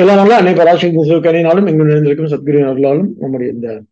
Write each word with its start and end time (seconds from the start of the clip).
எல்லா 0.00 0.14
நாளும் 0.14 0.36
அன்னை 0.36 0.54
பராசக்தி 0.54 0.96
சிவகணினாலும் 0.96 1.68
இங்கு 1.68 1.84
நிறைந்திருக்கும் 1.84 2.26
சத்குரு 2.26 2.48
அருளாலும் 2.48 3.08
நம்முடைய 3.18 3.52
இந்த 3.52 3.82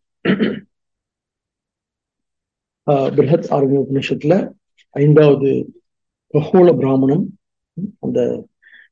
பிருஹத் 2.91 3.51
ஆரோக்கிய 3.51 3.87
உபநிஷத்துல 3.91 4.51
ஐந்தாவது 4.91 5.73
கஹோல 6.33 6.77
பிராமணம். 6.77 7.39
அந்த 8.01 8.47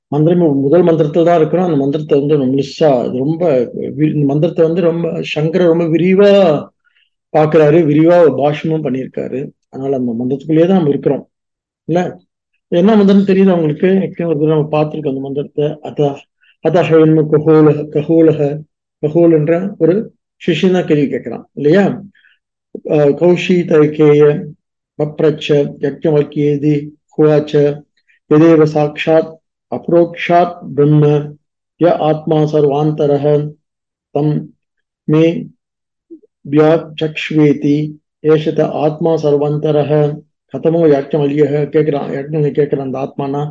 மந்திரம் 0.08 0.58
முதல் 0.58 0.82
மந்திரத்துல 0.82 1.24
தான் 1.24 1.36
இருக்கிறோம். 1.36 1.64
அந்த 1.64 1.76
மந்திரத்தை 1.76 2.26
வந்து 2.26 2.46
முழுசா 2.46 3.18
ரொம்ப 3.18 3.70
வி- 3.74 4.14
இந்த 4.14 4.26
மந்திரத்தை 4.26 4.64
வந்து 4.64 4.80
ரொம்ப 4.80 5.18
சங்கர 5.22 5.64
ரொம்ப 5.64 5.84
விரிவா 5.84 6.30
பாக்குறாரு 7.36 7.78
விரிவா 7.84 8.36
பாஷமும் 8.36 8.84
பண்ணியிருக்காரு. 8.84 9.50
அதனால 9.68 9.96
அந்த 9.96 10.12
மந்திரத்துக்குள்ளேயே 10.12 10.58
தான் 10.58 10.68
நம்ம 10.68 10.88
இருக்கிறோம். 10.88 11.30
இல்ல? 11.84 12.20
என்ன 12.68 12.96
மந்திரம் 12.96 13.24
தெரியுது 13.24 13.50
அவங்களுக்கு 13.50 14.26
ஒரு 14.26 14.46
நம்ம 14.46 14.82
பார்த்துருக்கோம் 14.82 15.08
அந்த 15.08 15.20
மந்திரத்தை. 15.20 15.64
அதான் 15.64 16.16
அதஹ 16.65 16.89
கஹோல 17.31 17.67
கஹோலக 17.93 18.39
கஹோல் 19.03 19.33
என்ற 19.33 19.53
ஒரு 19.79 19.95
சிஷியன் 20.41 20.75
தான் 20.77 20.87
கேள்வி 20.89 21.07
கேட்கிறான் 21.07 21.45
இல்லையா 21.53 21.85
அஹ் 22.95 23.13
கௌஷீதகேய 23.21 24.21
பப்ரச்ச 24.99 25.47
யக்ஞவல்கியேதி 25.85 26.75
குவாச்ச 27.15 27.53
यदेव 28.31 28.61
साक्षात् 28.67 29.29
अप्रोक्षात् 29.71 30.53
ब्रह्म 30.75 31.03
य 31.81 31.89
आत्मा 32.01 32.37
सर्वान्तरः 32.45 33.25
तं 34.15 34.27
मे 35.07 35.23
व्याचक्ष्वेति 36.45 37.75
एष 38.25 38.47
त 38.57 38.67
आत्मा 38.79 39.15
सर्वान्तरः 39.17 39.91
கதமோ 40.54 40.80
யாக்ஞவல்யக 40.86 41.62
கேட்கிறான் 41.74 42.10
யாக்ஞனை 42.16 42.50
கேட்கிறான் 42.58 42.88
அந்த 42.88 42.98
ஆத்மானா 42.98 43.42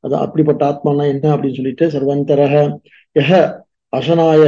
அது 0.00 0.16
அப்படிப்பட்ட 0.16 0.62
ஆத்மானா 0.70 1.04
என்ன 1.06 1.36
அப்படின்னு 1.36 1.54
சொல்லிட்டு 1.54 1.86
சர்வந்தரக 1.86 2.54
எஹ 3.16 3.30
அசனாய 3.92 4.42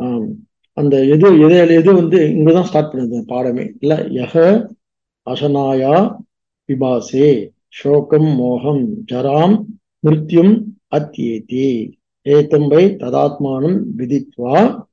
ஆஹ் 0.00 0.28
அந்த 0.76 1.04
எது 1.04 1.28
எது 1.40 1.74
எது 1.74 1.94
வந்து 1.94 2.18
இங்கதான் 2.18 2.62
ஸ்டார்ட் 2.62 2.92
பண்ணுது 2.92 3.18
பாடமே. 3.28 3.64
இல்ல 3.80 3.94
யஹ 4.10 4.34
அசனாயா 5.26 5.94
விபாசே 6.68 7.28
சோகம் 7.68 8.30
மோகம் 8.36 8.84
ஜராம் 9.12 9.56
மிருத்யும் 10.06 10.52
அத்தியேதி. 10.96 11.66
ஏத்தம்பை 12.26 12.82
ததாத்மானம் 13.02 13.78
விதித்வா 13.96 14.84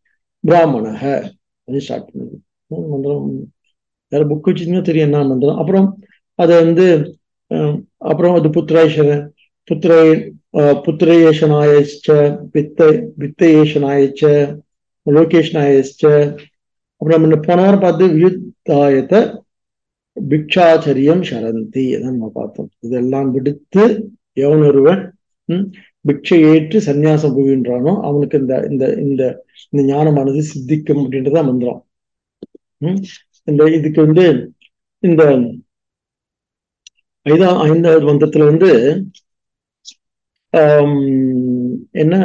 பிராமணக. 0.43 1.01
அது 1.67 1.81
ஸ்டார்ட் 1.81 2.09
பண்ணுது. 2.13 2.35
மந்திரம் 2.67 3.29
வேற 4.11 4.21
புக் 4.29 4.47
வச்சிருந்தீங்கன்னா 4.47 4.87
தெரியும் 4.87 5.07
என்ன 5.09 5.23
மந்திரம் 5.25 5.59
அப்புறம் 5.61 5.87
அதை 6.39 6.55
வந்து 6.63 6.85
அஹ், 7.51 7.77
அப்புறம் 8.05 8.35
அது 8.37 8.47
புத்திரேஷன 8.55 9.09
புத்திர 9.67 9.91
புத்திரேஷனாயச்ச 10.85 12.07
வித்த 12.53 12.79
வித்தயேஷனாயச்ச 13.21 14.23
லோகேஷனாயச்ச 15.07 16.03
அப்புறம் 17.01 17.23
நம்ம 17.23 17.39
போன 17.41 17.59
வாரம் 17.61 17.81
பார்த்து 17.81 18.05
வியுத்தாயத்தை 18.13 19.19
பிக்ஷாச்சரியம் 20.17 21.23
சரந்தி 21.29 21.83
அதான் 21.95 22.13
நம்ம 22.13 22.29
பார்த்தோம். 22.35 22.69
இதெல்லாம் 22.83 23.29
விடுத்து 23.33 23.83
எவன் 24.37 24.63
ஒருவன் 24.69 25.01
பிக்ஷை 26.05 26.37
ஏற்று 26.49 26.77
சந்நியாசம் 26.85 27.35
போகின்றானோ 27.35 27.93
அவனுக்கு 28.07 28.37
இந்த 28.41 28.55
இந்த 28.69 28.85
இந்த 29.03 29.23
இந்த 29.73 29.83
ஞானமானது 29.89 30.41
சித்திக்கும் 30.51 31.01
அப்படின்றதான் 31.01 31.49
மந்திரம். 31.49 31.81
இந்த 33.47 33.63
இதுக்கு 33.71 34.01
வந்து 34.01 34.25
இந்த 35.03 35.23
ஐதா 37.25 37.49
ஐந்தாவது 37.63 38.05
மந்திரத்துல 38.05 38.45
வந்து 38.45 38.69
என்ன 41.93 42.15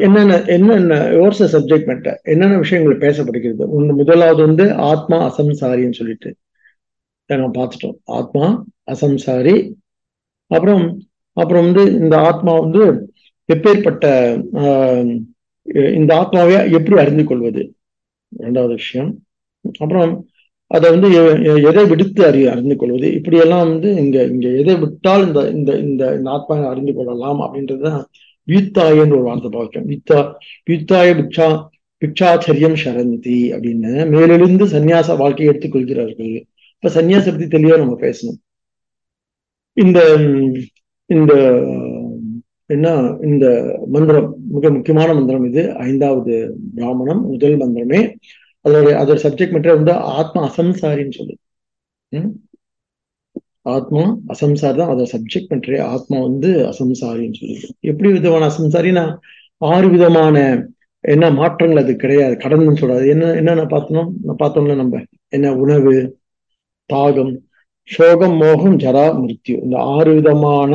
என்னென்ன 0.00 0.34
என்னென்ன 0.46 0.94
யோர்ஸ் 1.16 1.42
சப்ஜெக்ட் 1.52 1.88
மேட்டர் 1.88 2.18
என்னென்ன 2.24 2.58
விஷயங்கள் 2.58 3.00
பேசப்படுகிறது? 3.00 3.64
ஒன்று 3.68 3.94
முதலாவது 3.94 4.40
வந்து 4.42 4.64
ஆத்மா 4.84 5.16
அசம்சாரின்னு 5.28 5.90
சொல்லிட்டு 5.92 6.30
இதை 7.30 7.36
பார்த்துட்டோம். 7.50 7.96
ஆத்மா 8.12 8.46
அசம்சாரி 8.90 9.56
அப்புறம் 10.50 10.84
அப்புறம் 11.36 11.64
வந்து 11.64 11.84
இந்த 11.96 12.16
ஆத்மா 12.20 12.52
வந்து 12.60 12.82
எப்பேற்பட்ட 13.48 14.04
ஆஹ், 14.60 15.10
இந்த 15.94 16.14
ஆத்மாவை 16.16 16.72
எப்படி 16.72 17.00
அறிந்து 17.00 17.24
கொள்வது? 17.24 17.62
ரெண்டாவது 18.32 18.74
விஷயம். 18.74 19.10
அப்புறம் 19.78 20.12
அதை 20.70 20.86
வந்து 20.90 21.08
எதை 21.70 21.82
விடுத்து 21.84 22.20
அறி 22.26 22.40
அறிந்து 22.46 22.76
கொள்வது? 22.76 23.08
இப்படியெல்லாம் 23.14 23.66
வந்து 23.68 23.88
இங்க 24.04 24.18
இங்க 24.24 24.46
எதை 24.62 24.74
விட்டால் 24.76 25.24
இந்த 25.26 25.40
இந்த 25.50 25.72
இந்த 25.82 26.04
ஆத்மா 26.30 26.56
அறிந்து 26.66 26.92
கொள்ளலாம் 26.94 27.40
அப்படின்றதுதான் 27.40 28.02
வியுத்தாயன்ற 28.48 29.14
ஒரு 29.18 29.26
வார்த்தை 29.28 29.50
பார்க்கும் 29.50 29.86
வித்தா 29.92 30.18
வியுத்தாய 30.68 31.08
பிக்ஷா 31.20 31.48
பிக்ஷாச்சரியம் 32.02 32.78
சரந்தி 32.84 33.38
அப்படின்னு 33.54 33.92
மேலிருந்து 34.14 34.64
சன்னியாச 34.66 35.16
வாழ்க்கையை 35.16 35.48
எடுத்துக்கொள்கிறார்கள். 35.52 36.34
இப்ப 36.76 36.90
சன்னியாச 36.96 37.24
பத்தி 37.30 37.46
தெளிவா 37.54 37.76
நம்ம 37.78 37.96
பேசணும். 38.00 38.38
இந்த 39.76 39.98
இந்த 41.10 41.32
என்ன 42.66 42.86
இந்த 43.22 43.46
மந்திரம் 43.86 44.28
மிக 44.50 44.70
முக்கியமான 44.70 45.08
மந்திரம் 45.14 45.44
இது. 45.44 45.62
ஐந்தாவது 45.88 46.34
பிராமணம் 46.74 47.22
முதல் 47.26 47.56
மந்திரமே. 47.56 48.00
அதோட 48.66 48.86
அதோட 49.00 49.18
சப்ஜெக்ட் 49.24 49.54
மட்டும் 49.54 49.76
வந்து 49.78 49.92
ஆத்மா 50.16 50.40
அசம்சாரின்னு 50.48 51.16
சொல்லுது. 51.18 51.40
ஆத்மா 53.72 54.02
அசம்சாரி 54.32 54.76
தான் 54.78 54.90
அதோட 54.92 55.08
சப்ஜெக்ட் 55.12 55.50
பண்றே 55.52 55.78
ஆத்மா 55.94 56.16
வந்து 56.26 56.50
அசம்சாரின்னு 56.70 57.38
சொல்லுது. 57.40 57.68
எப்படி 57.90 58.08
விதமான 58.16 58.44
அசம்சாரினா 58.50 59.04
ஆறு 59.62 59.86
விதமான 59.92 60.36
என்ன 61.04 61.24
மாற்றங்கள் 61.32 61.82
அது 61.82 61.92
கிடையாது 61.96 62.34
கடன்னு 62.42 62.80
சொல்றாது 62.80 63.06
என்ன 63.14 63.32
என்னென்ன 63.40 63.64
பார்த்தோம்? 63.72 64.08
பார்த்தோம்ல 64.40 64.76
நம்ம 64.76 65.00
என்ன 65.32 65.52
உணவு 65.62 65.94
தாகம் 66.90 67.32
சோகம் 67.88 68.36
மோகம் 68.40 68.76
ஜரா 68.82 69.04
மிருத்யு. 69.18 69.56
இந்த 69.64 69.76
ஆறு 69.94 70.12
விதமான 70.18 70.72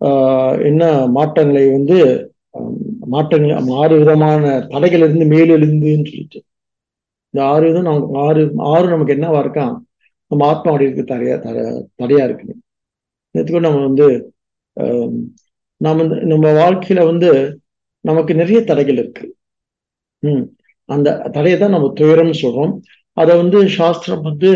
ஆஹ், 0.00 0.56
என்ன 0.68 0.82
மாற்றங்களை 1.16 1.64
வந்து 1.70 1.96
மாற்றங்கள் 3.08 3.52
ஆறு 3.80 3.94
விதமான 4.00 4.42
தடைகளிலிருந்து 4.72 5.26
மேலெழுந்துன்னு 5.32 6.08
சொல்லிட்டு. 6.08 6.38
இந்த 7.34 7.42
ஆறு 7.50 7.64
விதம் 7.68 7.88
நமக்கு 7.88 8.16
ஆறு 8.22 8.40
ஆறு 8.72 8.86
நமக்கு 8.88 9.14
என்னவா 9.14 9.40
இருக்கான் 9.44 9.74
நம்ம 10.30 10.46
ஆத்மா 10.48 10.72
அடையிறதுக்கு 10.74 11.10
தடையா 11.12 11.36
தர 11.40 11.56
தடையா 12.00 12.24
இருக்குது 12.28 12.54
நேற்றுக்கு 13.34 13.66
நம்ம 13.66 13.80
வந்து 13.88 14.06
ஆஹ், 14.76 15.10
வந்து 15.80 16.16
நம்ம 16.30 16.46
வாழ்க்கையில 16.58 17.00
வந்து 17.06 17.30
நமக்கு 18.04 18.32
நிறைய 18.34 18.58
தடைகள் 18.64 18.98
இருக்கு. 18.98 19.24
ம் 20.22 20.44
அந்த 20.88 21.08
தடையை 21.34 21.56
தான் 21.58 21.74
நம்ம 21.74 21.88
துயரம்னு 21.98 22.36
சொல்றோம். 22.40 22.72
அதை 23.16 23.32
வந்து 23.36 23.58
சாஸ்திரம் 23.76 24.24
வந்து 24.28 24.50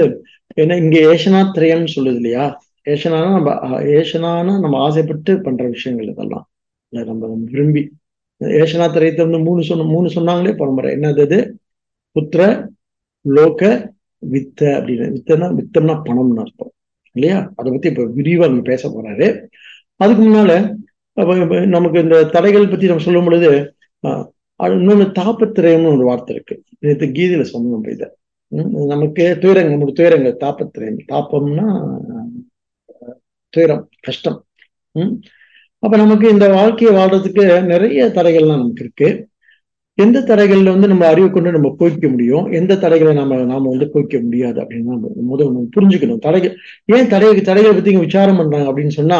என்ன 0.57 0.77
இங்க 0.77 0.99
ஏஷனா 1.11 1.41
திரயம்னு 1.55 1.95
சொல்லுது 1.95 2.19
இல்லையா? 2.21 2.45
ஏஷனானா 2.87 3.31
நம்ம 3.37 3.53
ஏஷனானா 3.95 4.55
நம்ம 4.61 4.77
ஆசைப்பட்டு 4.85 5.33
பண்ற 5.43 5.63
விஷயங்கள் 5.69 6.11
இதெல்லாம். 6.13 6.47
நம்ம 6.93 7.23
விரும்பி 7.51 7.83
ஏஷனா 8.61 8.87
திரையத்தை 8.93 9.23
வந்து 9.27 9.41
மூணு 9.47 9.61
சொன்ன 9.65 9.87
மூணு 9.93 10.09
சொன்னாங்களே 10.17 10.55
பரம்பரை. 10.57 10.91
என்னது 10.97 11.39
புத்திர 12.17 12.43
லோக 13.25 13.61
வித்த 14.23 14.61
அப்படின்னு. 14.77 15.07
வித்தனா 15.17 15.47
வித்தம்னா 15.59 15.95
பணம்னு 16.07 16.43
அர்த்தம். 16.45 16.73
இல்லையா? 17.13 17.39
அதை 17.57 17.69
பத்தி 17.73 17.89
இப்ப 17.89 18.07
விரிவா 18.19 18.47
நம்ம 18.49 18.65
பேச 18.71 18.83
போறாரு. 18.89 19.27
அதுக்கு 20.01 20.23
முன்னால 20.25 20.53
நமக்கு 21.67 21.99
இந்த 22.05 22.25
தடைகள் 22.35 22.71
பத்தி 22.71 22.87
நம்ம 22.87 23.03
சொல்லும் 23.03 23.29
பொழுது 23.29 23.51
அது 24.61 24.75
இன்னொன்னு 24.79 25.07
தாப்பத்திரயம்னு 25.21 25.95
ஒரு 25.95 26.05
வார்த்தை 26.05 26.35
இருக்கு. 26.35 26.57
நேற்று 26.79 27.07
கீதையில 27.07 27.45
சொன்னோம் 27.53 27.75
நம்ம 27.75 27.91
இதை. 27.91 28.09
நமக்கு 28.93 29.25
துயரங்கள் 29.41 29.73
நமக்கு 29.73 29.99
துயரங்கள் 29.99 30.41
தாப்பத்திரயம் 30.45 31.01
தாப்பம்னா 31.13 31.67
துயரம் 33.53 33.89
கஷ்டம். 34.01 34.39
ம் 34.93 35.15
அப்ப 35.79 35.95
நமக்கு 35.97 36.27
இந்த 36.35 36.47
வாழ்க்கையை 36.49 36.93
வாழ்றதுக்கு 36.97 37.45
நிறைய 37.65 38.05
தடைகள்லாம் 38.15 38.57
நமக்கு 38.63 38.85
இருக்கு. 38.85 39.09
எந்த 39.97 40.21
தடைகள்ல 40.21 40.71
வந்து 40.75 40.89
நம்ம 40.89 41.07
அறிவை 41.07 41.31
கொண்டு 41.31 41.53
நம்ம 41.53 41.69
போய்க்க 41.79 42.11
முடியும்? 42.11 42.47
எந்த 42.53 42.79
தடைகளை 42.79 43.15
நாம 43.15 43.37
நாம 43.45 43.69
வந்து 43.69 43.87
போய்க்க 43.95 44.23
முடியாது 44.23 44.61
அப்படின்னு 44.61 44.91
நம்ம 44.95 45.11
முதல் 45.15 45.47
நம்ம 45.47 45.69
புரிஞ்சுக்கணும். 45.77 46.19
தடைகள் 46.19 46.57
ஏன் 46.85 47.09
தடை 47.09 47.29
தடைகளை 47.41 47.75
பத்தி 47.75 47.91
இங்க 47.91 48.05
விசாரம் 48.05 48.37
பண்றாங்க 48.37 48.69
அப்படின்னு 48.73 48.97
சொன்னா 49.01 49.19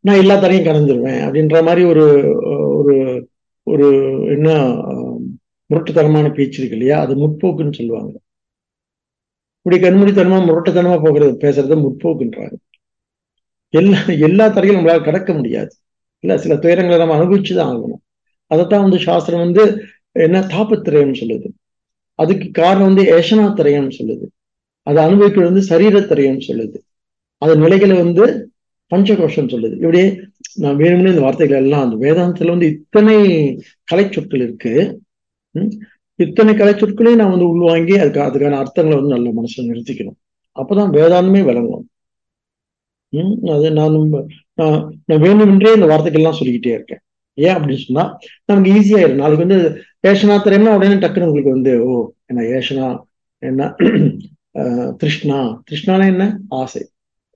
நான் 0.00 0.16
எல்லா 0.16 0.36
தடையும் 0.40 0.66
கடந்துருவேன் 0.66 1.20
அப்படின்ற 1.26 1.64
மாதிரி 1.64 1.84
ஒரு 1.84 2.04
ஒரு 2.78 2.96
ஒரு 3.62 3.86
என்ன 4.26 4.50
முரட்டுத்தனமான 5.70 6.34
பேச்சு 6.34 6.58
இருக்கு 6.58 6.76
இல்லையா? 6.76 7.00
அது 7.00 7.14
முற்போக்குன்னு 7.16 7.72
சொல்லுவாங்க. 7.72 8.14
இப்படி 9.62 9.88
கண்மூடித்தனமா 9.88 10.38
முரட்டுத்தனமா 10.48 11.02
போகிறது 11.04 11.32
பேசுறது 11.48 11.76
முற்போக்குன்றாங்க. 11.86 12.56
எல்லா 13.70 13.98
எல்லா 14.06 14.48
தடையும் 14.48 14.76
நம்மளால 14.76 15.04
கடக்க 15.04 15.32
முடியாது. 15.32 15.70
இல்ல 16.20 16.38
சில 16.38 16.54
துயரங்களை 16.54 16.98
நம்ம 16.98 17.18
அனுபவிச்சுதான் 17.18 17.70
ஆகணும். 17.70 18.02
அதைத்தான் 18.46 18.82
வந்து 18.82 18.98
சாஸ்திரம் 18.98 19.40
வந்து 19.40 19.82
என்ன 20.12 20.40
தாபத்திரயம்னு 20.40 21.14
சொல்லுது. 21.20 21.48
அதுக்கு 22.14 22.50
காரணம் 22.50 22.94
வந்து 22.94 23.18
ஏஷனாத்திரயம்னு 23.18 23.92
சொல்லுது. 23.98 24.26
அதை 24.82 25.04
அனுபவிக்கிறது 25.04 25.52
வந்து 25.52 25.66
சரீரத்திரயம்னு 25.68 26.40
சொல்லுது. 26.48 26.78
அது 27.38 27.56
நிலைகளை 27.56 28.02
வந்து 28.02 28.50
பஞ்சகோஷம் 28.94 29.48
சொல்லுது. 29.48 29.72
இப்படியே 29.72 30.20
நான் 30.54 30.76
வேணும்னு 30.76 31.08
இந்த 31.08 31.20
வார்த்தைகள் 31.20 31.62
எல்லாம் 31.62 31.90
அந்த 31.90 32.06
வேதாந்தத்துல 32.06 32.48
வந்து 32.48 32.66
இத்தனை 32.66 33.16
கலைச்சொற்கள் 33.94 34.42
இருக்கு. 34.42 35.00
ம், 35.50 35.70
இத்தனை 36.14 36.54
கலைச்சொற்களையும் 36.54 37.14
நான் 37.14 37.30
வந்து 37.30 37.48
உள்வாங்கி 37.48 37.98
அதுக்கு 37.98 38.20
அதுக்கான 38.20 38.62
அர்த்தங்களை 38.62 38.94
வந்து 38.94 39.14
நல்ல 39.14 39.32
மனசுல 39.32 39.60
நிறுத்திக்கணும். 39.60 40.18
அப்பதான் 40.54 40.94
வேதாந்தமே 40.96 41.44
விளங்கும். 41.44 41.88
உம் 43.08 43.42
அது 43.42 43.70
நான் 43.70 44.08
நான் 44.52 45.02
நான் 45.04 45.22
வேணுமென்றே 45.22 45.74
இந்த 45.74 45.86
வார்த்தைகள்லாம் 45.86 46.32
சொல்லிக்கிட்டே 46.32 46.70
இருக்கேன். 46.70 46.98
ஏன் 47.36 47.54
அப்படின்னு 47.56 47.84
சொன்னா 47.84 48.18
நமக்கு 48.44 48.72
ஈஸியா 48.72 48.98
இருக்கும். 48.98 49.14
நாளைக்கு 49.14 49.46
வந்து 49.46 49.82
ஏஷனா 50.06 50.42
தெரியுமா 50.42 50.76
உடனே 50.76 50.94
டக்குன்னு 50.94 51.24
உங்களுக்கு 51.24 51.50
வந்து 51.50 51.84
ஓ 51.84 52.10
என்ன 52.26 52.42
ஏஷனா 52.42 53.00
என்ன 53.38 53.74
திருஷ்ணா. 54.96 55.62
திருஷ்ணானா 55.70 56.06
என்ன? 56.06 56.38
ஆசை. 56.48 56.90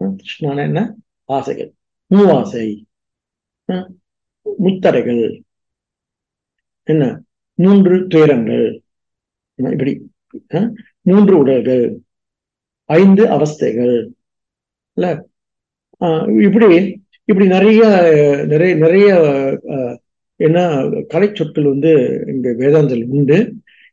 திருஷ்ணானா 0.05 0.57
என்ன? 0.57 0.95
ஆசைகள். 1.25 1.73
மூவாசை. 2.15 2.85
முத்தரைகள். 4.65 5.43
என்ன? 6.83 7.23
மூன்று 7.55 8.07
துயரங்கள். 8.07 8.83
இப்படி 9.55 10.11
மூன்று 11.01 11.39
உடல்கள். 11.39 11.99
ஐந்து 12.85 13.25
அவஸ்தைகள். 13.27 14.07
இல்ல? 14.93 15.27
ஆஹ் 16.01 16.43
இப்படி 16.43 17.01
இப்படி 17.25 17.49
நிறைய 17.49 17.85
நிறைய 18.47 18.75
நிறைய 18.75 19.15
ஏன்னா 20.41 20.63
கலை 21.11 21.29
சொற்கள் 21.33 21.71
வந்து 21.71 21.91
இங்க 22.33 22.49
வேதாந்தல் 22.61 23.05
உண்டு. 23.11 23.39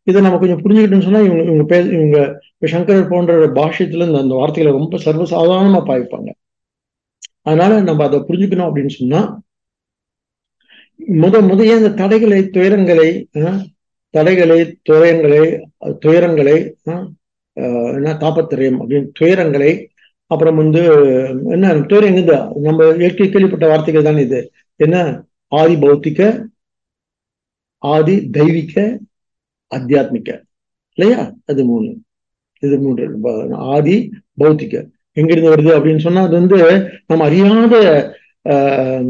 இதை 0.08 0.20
நம்ம 0.22 0.38
கொஞ்சம் 0.38 0.62
புரிஞ்சுக்கிட்டோம்னு 0.62 1.08
சொன்னா 1.08 1.22
இவங்க 1.24 1.44
இவங்க 1.46 1.64
பே 1.66 1.78
இவங்க 1.96 2.18
இப்ப 2.52 2.70
சங்கரர் 2.74 3.10
போன்ற 3.10 3.32
பாஷ்யத்துல 3.58 4.08
இந்த 4.08 4.20
அந்த 4.22 4.36
வார்த்தைகளை 4.36 4.72
ரொம்ப 4.76 4.98
சர்வசாதாரணமா 5.04 5.82
பாய்ப்பாங்க 5.90 6.30
அதனால 7.46 7.74
நம்ம 7.84 8.04
அதை 8.06 8.20
புரிஞ்சுக்கணும் 8.28 8.68
அப்படின்னு 8.68 8.94
சொன்னா 8.96 9.20
முத 11.18 11.36
முதைய 11.48 11.74
அந்த 11.76 11.92
தடைகளை 12.00 12.40
துயரங்களை 12.54 13.10
ஆஹ், 13.42 13.60
தடைகளை 14.14 14.58
துயரங்களை 14.88 15.42
துயரங்களை 16.04 16.56
ஆஹ், 16.88 17.06
ஆஹ், 17.58 17.92
என்ன 17.98 18.16
தாபத்திரயம் 18.22 18.80
அப்படின்னு 18.82 19.10
துயரங்களை 19.20 19.72
அப்புறம் 20.32 20.58
வந்து 20.58 20.82
என்ன 21.54 21.66
துயரம் 21.90 22.18
நம்ம 22.66 22.80
ஏற்கனவே 23.02 23.30
கேள்விப்பட்ட 23.30 23.66
வார்த்தைகள் 23.68 24.04
தான் 24.04 24.20
இது. 24.20 24.40
என்ன 24.80 24.96
ஆதி 25.52 25.76
பௌத்திக 25.76 26.22
ஆதி 27.84 28.30
தெய்வீக 28.30 29.00
அத்தியாத்மிக 29.72 30.30
இல்லையா? 30.98 31.22
அது 31.46 31.66
மூணு. 31.66 31.90
இது 32.64 32.80
மூன்று. 32.80 33.04
ஆதி 33.52 33.96
பௌத்திக. 34.40 34.76
எங்கிருந்து 35.12 35.52
வருது 35.52 35.76
அப்படின்னு 35.76 36.00
சொன்னா 36.00 36.22
அது 36.22 36.32
வந்து 36.32 36.58
நம்ம 37.08 37.26
அறியாத 37.26 37.76
ஆஹ், 38.46 39.06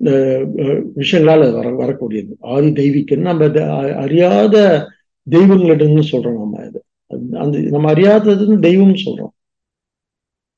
அஹ், 0.00 0.82
விஷயங்களால 0.96 1.42
வர 1.52 1.68
வரக்கூடியது. 1.76 2.32
ஆதி 2.40 2.66
தெய்வீகன்னு 2.72 3.26
நம்ம 3.28 3.44
அறியாத 3.96 4.56
தெய்வங்களிடம்னு 5.26 6.02
சொல்றோம் 6.12 6.38
நம்ம 6.38 6.64
இது. 6.66 6.80
அந்த 7.38 7.58
நம்ம 7.58 7.92
அறியாததுன்னு 7.92 8.58
தெய்வம்னு 8.66 8.98
சொல்றோம். 9.04 9.34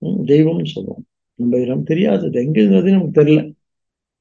தெய்வம்னு 0.03 0.67
சொல்றோம். 0.75 1.03
நம்ம 1.35 1.59
நம்ம 1.65 1.83
தெரியாதது. 1.83 2.45
எங்க 2.45 2.61
இருந்தது 2.61 2.91
நமக்கு 2.91 3.23
தெரியல. 3.23 3.41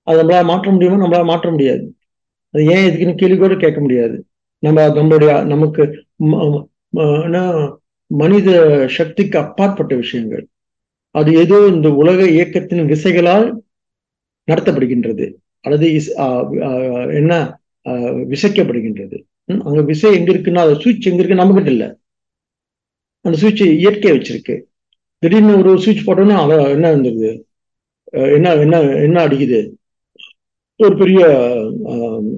அது 0.10 0.18
நம்மளால் 0.20 0.50
மாற்ற 0.52 0.68
முடியுமோ 0.72 1.00
நம்மளால் 1.02 1.32
மாற்ற 1.32 1.48
முடியாது. 1.52 1.84
அது 2.54 2.62
ஏன் 2.74 2.86
இதுக்குன்னு 2.88 3.20
கேள்வி 3.22 3.38
கூட 3.38 3.56
கேட்க 3.64 3.80
முடியாது. 3.82 4.16
நம்ம 4.64 4.86
நம்மளுடைய 4.98 5.32
நமக்கு 5.46 5.84
மனித 8.12 8.50
சக்திக்கு 8.98 9.38
அப்பாற்பட்ட 9.42 9.94
விஷயங்கள். 9.96 10.44
அது 11.16 11.30
ஏதோ 11.44 11.58
இந்த 11.74 11.88
உலக 12.02 12.20
இயக்கத்தின் 12.36 12.90
விசைகளால் 12.92 13.46
நடத்தப்படுகின்றது. 14.48 15.26
அல்லது 15.66 15.88
என்ன 17.20 17.34
விசைக்கப்படுகின்றது. 18.32 19.18
அங்க 19.68 19.82
விசை 19.92 20.10
எங்க 20.18 20.30
இருக்குன்னா 20.34 20.64
அது 20.66 20.74
சுவிட்ச் 20.84 21.08
எங்க 21.10 21.22
இருக்கு 21.22 21.42
நம்மகிட்ட 21.42 21.72
இல்ல. 21.76 21.86
அந்த 23.26 23.36
சுவிட்ச் 23.42 23.64
இயற்கை 23.80 24.12
வச்சிருக்கு. 24.14 24.56
திடீர்னு 25.24 25.54
ஒரு 25.62 25.72
சுவிட்ச் 25.84 26.06
போட்டோன்னா 26.08 26.38
அத 26.44 26.54
என்ன 26.76 26.92
இருந்தது? 26.94 27.30
என்ன 28.36 28.54
என்ன 28.66 28.76
என்ன 29.06 29.18
அடிக்குது? 29.28 29.60
ஒரு 30.80 30.98
பெரிய 30.98 31.28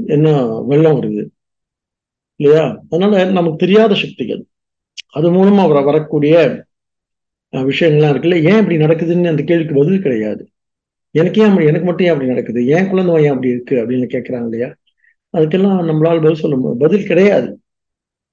என்ன 0.06 0.46
வெள்ளம் 0.60 1.02
வருது. 1.02 1.26
இல்லையா? 2.36 2.84
அதனால 2.90 3.26
நமக்கு 3.32 3.56
தெரியாத 3.56 3.94
சக்திகள். 3.96 4.46
அது 5.12 5.32
மூலமா 5.34 5.58
அவரை 5.58 5.84
வரக்கூடிய 5.84 6.66
விஷயங்கள்லாம் 7.52 8.12
இருக்குல்ல. 8.12 8.44
ஏன் 8.44 8.58
இப்படி 8.58 8.78
நடக்குதுன்னு 8.78 9.28
அந்த 9.28 9.44
கேள்விக்கு 9.44 9.76
பதில் 9.76 10.02
கிடையாது. 10.02 10.50
எனக்கு 11.12 11.42
ஏன் 11.42 11.48
அப்படி 11.48 11.66
எனக்கு 11.68 11.86
மட்டும் 11.86 12.06
ஏன் 12.06 12.12
அப்படி 12.12 12.30
நடக்குது? 12.30 12.68
ஏன் 12.68 12.90
குழந்தை 12.90 13.24
ஏன் 13.24 13.30
அப்படி 13.30 13.50
இருக்கு? 13.50 13.76
அப்படின்னு 13.76 14.14
கேட்கறாங்க 14.14 14.44
இல்லையா? 14.44 14.68
அதுக்கெல்லாம் 15.38 15.88
நம்மளால 15.90 16.22
பதில் 16.22 16.34
சொல்ல 16.34 16.76
பதில் 16.80 17.08
கிடையாது. 17.08 17.60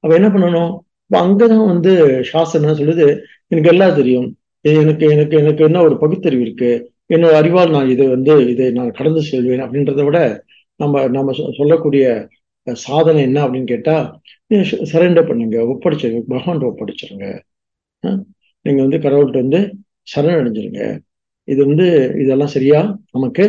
அப்ப 0.01 0.15
என்ன 0.15 0.29
பண்ணணும்? 0.29 0.79
அங்கதான் 1.13 1.67
வந்து 1.67 2.25
சாஸ்திரம் 2.25 2.77
என்ன 2.77 2.79
சொல்லுது? 2.79 3.21
எனக்கு 3.47 3.71
எல்லாம் 3.71 3.95
தெரியும். 3.95 4.37
எனக்கு 4.61 5.07
எனக்கு 5.09 5.37
எனக்கு 5.37 5.65
என்ன 5.65 5.83
ஒரு 5.83 5.99
பகுத்தறிவு 5.99 6.43
இருக்கு? 6.43 6.93
என்னோட 7.11 7.33
அறிவால் 7.35 7.71
நான் 7.71 7.91
இது 7.91 8.05
வந்து 8.09 8.33
இதை 8.51 8.67
நான் 8.73 8.91
கடந்து 8.93 9.21
செல்வேன் 9.25 9.65
அப்படின்றத 9.65 10.03
விட 10.05 10.19
நம்ம 10.81 11.05
நம்ம 11.09 11.33
சொ- 11.33 11.53
சொல்லக்கூடிய 11.57 12.05
சாதனை 12.67 13.21
என்ன 13.23 13.39
அப்படின்னு 13.45 13.69
கேட்டா 13.69 13.95
சரண்டர் 14.91 15.29
பண்ணுங்க 15.29 15.59
ஒப்படைச்சிருங்க 15.69 16.23
பகவான் 16.29 16.69
ஒப்படைச்சிருங்க. 16.69 17.27
அஹ், 18.05 18.21
நீங்க 18.65 18.81
வந்து 18.83 18.99
கடவுள்கிட்ட 18.99 19.43
வந்து 19.45 19.61
சரணடைஞ்சிருங்க. 20.09 20.83
இது 21.49 21.61
வந்து 21.67 21.87
இதெல்லாம் 22.19 22.55
சரியா? 22.55 22.81
நமக்கு? 23.13 23.45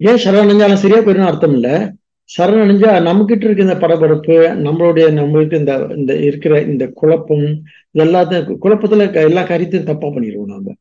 ஏன் 0.00 0.22
சரணடைஞ்சாலும் 0.24 0.82
சரியா 0.82 1.00
போயிடும் 1.00 1.30
அர்த்தம் 1.30 1.54
இல்ல. 1.54 1.68
சரணடைஞ்சா 2.30 2.90
நம்மகிட்ட 3.06 3.44
இருக்க 3.44 3.62
இந்த 3.62 3.78
படபடப்பு 3.78 4.36
நம்மளுடைய 4.64 5.06
நம்மளுக்கு 5.18 5.60
இந்த 5.60 5.74
இந்த 5.96 6.12
இருக்கிற 6.20 6.54
இந்த 6.66 6.84
குழப்பம் 6.94 7.46
இதெல்லாத்தையும் 7.94 8.58
குழப்பத்துல 8.64 9.06
க- 9.10 9.22
எல்லா 9.22 9.42
காரியத்தையும் 9.44 9.86
தப்பா 9.86 10.08
பண்ணிடுவோம் 10.08 10.52
நம்ம 10.52 10.74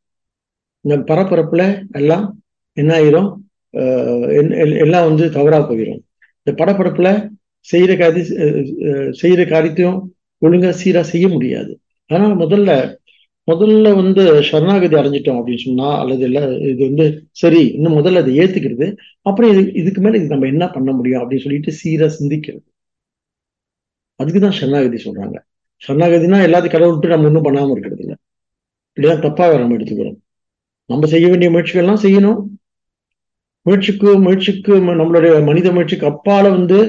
இந்த 0.85 1.13
பரபரப்புல 1.13 1.83
எல்லாம் 1.91 2.41
என்ன 2.73 2.99
ஆயிரும்? 2.99 3.33
ஆஹ் 3.73 4.27
எல்- 4.39 4.77
எல்லாம் 4.79 5.07
வந்து 5.07 5.31
தவறா 5.31 5.69
போயிடும் 5.69 6.01
இந்த 6.43 6.65
படபடப்புல 6.65 7.29
செய்யற 7.71 7.97
காரிய 7.97 8.25
செய்யற 9.21 9.49
காரியத்தையும் 9.49 10.15
ஒழுங்கா 10.41 10.73
சீரா 10.83 11.01
செய்ய 11.01 11.27
முடியாது. 11.27 11.79
ஆனா 12.07 12.27
முதல்ல 12.29 12.95
முதல்ல 13.51 13.95
வந்து 13.95 14.43
சரணாகதி 14.43 14.95
அடைஞ்சிட்டோம் 14.95 15.37
அப்படின்னு 15.37 15.63
சொன்னா 15.65 15.99
அல்லது 15.99 16.19
இல்ல 16.19 16.57
இது 16.57 16.85
வந்து 16.85 17.27
சரி 17.31 17.67
இன்னும் 17.67 17.97
முதல்ல 17.97 18.15
அதை 18.15 18.37
ஏத்துக்கிறது 18.39 18.97
அப்புறம் 19.21 19.51
இது 19.51 19.73
இதுக்கு 19.73 20.01
மேல 20.01 20.17
இது 20.17 20.27
நம்ம 20.27 20.45
என்ன 20.45 20.69
பண்ண 20.69 20.91
முடியும் 20.91 21.21
அப்படின்னு 21.21 21.43
சொல்லிட்டு 21.43 21.73
சீரா 21.83 22.09
சிந்திக்கிறது. 22.19 22.63
அதுக்குதான் 24.23 24.51
சரணாகதி 24.51 25.01
சொல்றாங்க. 25.05 25.37
சரணாகதினா 25.87 26.37
எல்லாத்தையும் 26.47 26.71
கடவுள் 26.71 26.93
விட்டு 26.93 27.07
நம்ம 27.07 27.25
ஒன்றும் 27.25 27.43
பண்ணாம 27.43 27.71
இருக்கிறது 27.71 28.01
இல்லை. 28.01 28.15
இப்படிதான் 28.95 29.21
தப்பா 29.21 29.57
நம்ம 29.57 29.77
எடுத்துக்கிறோம். 29.77 30.17
நம்ம 30.89 31.05
செய்ய 31.05 31.27
வேண்டிய 31.27 31.51
முயற்சிகள்லாம் 31.51 32.03
செய்யணும். 32.05 32.41
முயற்சிக்கு 33.65 34.09
முயற்சிக்கு 34.19 34.73
நம்மளுடைய 34.75 35.45
மனித 35.45 35.71
முயற்சிக்கு 35.71 36.05
அப்பால 36.09 36.49
வந்து 36.49 36.79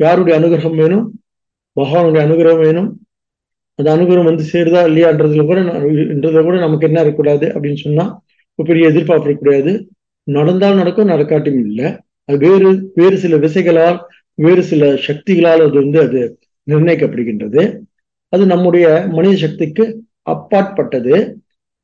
யாருடைய 0.00 0.34
அனுகிரகம் 0.40 0.76
வேணும்? 0.76 1.06
பகவானுடைய 1.76 2.22
அனுகிரகம் 2.26 2.64
வேணும். 2.66 2.88
அந்த 3.78 3.88
அனுகிரகம் 3.96 4.28
வந்து 4.30 4.44
சேருதா 4.52 4.80
இல்லையான்றதுல 4.88 5.44
கூட 5.44 5.60
என்றதை 6.14 6.42
கூட 6.42 6.56
நமக்கு 6.58 6.86
என்ன 6.86 7.02
இருக்கக்கூடாது 7.02 7.46
அப்படின்னு 7.54 7.84
சொன்னா 7.86 8.04
பெரிய 8.54 8.88
எதிர்பார்ப்பு 8.88 9.28
இருக்கக்கூடாது. 9.28 9.72
நடந்தால் 10.26 10.80
நடக்கும் 10.80 11.08
நடக்காட்டியும் 11.08 11.62
இல்லை. 11.68 11.88
அது 12.24 12.38
வேறு 12.38 12.92
வேறு 12.94 13.16
சில 13.18 13.36
விசைகளால் 13.36 13.98
வேறு 14.34 14.62
சில 14.62 14.90
சக்திகளால் 15.06 15.64
அது 15.66 15.76
வந்து 15.82 15.98
அது 16.00 16.20
நிர்ணயிக்கப்படுகின்றது. 16.66 17.62
அது 18.32 18.42
நம்முடைய 18.46 18.86
மனித 19.12 19.36
சக்திக்கு 19.36 19.84
அப்பாற்பட்டது. 20.22 21.14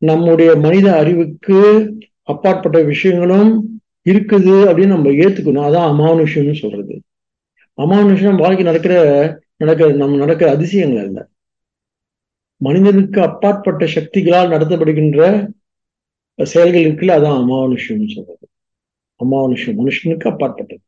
நம்முடைய 0.03 0.57
மனித 0.57 0.97
அறிவுக்கு 0.97 1.59
அப்பாற்பட்ட 2.23 2.83
விஷயங்களும் 2.83 3.81
இருக்குது 4.05 4.55
அப்படின்னு 4.71 4.87
நம்ம 4.87 5.11
ஏத்துக்கணும். 5.11 5.67
அதான் 5.69 5.91
அமானுஷம்னு 5.93 6.59
சொல்றது. 6.59 7.03
அமானுஷம் 7.79 8.37
வாழ்க்கை 8.37 8.65
நடக்கிற 8.65 8.95
நடக்கிற 9.57 9.93
நம்ம 9.93 10.17
நடக்கிற 10.17 10.51
அதிசயங்கள் 10.51 11.07
அல்ல. 11.07 11.29
மனிதனுக்கு 12.61 13.23
அப்பாற்பட்ட 13.23 13.85
சக்திகளால் 13.87 14.53
நடத்தப்படுகின்ற 14.53 15.21
செயல்கள் 16.39 16.85
இருக்குல்ல 16.85 17.13
அதான் 17.13 17.41
அமானுஷம்னு 17.43 18.15
சொல்றது. 18.15 18.49
அமானுஷம் 19.21 19.77
மனுஷனுக்கு 19.79 20.29
அப்பாற்பட்டது. 20.29 20.81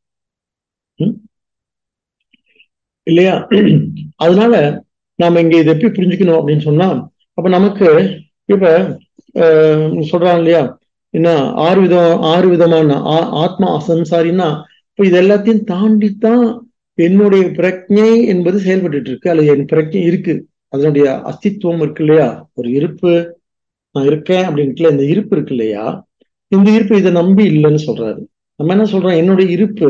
இல்லையா? 3.07 3.47
அதனால 4.17 4.55
நாம 5.15 5.41
இங்க 5.41 5.57
இதை 5.57 5.75
எப்படி 5.75 5.93
புரிஞ்சுக்கணும் 5.93 6.39
அப்படின்னு 6.39 6.61
சொன்னா 6.61 6.89
அப்ப 7.35 7.49
நமக்கு 7.49 7.87
இப்ப 8.49 8.67
ஆஹ், 9.35 9.87
சொல்றாங்க 10.11 10.37
இல்லையா? 10.37 10.63
என்ன 11.15 11.29
ஆறு 11.67 11.81
விதம் 11.81 12.21
ஆறு 12.23 12.49
விதமான 12.49 12.95
ஆ- 13.15 13.31
ஆத்மா 13.43 13.69
அசம்சாரின்னா 13.79 14.49
இப்ப 14.89 15.05
இது 15.05 15.21
எல்லாத்தையும் 15.23 15.65
தாண்டித்தான் 15.65 16.45
என்னுடைய 16.99 17.45
பிரஜை 17.59 18.25
என்பது 18.27 18.59
செயல்பட்டுட்டு 18.59 19.09
இருக்கு. 19.09 19.31
அல்லது 19.31 19.49
என் 19.49 19.65
பிரஜை 19.65 20.01
இருக்கு. 20.03 20.35
அதனுடைய 20.69 21.07
அஸ்தித்வம் 21.25 21.81
இருக்கு 21.81 22.05
இல்லையா? 22.05 22.29
ஒரு 22.55 22.71
இருப்பு. 22.71 23.13
நான் 23.95 24.07
இருக்கேன் 24.07 24.45
அப்படின்ட்டுல 24.45 24.91
இந்த 24.91 25.05
இருப்பு 25.05 25.37
இருக்கு 25.37 25.55
இல்லையா? 25.55 25.85
இந்த 26.53 26.71
இருப்பு 26.71 26.97
இதை 26.97 27.13
நம்பி 27.13 27.45
இல்லைன்னு 27.49 27.79
சொல்றாரு. 27.87 28.23
நம்ம 28.59 28.75
என்ன 28.75 28.85
சொல்றோம்? 28.85 29.17
என்னுடைய 29.17 29.51
இருப்பு 29.51 29.89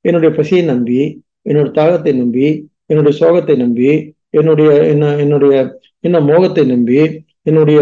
என்னுடைய 0.00 0.34
பசியை 0.36 0.64
நம்பி 0.64 1.00
என்னோட 1.48 1.68
தாகத்தை 1.72 2.12
நம்பி 2.16 2.46
என்னுடைய 2.86 3.14
சோகத்தை 3.18 3.56
நம்பி 3.56 3.90
என்னுடைய 4.30 4.70
என்ன 4.86 5.16
என்னுடைய 5.16 5.54
என்ன 6.00 6.20
மோகத்தை 6.20 6.64
நம்பி 6.66 7.00
என்னுடைய 7.42 7.80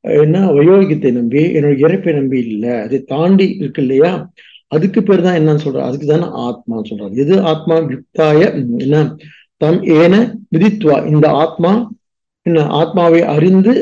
என்ன 0.00 0.38
வயோகியத்தை 0.50 1.12
நம்பி 1.12 1.52
என்னுடைய 1.52 1.86
இறப்பை 1.86 2.14
நம்பி 2.14 2.38
இல்லை. 2.46 2.70
அதை 2.80 2.98
தாண்டி 3.02 3.46
இருக்கு 3.58 3.82
இல்லையா? 3.82 4.12
அதுக்கு 4.68 5.02
பேர் 5.02 5.22
தான் 5.22 5.38
என்னன்னு 5.40 5.64
சொல்றாரு 5.64 5.88
அதுக்கு 5.90 6.06
தானே 6.06 6.26
ஆத்மான்னு 6.46 6.90
சொல்றாரு. 6.90 7.14
எது 7.14 7.40
ஆத்மா? 7.42 7.76
யுக்தாய 7.76 8.40
என்ன? 8.78 9.16
தம் 9.56 9.82
ஏன 9.82 10.14
விதித்வா. 10.56 10.96
இந்த 11.06 11.30
ஆத்மா 11.30 11.72
என்ன 12.46 12.60
ஆத்மாவை 12.66 13.22
அறிந்து 13.22 13.74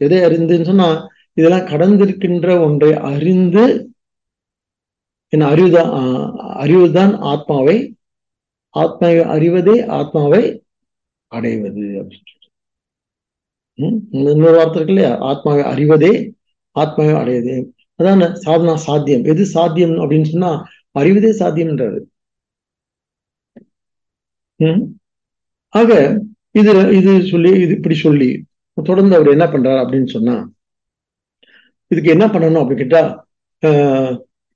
எதை 0.00 0.18
அறிந்துன்னு 0.18 0.64
சொன்னா 0.64 0.90
இதெல்லாம் 1.34 1.66
கடந்திருக்கின்ற 1.66 2.48
ஒன்றை 2.60 2.94
அறிந்து 2.94 3.64
என்ன 5.32 5.44
அறிவுதான் 5.54 5.90
அறிவுதான் 6.62 7.12
ஆத்மாவை 7.32 7.76
ஆத்மாவை 8.74 9.20
அறிவதே 9.34 9.76
ஆத்மாவை 9.98 10.42
அடைவது 11.32 11.84
அப்படின்னு 12.00 12.38
இன்னொரு 14.32 14.56
வார்த்தை 14.58 14.78
இருக்கு 14.78 14.94
இல்லையா 14.94 15.12
ஆத்மாவை 15.30 15.62
அறிவதே 15.72 16.12
ஆத்மாவை 16.76 17.14
அடையதே. 17.22 17.56
அதான் 17.98 18.22
சாதனா 18.46 18.74
சாத்தியம். 18.86 19.24
எது 19.32 19.42
சாத்தியம் 19.56 19.96
அப்படின்னு 20.02 20.28
சொன்னா 20.32 20.50
அறிவதே 20.94 21.30
சாத்தியம்ன்றது 21.40 22.00
உம் 24.60 24.82
ஆக 25.72 25.90
இது 26.60 26.70
இது 26.98 27.10
சொல்லி 27.32 27.50
இது 27.64 27.72
இப்படி 27.78 27.96
சொல்லி 28.06 28.28
தொடர்ந்து 28.78 29.16
அவர் 29.16 29.34
என்ன 29.36 29.46
பண்றாரு 29.46 29.80
அப்படின்னு 29.84 30.08
சொன்னா 30.16 30.34
இதுக்கு 31.90 32.14
என்ன 32.16 32.26
பண்ணணும் 32.26 32.60
அப்படின்னு 32.62 32.82
கேட்டா 32.84 33.02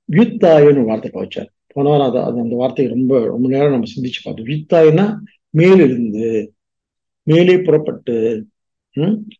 வியுத்தாயன்னு 0.09 0.87
வார்த்தை 0.89 1.09
வச்சார் 1.13 1.49
போன 1.73 1.89
வாரம் 1.89 2.07
அதை 2.09 2.19
அது 2.23 2.37
அந்த 2.39 2.55
வார்த்தையை 2.55 2.89
ரொம்ப 2.93 3.13
ரொம்ப 3.33 3.45
நேரம் 3.53 3.73
நம்ம 3.75 3.89
சிந்திச்சு 3.95 4.21
பார்த்தோம். 4.23 4.49
வித்தாயினா 4.51 5.05
மேலிருந்து 5.53 6.27
மேலே 7.27 7.55
புறப்பட்டு 7.67 8.15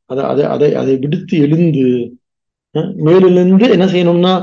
அதை 0.06 0.24
அதை 0.24 0.46
அதை 0.46 0.76
அதை 0.76 0.98
விடுத்து 0.98 1.36
எழுந்து 1.38 1.84
மேலிருந்து 3.06 3.66
என்ன 3.76 3.86
செய்யணும்னா 3.86 4.34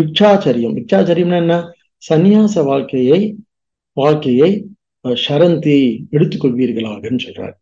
பிக்ஷாச்சரியம். 0.00 0.74
பிக்ஷாச்சரியம்னா 0.78 1.38
என்ன? 1.44 1.54
சந்நியாச 2.02 2.64
வாழ்க்கையை 2.64 3.36
வாழ்க்கையை 3.92 4.50
ஷரந்தி 5.04 5.76
எடுத்துக்கொள்வீர்களாகன்னு 6.10 7.24
சொல்றாரு. 7.26 7.54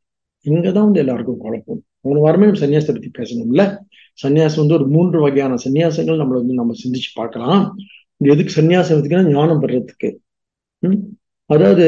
இங்கதான் 0.47 0.87
வந்து 0.89 0.99
எல்லாருக்கும் 0.99 1.39
குழப்பம். 1.39 1.83
மூணு 2.01 2.21
வாரமே 2.21 2.47
நம்ம 2.47 2.61
சன்னியாசத்தை 2.65 2.97
பத்தி 2.97 3.11
பேசணும்ல? 3.19 3.63
சன்னியாசம் 4.23 4.63
வந்து 4.63 4.75
ஒரு 4.75 4.87
மூன்று 4.89 5.21
வகையான 5.21 5.55
சன்னியாசங்கள் 5.65 6.21
நம்மளை 6.21 6.41
வந்து 6.43 6.55
நம்ம 6.55 6.75
சிந்திச்சு 6.83 7.11
பார்க்கலாம். 7.15 7.77
எதுக்கு 8.17 8.63
சன்னியாசம் 8.63 8.95
எடுத்துக்கன்னா 8.95 9.33
ஞானம் 9.33 9.63
பெறத்துக்கு. 9.63 10.11
உம் 10.83 11.01
அதாவது 11.51 11.87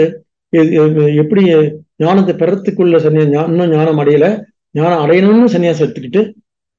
எப்படி 1.16 1.42
ஞானத்தை 1.96 2.34
பெறத்துக்குள்ள 2.34 2.96
சன்னியா 3.04 3.44
இன்னும் 3.48 3.70
ஞானம் 3.70 3.98
அடையல? 3.98 4.26
ஞானம் 4.70 5.02
அடையணும்னு 5.04 5.52
சன்னியாசம் 5.54 5.87
எடுத்துக்கிட்டு 5.87 6.32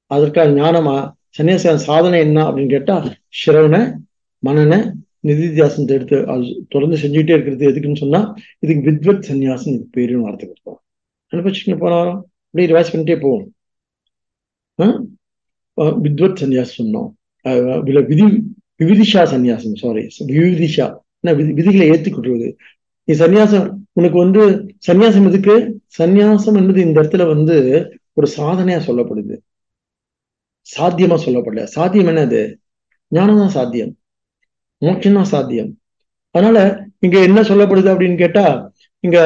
அதற்காக 0.06 0.50
ஞானமா 0.50 0.96
சன்னியாச 1.38 1.76
சாதனை 1.76 2.20
என்ன 2.20 2.44
அப்படின்னு 2.44 2.70
கேட்டா 2.70 2.96
சிரவண 3.40 3.96
மனன 4.46 4.74
நிதித்தியாசனத்தை 5.28 5.96
எடுத்து 5.98 6.18
அது 6.28 6.66
தொடர்ந்து 6.70 6.98
செஞ்சுக்கிட்டே 6.98 7.36
இருக்கிறது 7.36 7.70
எதுக்குன்னு 7.70 8.02
சொன்னா 8.04 8.22
இதுக்கு 8.60 8.84
வித்வத் 8.90 9.28
சன்னியாசம் 9.30 9.72
இதுக்கு 9.74 10.00
பேருன்னு 10.00 10.26
வார்த்தை 10.26 10.46
கொடுத்தோம். 10.50 10.80
அனுப்பிச்சுட்டு 11.32 11.78
போன 11.80 11.94
வாரம்? 11.96 12.22
அப்படியே 12.46 12.68
ரிவைஸ் 12.72 12.94
பண்ணிட்டே 12.94 13.16
போவோம். 13.22 13.48
வித்வத் 16.04 16.40
சன்னியாசம் 16.42 16.78
சொன்னோம். 16.78 17.10
விதி 18.10 18.24
விவிதிஷா 18.84 19.22
சன்னியாசம் 19.34 19.78
சாரி 19.82 20.08
விவிதிஷா. 20.34 20.88
விதி 21.38 21.52
விதிகளை 21.54 21.88
ஏற்றுக்கொள்வது 21.88 22.50
நீ 23.10 23.16
சன்னியாசம் 23.16 23.68
உனக்கு 23.94 24.18
வந்து 24.18 24.42
சன்னியாசம் 24.88 25.28
எதுக்கு? 25.30 25.56
சன்னியாசம் 25.98 26.58
என்பது 26.60 26.80
இந்த 26.82 26.98
இடத்துல 27.00 27.26
வந்து 27.32 27.56
ஒரு 28.18 28.28
சாதனையா 28.36 28.80
சொல்லப்படுது. 28.88 29.36
சாத்தியமா 30.68 31.18
சொல்லப்படல. 31.24 31.64
சாத்தியம் 31.76 32.10
என்னது? 32.12 32.42
ஞானம் 33.12 33.42
தான் 33.42 33.56
சாத்தியம். 33.56 33.94
மோட்சம் 34.82 35.18
தான் 35.18 35.32
சாத்தியம். 35.32 35.72
அதனால 36.36 36.58
இங்க 37.06 37.18
என்ன 37.28 37.40
சொல்லப்படுது 37.50 37.92
அப்படின்னு 37.94 38.18
கேட்டா 38.18 38.46
இங்க 39.04 39.18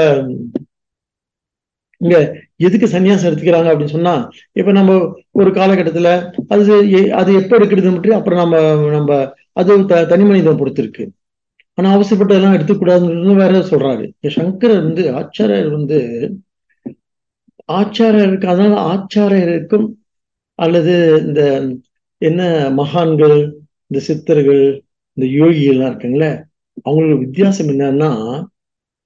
இங்க 2.01 2.15
எதுக்கு 2.59 2.87
சன்னியாசம் 2.87 3.27
எடுத்துக்கிறாங்க 3.29 3.69
அப்படின்னு 3.71 3.95
சொன்னா 3.95 4.13
இப்ப 4.55 4.71
நம்ம 4.71 4.93
ஒரு 5.39 5.49
காலகட்டத்துல 5.51 6.09
அது 6.49 6.63
அது 7.19 7.31
எப்ப 7.41 7.51
எடுக்கிறது 7.57 7.93
மட்டும் 7.93 8.17
அப்புறம் 8.17 8.41
நம்ம 8.43 8.57
நம்ம 8.95 9.11
அது 9.55 9.71
த 9.85 10.03
தனி 10.11 10.23
மனிதன் 10.23 10.59
பொறுத்திருக்கு. 10.59 11.03
ஆனா 11.77 11.89
அவசரப்பட்டதெல்லாம் 11.97 12.55
எடுத்துக்கூடாதுன்னு 12.57 13.35
வேற 13.35 13.53
சொல்றாரு. 13.71 14.05
சங்கரர் 14.29 14.83
வந்து 14.83 15.03
ஆச்சாரியர் 15.13 15.69
வந்து 15.69 15.99
ஆச்சாரியருக்கு 17.71 18.45
அதனால 18.45 18.75
ஆச்சாரியருக்கும் 18.93 19.87
அல்லது 20.59 20.93
இந்த 21.25 21.41
என்ன 22.21 22.41
மகான்கள் 22.71 23.37
இந்த 23.87 23.99
சித்தர்கள் 23.99 24.63
இந்த 25.17 25.25
யோகிகள்லாம் 25.39 25.91
இருக்குங்களே 25.91 26.31
அவங்களுக்கு 26.81 27.23
வித்தியாசம் 27.25 27.67
என்னன்னா 27.67 28.11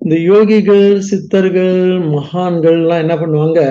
இந்த 0.02 0.16
யோகிகள் 0.32 0.98
சித்தர்கள் 1.10 1.76
மகான்கள் 2.10 2.78
எல்லாம் 2.82 3.00
என்ன 3.00 3.16
பண்ணுவாங்க 3.16 3.62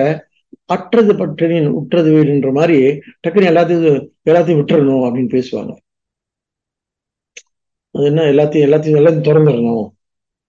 அற்றது 0.65 1.13
பற்றினின் 1.13 1.69
உற்றது 1.71 2.09
வீடுன்ற 2.11 2.49
மாதிரி 2.51 2.79
டக்குனு 3.21 3.51
எல்லாத்தையும் 3.51 3.99
எல்லாத்தையும் 4.25 4.59
விட்டுறணும் 4.61 5.05
அப்படின்னு 5.05 5.31
பேசுவாங்க. 5.37 5.73
அது 7.97 8.05
என்ன 8.05 8.21
எல்லாத்தையும் 8.31 8.65
எல்லாத்தையும் 8.67 8.99
எல்லாத்தையும் 8.99 9.27
திறந்துடணும். 9.29 9.85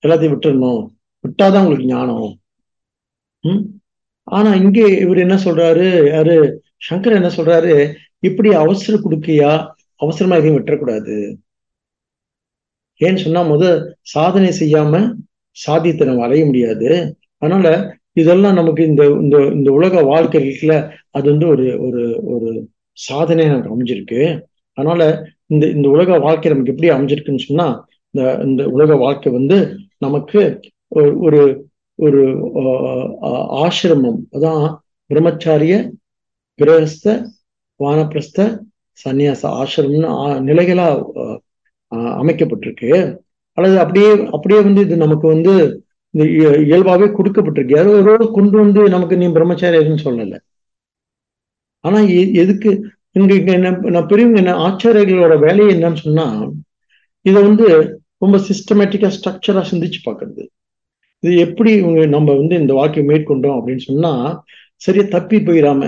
எல்லாத்தையும் 0.04 0.34
விட்டுறணும் 0.34 0.80
விட்டாதான் 1.24 1.62
உங்களுக்கு 1.62 1.92
ஞானம். 1.92 2.28
உம் 3.44 3.62
ஆனா 4.28 4.50
இங்கே 4.54 4.86
இவர் 5.04 5.18
என்ன 5.18 5.36
சொல்றாரு? 5.44 5.86
யாரு? 6.14 6.36
சங்கர் 6.88 7.18
என்ன 7.20 7.30
சொல்றாரு? 7.36 7.74
இப்படி 8.20 8.50
அவசர 8.54 8.94
கொடுக்கையா? 8.98 9.52
அவசரமா 10.00 10.36
எதையும் 10.36 10.58
விட்டுறக்கூடாது. 10.58 11.14
ஏன்னு 13.00 13.24
சொன்னா 13.24 13.42
முத 13.44 13.64
சாதனை 14.14 14.50
செய்யாம 14.60 15.00
சாதியத்தை 15.56 16.04
நம்ம 16.06 16.24
அடைய 16.24 16.44
முடியாது. 16.46 16.90
அதனால 17.42 17.66
இதெல்லாம் 18.12 18.58
நமக்கு 18.60 18.82
இந்த 18.84 19.02
இந்த 19.24 19.36
இந்த 19.56 19.70
உலக 19.72 20.02
வாழ்க்கை 20.02 20.38
இருக்குல்ல 20.44 20.76
அது 21.10 21.26
வந்து 21.30 21.46
ஒரு 21.48 21.66
ஒரு 21.86 22.02
ஒரு 22.34 22.48
சாதனையா 22.98 23.50
நமக்கு 23.50 23.74
அமைஞ்சிருக்கு. 23.74 24.20
அதனால 24.78 25.02
இந்த 25.50 25.64
இந்த 25.76 25.86
உலக 25.94 26.18
வாழ்க்கை 26.26 26.50
நமக்கு 26.52 26.72
எப்படி 26.74 26.90
அமைஞ்சிருக்குன்னு 26.94 27.46
சொன்னா 27.48 27.66
இந்த 28.14 28.22
இந்த 28.48 28.62
உலக 28.76 28.90
வாழ்க்கை 29.04 29.30
வந்து 29.38 29.56
நமக்கு 30.04 30.40
ஒரு 31.26 31.40
ஒரு 31.98 32.20
ஆசிரமம். 33.64 34.20
அதான் 34.36 34.62
பிரம்மச்சாரிய 35.10 35.74
கிரகஸ்த 36.58 37.06
வானப்பிரஸ்த 37.80 38.38
சந்நியாச 38.98 39.42
ஆசிரமம்னு 39.60 40.10
நிலைகளா 40.48 40.86
அமைக்கப்பட்டிருக்கு. 42.20 42.90
அல்லது 43.58 43.76
அப்படியே 43.82 44.10
அப்படியே 44.36 44.60
வந்து 44.66 44.80
இது 44.86 44.96
நமக்கு 45.04 45.26
வந்து 45.34 45.52
இந்த 46.14 46.24
இயல்பாவே 46.68 47.06
கொடுக்கப்பட்டிருக்கு. 47.16 47.76
யாரோ 47.78 48.16
கொண்டு 48.38 48.56
வந்து 48.62 48.80
நமக்கு 48.94 49.16
நீ 49.22 49.26
பிரம்மச்சாரியன்னு 49.36 50.04
சொல்லலை. 50.06 50.38
ஆனா 51.84 51.98
எதுக்கு 52.42 52.70
இங்க 53.18 53.32
இங்க 53.34 53.52
என்ன 53.52 53.70
நான் 53.90 54.06
பெரியவங்க 54.06 54.38
என்ன 54.38 54.54
ஆச்சாரியர்களோட 54.66 55.34
வேலையை 55.38 55.70
என்னன்னு 55.76 56.00
சொன்னா 56.02 56.26
இதை 57.24 57.40
வந்து 57.42 57.66
ரொம்ப 58.18 58.36
சிஸ்டமேட்டிக்கா 58.48 59.08
ஸ்ட்ரக்சரா 59.16 59.62
சிந்திச்சு 59.70 60.00
பாக்குறது 60.04 60.44
இது 61.22 61.36
எப்படி 61.38 61.70
இவங்க 61.72 62.00
நம்ம 62.06 62.34
வந்து 62.34 62.54
இந்த 62.56 62.72
வாக்கியம் 62.72 63.08
மேற்கொண்டோம் 63.08 63.56
அப்படின்னு 63.58 63.84
சொன்னா 63.86 64.12
சரியா 64.82 65.04
தப்பி 65.08 65.36
போயிடாம 65.38 65.82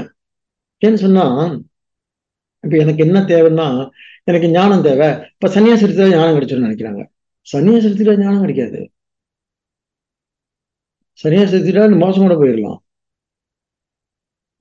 ஏன்னு 0.82 0.94
சொன்னா 0.96 1.25
இப்ப 2.64 2.76
எனக்கு 2.76 3.04
என்ன 3.04 3.18
தேவைன்னா 3.28 3.66
எனக்கு 4.25 4.49
ஞானம் 4.50 4.82
தேவை. 4.82 5.08
இப்ப 5.34 5.49
சன்னியாசத்துல 5.49 6.08
ஞானம் 6.10 6.37
கிடைச்சிடும் 6.37 6.66
நினைக்கிறாங்க. 6.68 7.02
சன்னியாசத்துல 7.46 8.16
ஞானம் 8.18 8.40
கிடைக்காது. 8.40 8.80
சன்னியாசத்துல 11.25 11.96
மோசம் 11.99 12.25
கூட 12.26 12.34
போயிடலாம் 12.34 12.78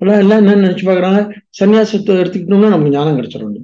எல்லாம் 0.02 0.20
எல்லாம் 0.20 0.40
என்ன 0.40 0.56
நினைச்சு 0.56 0.86
பாக்குறாங்க 0.90 1.20
சன்னியாசத்தை 1.60 2.14
எடுத்துக்கிட்டோம்னா 2.22 2.70
நமக்கு 2.74 2.94
ஞானம் 2.94 3.18
கிடைச்சிடும் 3.18 3.56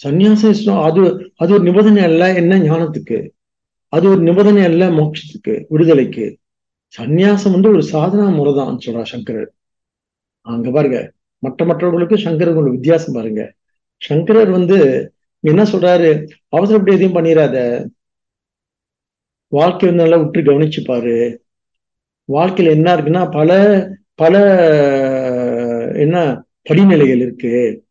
சன்னியாசம் 0.00 0.80
அது 0.88 1.00
அது 1.36 1.50
ஒரு 1.52 1.62
நிபந்தனை 1.62 2.02
அல்ல. 2.02 2.34
என்ன 2.34 2.58
ஞானத்துக்கு? 2.58 3.18
அது 3.92 4.08
ஒரு 4.08 4.20
நிபந்தனை 4.20 4.62
அல்ல 4.64 4.84
மோட்சத்துக்கு 4.90 5.54
விடுதலைக்கு. 5.68 6.26
சந்நியாசம் 6.94 7.54
வந்து 7.56 7.68
ஒரு 7.68 7.82
சாதனா 7.92 8.26
முறை 8.36 8.52
தான் 8.54 8.78
சொல்றா 8.86 9.02
சங்கரர். 9.02 9.50
அங்க 10.46 10.70
பாருங்க. 10.70 10.98
மற்ற 11.42 11.64
மற்றவர்களுக்கு 11.64 12.16
சங்கரர்களோட 12.16 12.70
வித்தியாசம் 12.70 13.14
பாருங்க. 13.14 13.42
சங்கரர் 14.02 14.50
வந்து 14.50 14.78
என்ன 15.44 15.62
சொல்றாரு? 15.62 16.10
அவசரப்பட்டு 16.48 16.94
எதையும் 16.94 17.16
பண்ணிடாத 17.16 17.56
வாழ்க்கை 19.52 19.88
வந்து 19.88 20.02
நல்லா 20.02 20.16
விட்டு 20.16 20.40
கவனிச்சு 20.40 20.80
பாரு 20.84 21.14
வாழ்க்கையில 22.28 22.70
என்ன 22.70 22.88
இருக்குன்னா 22.96 23.30
பல 23.30 23.50
பல 24.14 24.34
என்ன 26.00 26.44
படிநிலைகள் 26.70 27.16
இருக்கு? 27.16 27.84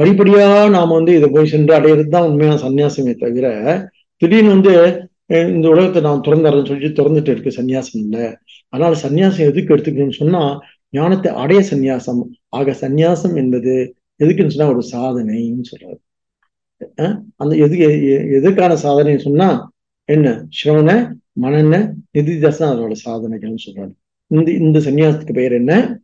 படிப்படியா 0.00 0.70
நாம 0.70 0.94
வந்து 0.94 1.16
இதை 1.16 1.28
போய் 1.28 1.46
சென்று 1.46 1.78
அடையிறது 1.78 2.08
தான் 2.08 2.28
உண்மையான 2.28 2.60
சன்னியாசமே 2.60 3.14
தவிர 3.18 3.88
திடீர்னு 4.16 4.48
வந்து 4.48 5.02
இந்த 5.26 5.68
உலகத்தை 5.68 6.02
நான் 6.02 6.20
திறந்துறேன்னு 6.20 6.66
சொல்லிட்டு 6.66 7.02
திறந்துட்டு 7.02 7.28
இருக்கு 7.28 7.62
சன்னியாசம் 7.62 7.86
இல்லை. 7.92 8.36
அதனால 8.68 8.98
சன்னியாசம் 9.02 9.38
எதுக்கு 9.38 9.76
எடுத்துக்கணும்னு 9.76 10.12
சொன்னா 10.12 10.60
ஞானத்தை 10.90 11.32
அடைய 11.32 11.62
சந்நியாசம். 11.70 12.22
ஆக 12.48 12.70
சந்நியாசம் 12.80 13.36
என்பது 13.36 13.94
எதுக்குன்னு 14.18 14.48
சொன்னா 14.48 14.72
ஒரு 14.72 14.86
சாதனைன்னு 14.92 15.62
சொல்றாரு. 15.70 17.20
அந்த 17.36 17.56
எது 17.56 17.78
எ- 17.78 17.98
எ- 17.98 18.24
எதுக்கான 18.24 18.76
சாதனைன்னு 18.82 19.18
சொன்னா 19.18 19.70
என்ன? 20.04 20.46
சிரவண 20.64 21.12
மனன 21.42 21.90
நிதிதாசன் 22.18 22.72
அதோட 22.72 22.94
சாதனைகள்னு 23.04 23.58
சொல்றாரு. 23.66 23.92
இந்த 24.26 24.50
இந்த 24.50 24.78
சந்நியாசத்துக்கு 24.78 25.32
பெயர் 25.32 25.52
என்ன? 25.52 25.98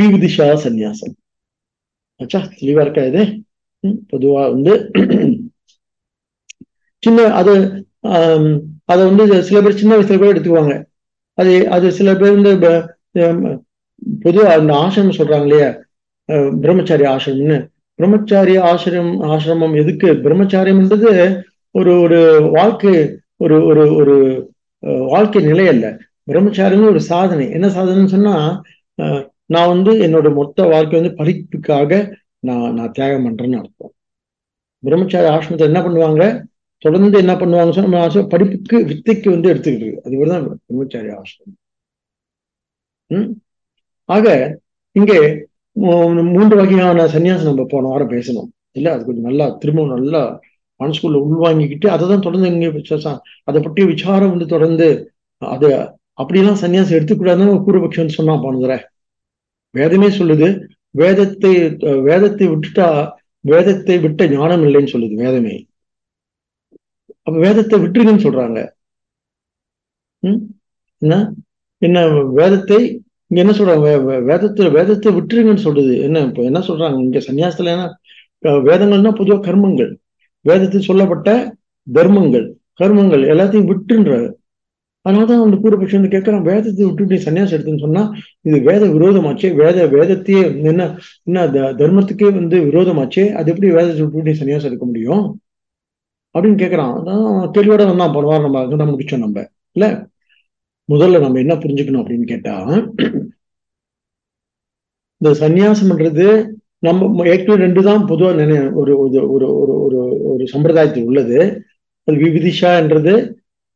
விவிதிஷா 0.00 0.46
சந்நியாசம் 0.62 1.14
ஆச்சா 2.20 2.40
தெளிவா 2.54 2.82
இருக்கா 2.84 3.04
இது 3.04 3.22
பொதுவா 4.10 4.42
வந்து 4.52 4.72
சின்ன 7.02 7.20
அது 7.34 7.52
அதை 8.88 9.02
வந்து 9.08 9.24
சில 9.48 9.58
பேர் 9.60 9.80
சின்ன 9.80 9.94
வயசுல 9.94 10.18
கூட 10.18 10.32
எடுத்துக்குவாங்க 10.32 10.74
அது 11.38 11.52
அது 11.74 11.86
சில 11.98 12.10
பேர் 12.20 12.36
வந்து 12.36 12.52
பொதுவா 14.22 14.48
அந்த 14.54 14.72
ஆசிரமம் 14.82 15.16
சொல்றாங்க 15.16 15.46
இல்லையா? 15.46 15.68
அஹ், 16.28 16.52
பிரம்மச்சாரி 16.60 17.04
ஆசிரமம்னு 17.10 17.58
பிரம்மச்சாரி 17.98 18.54
ஆசிரம் 18.68 19.10
ஆசிரமம் 19.30 19.74
எதுக்கு? 19.80 20.08
பிரம்மச்சாரியம்ன்றது 20.24 21.10
ஒரு 21.74 21.92
ஒரு 22.04 22.18
வாழ்க்கை 22.56 22.94
ஒரு 23.40 23.56
ஒரு 23.70 23.82
ஒரு 24.00 24.14
வாழ்க்கை 25.10 25.40
நிலை 25.42 25.66
அல்ல. 25.68 25.86
பிரம்மச்சாரியம் 26.28 26.90
ஒரு 26.90 27.02
சாதனை. 27.08 27.46
என்ன 27.56 27.66
சாதனைன்னு 27.74 28.14
சொன்னா 28.14 28.34
அஹ், 28.98 29.22
நான் 29.50 29.70
வந்து 29.74 29.92
என்னோட 30.06 30.28
மொத்த 30.38 30.66
வாழ்க்கை 30.72 30.96
வந்து 31.00 31.12
படிப்புக்காக 31.20 31.92
நான் 32.48 32.74
நான் 32.78 32.92
தியாகம் 32.96 33.26
பண்றேன்னு 33.26 33.60
அர்த்தம். 33.62 33.92
பிரம்மச்சாரி 34.82 35.28
ஆசிரமத்தை 35.32 35.66
என்ன 35.70 35.80
பண்ணுவாங்க? 35.86 36.24
தொடர்ந்து 36.82 37.16
என்ன 37.24 37.32
பண்ணுவாங்க 37.40 37.72
சொன்னா 37.76 37.88
நம்ம 37.88 38.26
படிப்புக்கு 38.34 38.76
வித்தைக்கு 38.90 39.28
வந்து 39.34 39.50
எடுத்துக்கிட்டு 39.52 39.88
அது 40.04 40.30
தான் 40.32 40.46
பிரம்மச்சாரி 40.66 41.10
ஆசிரமம். 41.18 41.58
உம் 43.10 43.30
ஆக 44.08 44.26
இங்கே 44.96 45.18
மூன்று 46.34 46.54
வகையான 46.60 47.06
சன்னியாசம் 47.14 47.50
நம்ம 47.50 47.64
போன 47.72 47.90
வாரம் 47.92 48.12
பேசணும் 48.14 48.48
இல்ல 48.78 48.88
அது 48.94 49.02
கொஞ்சம் 49.04 49.28
நல்லா 49.28 49.46
திரும்பவும் 49.62 49.94
நல்லா 49.96 50.22
மனசுக்குள்ள 50.80 51.18
உள்வாங்கிக்கிட்டு 51.26 51.86
அதை 51.94 52.04
தான் 52.08 52.24
தொடர்ந்து 52.26 52.50
இங்க 52.52 52.68
அதை 53.48 53.58
பற்றிய 53.62 53.86
விசாரம் 53.92 54.32
வந்து 54.34 54.46
தொடர்ந்து 54.46 54.88
அது 55.42 55.68
அப்படியெல்லாம் 56.18 56.60
சன்னியாசம் 56.62 56.96
எடுத்துக்கூடாதுன்னு 56.98 57.62
பூர்வபக்ஷம் 57.66 58.16
சொன்னா 58.18 58.34
போனதுல 58.44 58.74
வேதமே 59.70 60.06
சொல்லுது 60.06 60.66
வேதத்தை 60.90 61.68
வேதத்தை 62.02 62.48
விட்டுட்டா 62.48 63.10
வேதத்தை 63.40 63.98
விட்ட 63.98 64.28
ஞானம் 64.28 64.62
இல்லைன்னு 64.62 64.92
சொல்லுது 64.92 65.14
வேதமே. 65.14 65.66
அப்ப 67.22 67.38
வேதத்தை 67.38 67.80
விட்டுருங்கன்னு 67.80 68.24
சொல்றாங்க. 68.26 68.68
என்ன? 70.98 71.32
என்ன 71.78 72.22
வேதத்தை 72.22 73.02
இங்க 73.26 73.52
என்ன 73.52 73.52
சொல்றாங்க? 73.52 74.04
வே- 74.04 74.24
வேதத்தை 74.24 74.68
வேதத்தை 74.68 75.14
விட்டுருங்கன்னு 75.14 75.64
சொல்லுது. 75.64 76.00
என்ன 76.00 76.20
இப்ப 76.20 76.42
என்ன 76.42 76.58
சொல்றாங்க? 76.58 76.98
இங்க 76.98 77.18
சன்னியாசத்துல 77.18 77.64
என்ன 77.64 77.98
வேதங்கள்னா 78.42 79.12
பொதுவா 79.12 79.40
கர்மங்கள். 79.40 79.94
வேதத்தில் 80.40 80.80
சொல்லப்பட்ட 80.80 81.56
தர்மங்கள் 81.92 82.56
கர்மங்கள் 82.80 83.22
எல்லாத்தையும் 83.22 83.70
விட்டுன்றாரு 83.70 84.32
அதனாலதான் 85.08 85.42
அந்த 85.42 85.56
பூர்வபட்சம் 85.56 86.00
வந்து 86.00 86.18
கேட்கிறான் 86.18 86.42
வேதத்தை 86.42 86.84
விட்டு 86.86 87.04
நீ 87.04 87.16
சன்னியாசம் 87.16 87.54
எடுத்துன்னு 87.56 87.78
சொன்னா 87.78 88.02
இது 88.40 88.60
வேத 88.60 88.86
விரோதமாச்சே 88.86 89.54
வேத 89.54 89.86
வேதத்தையே 89.86 90.42
என்ன 90.64 90.82
என்ன 91.24 91.48
த- 91.50 91.74
தர்மத்துக்கே 91.78 92.34
வந்து 92.34 92.60
விரோதமாச்சே 92.60 93.32
அது 93.32 93.50
எப்படி 93.52 93.72
வேதத்தை 93.72 94.06
விட்டு 94.06 94.30
நீ 94.30 94.38
சன்னியாசம் 94.38 94.64
எடுக்க 94.64 94.84
முடியும்? 94.84 95.24
அப்படின்னு 96.34 96.60
கேட்கிறான். 96.62 96.94
அதான் 96.98 97.26
தெளிவோட 97.58 97.86
வந்தான் 97.86 98.14
பரவாயில்ல 98.14 98.40
நம்ம 98.40 98.60
அங்கே 98.60 98.84
முடிச்சோம் 98.84 99.18
நம்ம. 99.18 99.46
இல்ல? 99.76 99.86
முதல்ல 100.88 101.20
நம்ம 101.20 101.38
என்ன 101.38 101.54
புரிஞ்சுக்கணும் 101.54 102.02
அப்படின்னு 102.02 102.26
கேட்டா 102.26 102.54
இந்த 105.20 105.30
சன்னியாசம்ன்றது 105.40 106.26
நம்ம 106.78 107.26
ஏற்கனவே 107.26 107.62
ரெண்டு 107.62 107.82
தான் 107.82 108.06
பொதுவா 108.06 108.34
நினை 108.34 108.58
ஒரு 108.72 108.98
ஒரு 108.98 109.32
ஒரு 109.32 109.46
ஒரு 109.60 109.74
ஒரு 109.82 109.98
ஒரு 110.22 110.44
சம்பிரதாயத்தில் 110.52 111.04
உள்ளது. 111.04 111.38
அது 112.08 112.16
விவிதிஷான்றது 112.16 113.14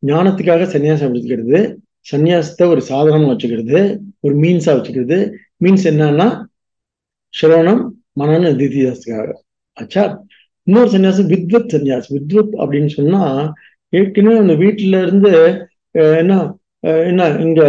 ஞானத்துக்காக 0.05 0.63
சன்னியாசம் 0.69 1.11
எடுத்துக்கிறது. 1.11 1.59
சன்னியாசத்தை 2.07 2.65
ஒரு 2.69 2.83
சாதனமா 2.89 3.29
வச்சுக்கிறது. 3.31 3.81
ஒரு 4.21 4.35
மீன்ஸா 4.37 4.73
வச்சுக்கிறது. 4.73 5.19
மீன்ஸ் 5.61 5.87
என்னன்னா 5.91 6.27
சிரவணம் 7.35 7.83
மனநு 8.21 8.51
தித்தியாசத்துக்காக. 8.59 9.31
ஆச்சா? 9.77 10.03
இன்னொரு 10.67 10.91
சன்னியாசம் 10.91 11.31
வித்வத் 11.31 11.73
சன்னியாசம். 11.73 12.15
வித்வத் 12.17 12.53
அப்படின்னு 12.59 12.91
சொன்னா 12.91 13.23
ஏற்கனவே 13.93 14.39
அந்த 14.39 14.55
வீட்டுல 14.55 15.03
இருந்து 15.03 15.33
அஹ், 15.95 16.17
என்ன 16.19 16.35
அஹ், 16.85 17.05
என்ன 17.07 17.27
இங்க 17.39 17.61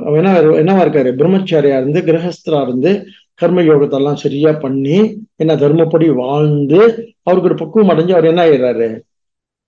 அவர் 0.00 0.18
என்ன 0.20 0.30
என்னவா 0.60 0.82
இருக்காரு? 0.84 1.10
பிரம்மச்சாரியா 1.14 1.76
இருந்து 1.76 2.00
கிரகஸ்தரா 2.00 2.62
இருந்து 2.62 2.90
கர்ம 3.34 3.62
யோகத்தெல்லாம் 3.62 4.14
சரியா 4.14 4.52
பண்ணி 4.56 4.96
என்ன 5.36 5.52
தர்மப்படி 5.56 6.06
வாழ்ந்து 6.14 6.80
அவருக்கு 7.22 7.48
ஒரு 7.48 7.54
பக்குவம் 7.54 7.88
அடைஞ்சு 7.88 8.12
அவர் 8.12 8.24
என்ன 8.24 8.42
ஆயிடுறாரு? 8.44 8.88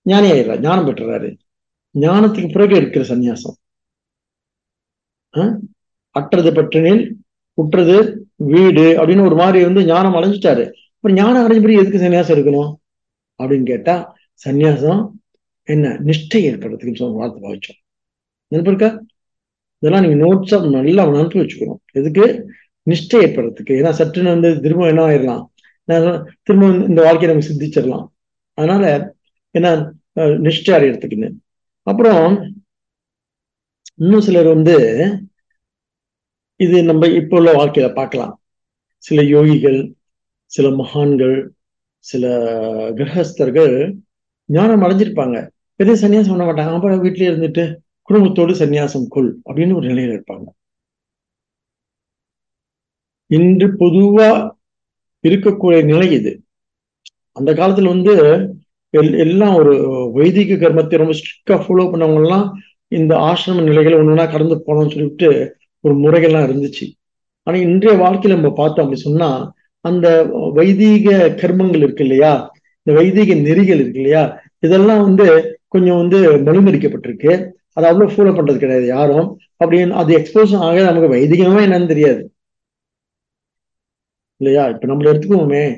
ஞானி 0.05 0.27
ஆயிடுறாரு. 0.31 0.61
ஞானம் 0.61 0.87
பெற்றுறாரு. 0.87 1.29
ஞானத்துக்கு 1.99 2.51
பிறகு 2.51 2.75
இருக்கிற 2.75 3.03
சந்நியாசம். 3.05 3.57
அற்றது 6.15 6.49
பற்றினில் 6.51 7.03
குற்றது 7.57 7.97
வீடு 8.51 8.85
அப்படின்னு 8.99 9.27
ஒரு 9.29 9.35
மாதிரி 9.35 9.59
வந்து 9.67 9.81
ஞானம் 9.85 10.15
அடைஞ்சிட்டாரு. 10.17 10.63
அப்புறம் 10.95 11.17
ஞானம் 11.17 11.43
அடைஞ்ச 11.43 11.61
பிறகு 11.65 11.81
எதுக்கு 11.83 12.03
சன்னியாசம் 12.03 12.35
இருக்கணும் 12.37 12.71
அப்படின்னு 13.39 13.65
கேட்டா 13.71 13.95
சன்னியாசம் 14.45 15.01
என்ன? 15.67 15.87
நிஷ்டை 16.09 16.39
ஏற்படுறதுக்கு 16.49 17.01
சொன்ன 17.01 17.17
வார்த்தை 17.19 17.39
பாவிச்சோம். 17.43 17.79
நினைப்பு 18.51 18.71
இருக்கா? 18.71 18.89
இதெல்லாம் 19.79 20.05
நீங்க 20.05 20.17
நோட்ஸா 20.25 20.57
நல்லா 20.75 21.05
நினைப்பு 21.11 21.41
வச்சுக்கணும். 21.43 21.79
எதுக்கு? 21.99 22.25
நிஷ்டை 22.91 23.17
ஏற்படுறதுக்கு. 23.25 23.73
ஏன்னா 23.79 23.91
சற்றுன்னு 23.99 24.33
வந்து 24.35 24.49
திரும்ப 24.65 24.87
என்ன 24.91 25.03
ஆயிடலாம்? 25.07 25.43
திரும்ப 26.43 26.67
இந்த 26.89 26.99
வாழ்க்கையை 27.07 27.29
நம்ம 27.31 27.47
சித்திச்சிடலாம். 27.49 28.05
அதனால 28.57 28.83
என்ன 29.57 29.69
நிஷ்டை 30.47 30.71
அடையிறதுக்குன்னு. 30.77 31.29
அப்புறம் 31.87 32.25
இன்னும் 33.95 34.25
சிலர் 34.27 34.47
வந்து 34.47 34.75
இது 36.59 36.77
நம்ம 36.83 37.07
இப்போ 37.19 37.35
உள்ள 37.37 37.49
வாழ்க்கையில 37.53 37.87
பார்க்கலாம். 37.93 38.33
சில 39.03 39.21
யோகிகள் 39.21 39.79
சில 40.51 40.69
மகான்கள் 40.69 41.35
சில 42.05 42.23
கிரகஸ்தர்கள் 42.97 43.75
ஞானம் 44.49 44.83
அடைஞ்சிருப்பாங்க. 44.83 45.37
பெரிய 45.79 45.95
சன்னியாசம் 45.95 46.33
பண்ண 46.33 46.45
மாட்டாங்க. 46.45 46.75
அப்புறம் 46.75 47.01
வீட்டிலே 47.01 47.29
இருந்துட்டு 47.29 47.63
குடும்பத்தோடு 48.09 48.53
சன்னியாசம் 48.53 49.07
கொள் 49.07 49.29
அப்படின்னு 49.49 49.75
ஒரு 49.75 49.87
நிலையில 49.89 50.15
இருப்பாங்க. 50.17 50.47
இன்று 53.27 53.67
பொதுவா 53.81 54.29
இருக்கக்கூடிய 55.23 55.79
நிலை 55.85 56.07
இது. 56.11 56.31
அந்த 57.37 57.51
காலத்துல 57.53 57.91
வந்து 57.95 58.13
எல்- 58.93 59.17
எல்லாம் 59.17 59.55
ஒரு 59.55 60.09
வைதிக 60.13 60.55
கர்மத்தை 60.55 60.97
ரொம்ப 60.97 61.13
ஸ்ட்ரிக்டா 61.13 61.53
ஃபாலோ 61.53 61.95
பண்ணவங்கலாம் 61.95 62.49
இந்த 62.87 63.15
ஆசிரம 63.15 63.63
நிலைகளை 63.63 63.97
ஒன்றுனா 63.97 64.31
கடந்து 64.31 64.63
போனோம்னு 64.67 64.91
சொல்லிட்டு 64.91 65.55
ஒரு 65.79 65.95
முறைகள்லாம் 65.95 66.47
இருந்துச்சு. 66.47 66.91
ஆனா 67.43 67.57
இன்றைய 67.57 68.03
வாழ்க்கையில 68.03 68.27
நம்ம 68.27 68.51
பார்த்தோம் 68.51 68.85
அப்படி 68.85 69.01
சொன்னா 69.01 69.53
அந்த 69.81 70.23
வைதீக 70.53 71.33
கர்மங்கள் 71.41 71.75
இருக்கு 71.75 72.03
இல்லையா? 72.03 72.51
இந்த 72.83 73.01
வைதீக 73.01 73.33
நெறிகள் 73.33 73.79
இருக்கு 73.79 73.99
இல்லையா? 73.99 74.41
இதெல்லாம் 74.59 75.01
வந்து 75.01 75.59
கொஞ்சம் 75.67 75.97
வந்து 75.97 76.37
மொழிமறிக்கப்பட்டிருக்கு 76.37 77.49
அதை 77.73 77.89
அவ்வளவு 77.89 78.11
ஃபாலோ 78.11 78.35
பண்றது 78.35 78.57
கிடையாது 78.57 78.85
யாரும். 78.85 79.39
அப்படின்னு 79.65 79.89
அது 79.89 80.17
எக்ஸ்போஸ் 80.17 80.55
ஆக 80.55 80.81
நமக்கு 80.81 81.15
வைதிகமா 81.15 81.63
என்னன்னு 81.63 81.87
தெரியாது. 81.87 82.33
இல்லையா? 84.37 84.67
இப்ப 84.67 84.87
நம்மள 84.87 84.99
எடுத்துக்குவோமே 84.99 85.77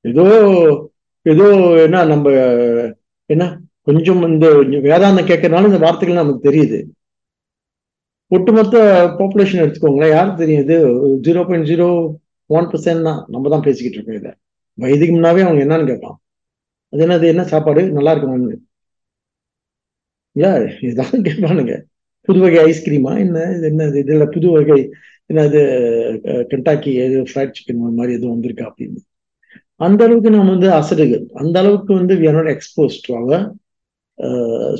ஏதோ 0.00 0.89
ஏதோ 1.26 1.46
என்ன 1.86 2.04
நம்ம 2.12 2.28
என்ன? 3.30 3.44
கொஞ்சம் 3.88 4.22
இந்த 4.28 4.46
வேதாந்தம் 4.88 5.28
கேட்கறதுனால 5.30 5.70
இந்த 5.70 5.80
வார்த்தைகள் 5.84 6.22
நமக்கு 6.22 6.48
தெரியுது. 6.48 6.78
ஒட்டுமொத்த 8.30 8.76
பாப்புலேஷன் 9.18 9.62
எடுத்துக்கோங்களேன் 9.64 10.14
யாருக்கு 10.16 10.42
தெரியுது 10.44 10.76
zero 11.26 11.40
point 11.48 11.68
zero 11.70 11.88
one 12.50 12.68
percent 12.72 13.06
தான். 13.08 13.20
நம்ம 13.34 13.50
தான் 13.54 13.64
பேசிக்கிட்டு 13.66 13.98
இருக்கோம் 13.98 14.18
இதை. 14.20 14.32
வைதிகம்னாவே 14.78 15.42
அவங்க 15.46 15.62
என்னன்னு 15.66 15.90
கேட்பான். 15.90 16.16
அது 16.92 17.04
என்னது? 17.06 17.26
என்ன 17.32 17.42
சாப்பாடு? 17.52 17.82
நல்லா 17.96 18.12
இருக்குமான்னு 18.14 18.58
இல்ல 20.36 20.48
இதான் 20.88 21.24
கேட்பானுங்க. 21.28 21.74
புது 22.28 22.40
வகை 22.42 22.58
ஐஸ்கிரீமா 22.68 23.12
என்ன? 23.24 23.38
இது 23.56 23.66
என்ன 23.72 23.86
இதில் 23.90 24.02
இதுல 24.04 24.26
புது 24.34 24.48
வகை 24.56 24.80
என்னது 25.30 25.60
கென்டாக்கி 26.50 26.92
எது 27.04 27.18
ஃப்ரைட் 27.30 27.56
சிக்கன் 27.58 27.82
மாதிரி 27.98 28.16
எதுவும் 28.18 28.34
வந்திருக்கா 28.34 28.64
அப்படின்னு. 28.70 29.00
அந்த 29.80 30.00
அளவுக்கு 30.04 30.30
நம்ம 30.30 30.50
வந்து 30.50 30.68
அசடுகள். 30.72 31.24
அந்த 31.34 31.56
அளவுக்கு 31.58 31.92
வந்து 31.94 32.14
we 32.14 32.26
are 32.28 32.38
not 32.38 32.52
expose 32.54 32.96
to 33.04 33.10
our 33.20 33.44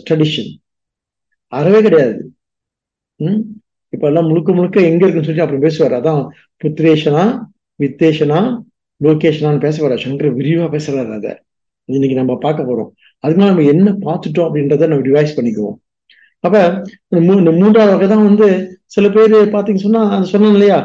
tradition 0.06 0.50
அறவே 1.52 1.80
கிடையாது. 1.82 2.16
ம்? 3.20 3.40
இப்ப 3.92 4.04
எல்லாம் 4.06 4.28
முழுக்க 4.28 4.50
முழுக்க 4.52 4.80
எங்க 4.80 5.02
இருக்குன்னு 5.04 5.28
சொல்லி 5.28 5.44
அப்புறம் 5.44 5.60
பேசுவார். 5.60 5.94
அதான் 6.00 6.20
புத்திரேஷனா 6.64 7.24
வித்தேஷனா 7.80 8.40
லோகேஷனான்னு 9.00 9.58
பேச 9.58 9.76
வர 9.82 9.94
சங்கர் 9.96 10.36
விரிவா 10.38 10.66
பேசுறாரு 10.74 11.12
அதை. 11.14 11.32
இன்னைக்கு 11.88 12.16
நம்ம 12.16 12.32
பார்க்க 12.36 12.62
போறோம். 12.62 12.90
அதனால 13.24 13.48
நம்ம 13.50 13.64
என்ன 13.74 13.90
பார்த்துட்டோம் 14.06 14.46
அப்படின்றத 14.48 14.88
நம்ம 14.88 15.06
ரிவைஸ் 15.08 15.36
பண்ணிக்குவோம். 15.36 15.78
அப்ப 16.44 16.56
இந்த 17.12 17.50
மூன்றாவது 17.60 17.92
வகை 17.94 18.08
தான் 18.08 18.26
வந்து 18.28 18.46
சில 18.86 19.06
பேர் 19.08 19.34
பார்த்தீங்க 19.54 19.80
சொன்னா 19.86 20.02
அது 20.14 20.30
சொன்னோம் 20.32 20.54
இல்லையா? 20.56 20.78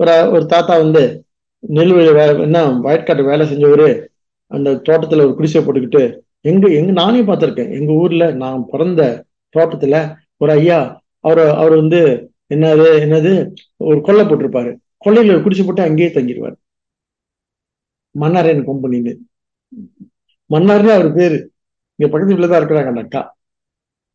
ஒரு 0.00 0.14
ஒரு 0.32 0.44
தாத்தா 0.46 0.74
வந்து 0.76 1.02
நெல் 1.62 1.92
என்ன 2.46 2.58
வயற்காட்டு 2.86 3.30
வேலை 3.30 3.44
செஞ்சவரு 3.50 3.88
அந்த 4.50 4.70
தோட்டத்துல 4.86 5.24
ஒரு 5.26 5.34
குடிசை 5.36 5.60
போட்டுக்கிட்டு 5.62 6.02
எங்க 6.50 6.68
எங்க 6.78 6.92
நானே 6.92 7.20
பார்த்திருக்கேன். 7.22 7.70
எங்க 7.78 7.90
ஊர்ல 8.02 8.24
நான் 8.42 8.66
பிறந்த 8.72 9.02
தோட்டத்துல 9.54 9.96
ஒரு 10.36 10.52
ஐயா 10.52 10.78
அவர் 11.20 11.40
அவர் 11.62 11.74
வந்து 11.82 12.00
என்னது 12.54 12.86
என்னது 13.04 13.32
ஒரு 13.88 13.98
கொள்ளை 14.00 14.24
போட்டிருப்பாரு. 14.24 14.70
கொள்ளையில 15.04 15.34
ஒரு 15.34 15.42
குடிசை 15.44 15.62
போட்டு 15.64 15.86
அங்கேயே 15.88 16.10
தங்கிடுவார். 16.14 16.56
மன்னாரன் 18.14 18.66
கம்பெனின்னு 18.68 19.12
மன்னார்னு 20.50 20.92
அவர் 20.96 21.10
பேரு. 21.18 21.38
இங்க 21.98 22.06
பக்கத்து 22.10 22.32
வீட்டுல 22.32 22.50
தான் 22.50 22.60
இருக்கிறாங்க 22.62 22.90
அந்த 22.92 23.02
அக்கா. 23.06 23.22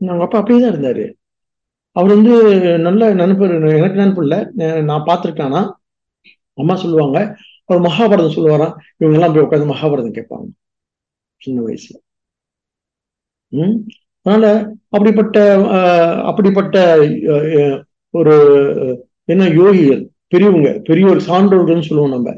அவங்க 0.02 0.24
அப்பா 0.26 0.40
அப்படியே 0.40 0.60
தான் 0.62 0.74
இருந்தாரு. 0.74 1.06
அவர் 1.96 2.14
வந்து 2.16 2.34
நல்ல 2.88 3.02
நண்பர் 3.22 3.54
எனக்கு 3.80 4.02
நண்பர் 4.04 4.26
இல்லை. 4.28 4.40
நான் 4.90 5.08
பார்த்துருக்கேன்னா 5.10 5.62
அம்மா 6.58 6.76
சொல்லுவாங்க 6.76 7.18
அப்புறம் 7.60 7.86
மகாபாரதம் 7.88 8.36
சொல்லுவாராம் 8.36 8.76
இவங்க 8.98 9.18
எல்லாம் 9.18 9.34
போய் 9.34 9.46
உட்காந்து 9.46 9.72
மகாபாரதம் 9.74 10.18
கேட்பாங்க. 10.18 10.48
சின்ன 11.42 11.58
வயசுல. 11.62 11.96
உம் 13.54 13.76
அதனால 14.26 14.46
அப்படிப்பட்ட 14.90 15.38
அப்படிப்பட்ட 16.30 16.78
ஒரு 18.14 18.36
என்ன 19.26 19.44
யோகிகள் 19.60 20.02
பெரியவங்க 20.28 20.70
பெரியோர் 20.84 21.20
சான்றோர்கள்னு 21.28 21.88
சொல்லுவோம் 21.88 22.16
நம்ம. 22.16 22.30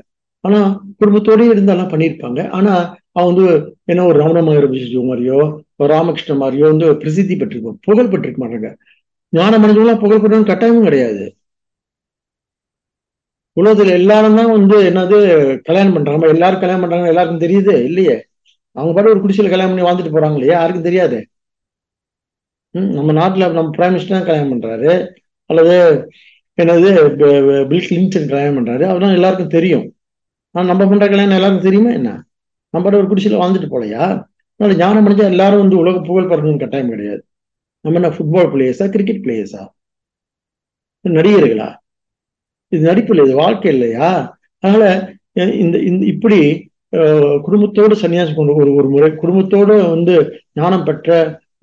ஆனா 0.43 0.59
குடும்பத்தோடய 0.99 1.53
இருந்தாலும் 1.53 1.89
பண்ணியிருப்பாங்க. 1.89 2.49
ஆனா 2.49 2.73
அவன் 3.11 3.29
வந்து 3.35 3.47
என்ன 3.85 4.05
ஒரு 4.05 4.17
ரமண 4.19 4.41
மகரிஷி 4.41 4.99
மாதிரியோ 5.09 5.39
ஒரு 5.75 5.89
ராமகிருஷ்ண 5.93 6.33
மாதிரியோ 6.35 6.65
வந்து 6.73 6.87
பிரசித்தி 6.97 7.35
பெற்றிருக்கும் 7.35 7.79
புகழ் 7.81 8.11
பெற்றிருக்க 8.11 8.39
மாட்டாங்க. 8.45 8.69
ஞான 9.33 9.57
மனிதர்கள்லாம் 9.57 10.01
புகழ் 10.03 10.21
பெற்றவங்க 10.21 10.49
கட்டாயமும் 10.51 10.83
கிடையாது. 10.83 11.23
உலகத்துல 13.57 13.93
எல்லாரும் 13.99 14.37
தான் 14.39 14.51
வந்து 14.57 14.75
என்னது 14.89 15.17
கல்யாணம் 15.67 15.95
பண்றாங்க. 15.95 16.27
எல்லாரும் 16.35 16.61
கல்யாணம் 16.61 16.83
பண்றாங்க 16.83 17.11
எல்லாருக்கும் 17.13 17.43
தெரியுது? 17.45 17.73
இல்லையே. 17.89 18.15
அவங்க 18.75 18.93
பாட்டு 18.95 19.13
ஒரு 19.13 19.21
குடிசையில் 19.23 19.51
கல்யாணம் 19.53 19.71
பண்ணி 19.71 19.87
வாழ்ந்துட்டு 19.87 20.15
போறாங்க 20.15 20.37
இல்லையா 20.39 20.57
யாருக்கும் 20.59 20.87
தெரியாது? 20.89 21.17
ம் 22.75 22.91
நம்ம 22.97 23.11
நாட்டில் 23.19 23.45
நம்ம 23.57 23.71
பிரைம் 23.77 23.93
மினிஸ்டர் 23.93 24.17
தான் 24.17 24.27
கல்யாணம் 24.29 24.51
பண்றாரு. 24.53 24.91
அல்லது 25.49 25.75
என்னது 26.57 26.89
பில் 27.71 27.87
கிளின்டன் 27.89 28.29
கல்யாணம் 28.31 28.57
பண்றாரு. 28.59 28.83
அவர்தான் 28.91 29.15
எல்லாருக்கும் 29.17 29.55
தெரியும். 29.57 29.85
ஆனால் 30.55 30.69
நம்ம 30.71 30.87
பண்ற 30.91 31.05
கல்யாணம் 31.07 31.37
எல்லாருக்கும் 31.39 31.67
தெரியுமா 31.69 31.91
என்ன? 31.99 32.11
நம்ம 32.73 32.83
பாட்டு 32.85 33.01
ஒரு 33.01 33.09
குடிசையில் 33.11 33.41
வாழ்ந்துட்டு 33.41 33.73
போலையா? 33.75 34.03
அதனால 34.59 34.77
ஞானம் 34.81 35.05
அடைஞ்சா 35.07 35.25
எல்லாரும் 35.33 35.61
வந்து 35.63 35.77
உலக 35.83 35.97
புகழ் 36.07 36.29
பெறணும்னு 36.31 36.63
கட்டாயம் 36.63 36.93
கிடையாது. 36.93 37.21
நம்ம 37.85 37.97
என்ன 37.99 38.09
ஃபுட்பால் 38.15 38.49
பிளேயர்ஸா 38.53 38.85
கிரிக்கெட் 38.95 39.23
பிளேயர்ஸா 39.25 39.63
நடிகர்களா? 41.05 41.69
இது 42.71 42.81
நடிப்பு 42.87 43.11
இல்லை 43.13 43.25
இது 43.27 43.35
வாழ்க்கை 43.35 43.69
இல்லையா? 43.73 44.09
அதனால 44.63 44.83
இந்த 45.63 45.77
இந்த 45.89 46.03
இப்படி 46.13 46.39
குடும்பத்தோடு 47.43 47.95
சன்னியாசம் 48.01 48.37
கொண்டு 48.37 48.53
ஒரு 48.61 48.71
ஒரு 48.75 48.87
முறை 48.89 49.09
குடும்பத்தோடு 49.15 49.73
வந்து 49.93 50.15
ஞானம் 50.53 50.83
பெற்ற 50.83 51.09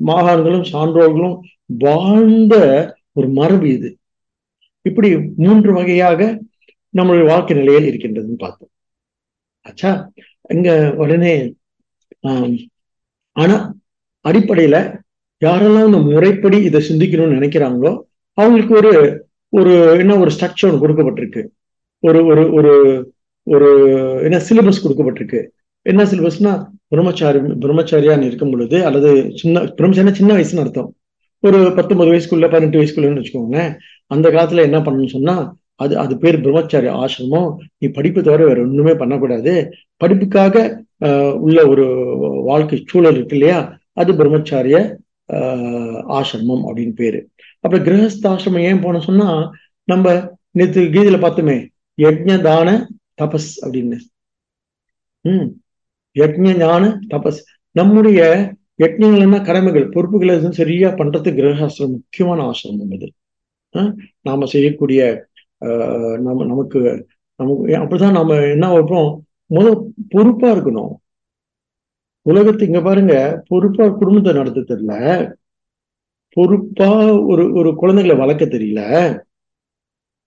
மாகாண்களும் 0.07 0.67
சான்றோர்களும் 0.73 1.37
வாழ்ந்த 1.81 2.55
ஒரு 3.13 3.29
மரபு 3.39 3.69
இது. 3.75 3.89
இப்படி 4.87 5.09
மூன்று 5.37 5.71
வகையாக 5.73 6.21
நம்மளுடைய 6.95 7.27
வாழ்க்கை 7.27 7.57
நிலையில் 7.57 7.89
இருக்கின்றதுன்னு 7.91 8.39
பார்த்தோம். 8.39 8.71
ஆச்சா? 9.67 9.91
இங்க 10.51 10.71
உடனே 10.97 11.33
ஆஹ் 12.25 12.55
ஆனா 13.37 13.57
அடிப்படையில 14.25 14.77
யாரெல்லாம் 15.43 15.89
இந்த 15.89 16.01
முறைப்படி 16.07 16.59
இதை 16.63 16.81
சிந்திக்கணும்னு 16.89 17.39
நினைக்கிறாங்களோ 17.39 17.93
அவங்களுக்கு 18.39 18.75
ஒரு 18.75 18.93
ஒரு 19.53 19.73
என்ன 20.01 20.13
ஒரு 20.23 20.31
ஸ்ட்ரக்சர் 20.35 20.69
ஒன்று 20.69 20.83
கொடுக்கப்பட்டிருக்கு. 20.83 21.43
ஒரு 22.03 22.21
ஒரு 22.31 22.43
ஒரு 22.59 22.73
ஒரு 23.47 23.69
என்ன 24.27 24.39
சிலபஸ் 24.49 24.83
கொடுக்கப்பட்டிருக்கு. 24.85 25.41
என்ன 25.87 26.05
சிலபஸ்னா 26.05 26.53
பிரம்மச்சாரி 26.93 27.39
பிரம்மச்சாரியான்னு 27.65 28.29
இருக்கும் 28.29 28.53
பொழுது 28.55 28.79
அல்லது 28.87 29.11
சின்ன 29.41 29.63
பிரம்மச்சாரியா 29.79 30.19
சின்ன 30.21 30.33
வயசுன்னு 30.37 30.65
அர்த்தம். 30.65 30.91
ஒரு 31.43 31.59
பத்தொன்பது 31.77 32.11
வயசுக்குள்ள 32.13 32.47
பதினெட்டு 32.53 32.81
வயசுக்குள்ளன்னு 32.81 33.23
வச்சுக்கோங்களேன் 33.23 33.73
அந்த 34.15 34.27
காலத்துல 34.31 34.67
என்ன 34.69 34.79
பண்ணணும்னு 34.79 35.15
சொன்னா 35.17 35.37
அது 35.85 35.95
அது 36.03 36.15
பேர் 36.19 36.43
பிரம்மச்சாரி 36.45 36.89
ஆசிரமம். 37.03 37.51
நீ 37.79 37.87
படிப்பு 37.89 38.21
தவிர 38.23 38.45
வேற 38.45 38.59
ஒண்ணுமே 38.61 38.95
பண்ணக்கூடாது. 38.95 39.55
படிப்புக்காக 39.97 40.85
உள்ள 41.47 41.59
ஒரு 41.69 41.85
வாழ்க்கை 42.51 42.77
சூழல் 42.91 43.19
இருக்கு 43.19 43.37
இல்லையா? 43.39 43.59
அது 43.93 44.11
பிரம்மச்சாரிய 44.13 44.77
ஆசிரமம் 46.19 46.65
அப்படின்னு 46.69 46.95
பேரு. 47.03 47.21
அப்புறம் 47.67 47.85
கிரகஸ்தாசிரமம் 47.87 48.67
ஏன் 48.71 48.83
போன 48.85 49.01
சொன்னா 49.07 49.29
நம்ம 49.89 50.07
நேற்று 50.59 50.83
கீதையில 50.95 51.19
பார்த்தோமே 51.23 51.57
யஜ்ஞ 51.99 52.31
தான 52.49 52.69
தபஸ் 53.21 53.51
அப்படின்னு. 53.65 53.99
உம் 55.25 55.47
யஜ்ஞ 56.17 56.57
ஞான 56.59 56.83
தபஸ். 57.13 57.41
நம்முடைய 57.77 58.21
யஜ்ஞங்கள்னா 58.83 59.39
கடமைகள் 59.45 59.93
பொறுப்புகளை 59.95 60.35
சரியா 60.59 60.89
பண்றது 61.01 61.31
கிரகாசிரமம் 61.39 61.95
முக்கியமான 61.97 62.39
ஆசிரமம் 62.51 62.95
அது. 62.97 63.09
நாம 64.29 64.47
செய்யக்கூடிய 64.55 65.01
நம்ம 66.27 66.39
நமக்கு 66.53 66.81
நமக்கு 67.41 67.65
அப்படிதான் 67.81 68.17
நாம 68.19 68.37
என்ன 68.55 68.67
வைப்போம்? 68.75 69.11
முத 69.51 69.67
பொறுப்பா 70.13 70.49
இருக்கணும். 70.55 70.93
உலகத்து 72.27 72.69
இங்க 72.69 72.81
பாருங்க 72.81 73.15
பொறுப்பா 73.49 73.85
குடும்பத்தை 73.99 74.33
நடத்த 74.33 74.65
தெரியல 74.71 74.95
பொறுப்பா 76.37 76.89
ஒரு 77.27 77.53
ஒரு 77.53 77.75
குழந்தைகளை 77.75 78.19
வளர்க்க 78.19 78.45
தெரியல. 78.45 78.81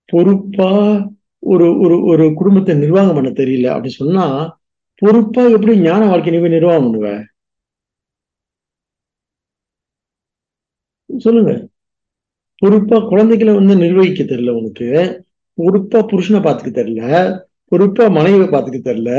பொறுப்பா 0.08 0.70
ஒரு 1.42 1.78
ஒரு 1.78 2.02
ஒரு 2.04 2.34
குடும்பத்தை 2.34 2.74
நிர்வாகம் 2.74 3.14
பண்ண 3.14 3.30
தெரியல 3.30 3.66
அப்படி 3.66 3.88
சொன்னா 3.88 4.24
பொறுப்பா 5.02 5.50
எப்படி 5.50 5.78
ஞான 5.78 6.06
வாழ்க்கை 6.06 6.32
நீ 6.32 6.48
நிர்வாகம் 6.48 6.86
பண்ணுவ? 6.86 7.10
சொல்லுங்க. 11.10 11.52
பொறுப்பா 12.62 12.98
குழந்தைகளை 13.00 13.54
வந்து 13.54 13.76
நிர்வகிக்க 13.76 14.22
தெரியல 14.22 14.50
உனக்கு. 14.50 14.88
பொறுப்பா 15.58 15.98
புருஷனை 16.00 16.40
பார்த்துக்க 16.42 16.70
தெரியல. 16.80 17.02
பொறுப்பா 17.72 18.08
மனைவியை 18.08 18.48
பார்த்துக்க 18.48 18.80
தெரியல. 18.88 19.12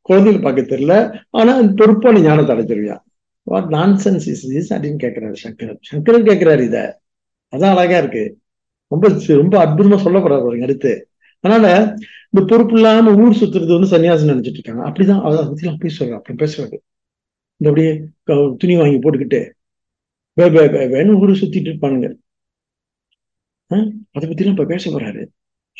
குழந்தைகளை 0.00 0.40
பார்க்க 0.42 0.76
தெரியல. 0.76 0.94
ஆனா 1.30 1.62
பொறுப்பா 1.76 2.12
நீ 2.12 2.20
ஞானத்தை 2.20 2.56
அடைஞ்சிருவியா? 2.56 2.96
வாட் 3.42 3.68
நான் 3.68 4.00
சென்ஸ் 4.04 4.14
இஸ் 4.14 4.44
இஸ் 4.44 4.72
அப்படின்னு 4.74 5.02
கேட்கிறாரு 5.02 5.34
சங்கர். 5.44 5.76
சங்கரன் 5.80 6.22
கேட்கிறாரு 6.22 6.64
இத. 6.64 7.00
அதான் 7.56 7.74
அழகா 7.74 7.98
இருக்கு. 7.98 8.38
ரொம்ப 8.88 9.08
ரொம்ப 9.26 9.66
அற்புதமா 9.66 9.96
சொல்ல 9.96 10.18
போறாரு 10.18 10.62
அடுத்து. 10.62 11.08
அதனால 11.40 11.94
இந்த 12.30 12.56
பொறுப்பு 12.56 12.74
இல்லாம 12.74 13.14
ஊர் 13.14 13.36
சுத்துறது 13.36 13.80
வந்து 13.80 13.98
சன்னியாசம் 13.98 14.36
நினைச்சிட்டு 14.36 14.58
இருக்காங்க. 14.58 14.82
அப்படிதான் 14.82 15.22
அதை 15.22 15.44
பத்தி 15.44 15.68
அப்படி 15.68 15.94
சொல்றாரு. 15.98 16.14
அப்படி 16.14 16.44
பேசுறாரு. 16.44 16.78
இந்த 17.56 17.72
அப்படியே 17.72 18.02
துணி 18.56 18.76
வாங்கி 18.76 18.98
போட்டுக்கிட்டு 18.98 19.50
வே 20.32 20.48
வே 20.48 20.68
வே 20.68 20.86
வேணும் 20.86 21.20
ஊரு 21.20 21.32
சுத்திட்டு 21.32 21.70
இருப்பானுங்க. 21.70 22.12
அதை 23.66 23.92
பத்தி 24.10 24.36
எல்லாம் 24.36 24.56
இப்ப 24.56 24.64
பேச 24.64 24.90
போறாரு. 24.90 25.26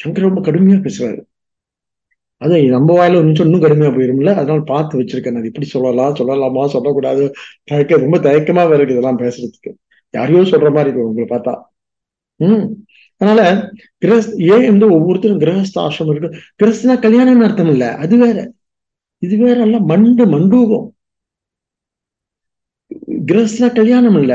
சங்கர் 0.05 0.20
ரொம்ப 0.20 0.40
கடுமையா 0.40 0.81
பேசுறாரு. 0.87 1.23
அது 2.40 2.55
நம்ம 2.74 2.90
வாயில 2.98 3.18
ஒரு 3.18 3.26
நிமிஷம் 3.26 3.46
இன்னும் 3.46 3.64
கடுமையா 3.64 3.90
போயிரும்ல? 3.96 4.31
அதனால 4.40 4.61
பார்த்து 4.70 5.00
வச்சிருக்கேன் 5.00 5.38
அது 5.40 5.50
இப்படி 5.50 5.66
சொல்லலாம் 5.74 6.14
சொல்லலாமா 6.20 6.62
சொல்லக்கூடாது. 6.74 7.24
தயக்க 7.64 7.98
ரொம்ப 8.05 8.18
தயக்கமா 8.26 8.62
இருக்கு 8.76 8.94
இதெல்லாம் 8.96 9.20
பேசுறதுக்கு. 9.24 9.72
யாரையோ 10.14 10.42
சொல்ற 10.53 10.70
மாதிரி 10.76 10.88
இருக்கு 10.88 11.09
உங்களை 11.09 11.26
பார்த்தா. 11.33 11.55
உம் 12.40 12.64
அதனால 13.20 13.40
கிரஸ் 14.05 14.29
ஏன் 14.53 14.66
வந்து 14.70 14.87
ஒவ்வொருத்தரும் 14.96 15.42
கிரகஸ்த 15.42 15.81
இருக்கு? 16.12 16.31
கிரஸ்னா 16.61 16.94
கல்யாணம்னு 17.07 17.46
அர்த்தம் 17.48 17.72
இல்ல. 17.74 17.87
அது 18.05 18.14
வேற. 18.24 18.38
இது 19.22 19.37
வேற 19.44 19.59
அல்ல. 19.66 19.79
மண்டு 19.90 20.24
மண்டூகம் 20.35 20.87
கிரஸ்தனா 23.31 23.68
கல்யாணம் 23.74 24.18
இல்ல. 24.22 24.35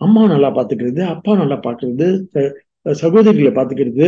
அம்மா 0.00 0.22
நல்லா 0.26 0.48
பாத்துக்கிறது 0.56 1.02
அப்பா 1.14 1.32
நல்லா 1.36 1.56
பாக்குறது 1.66 2.06
சகோதரிகளை 3.02 3.52
பாத்துக்கிறது 3.58 4.06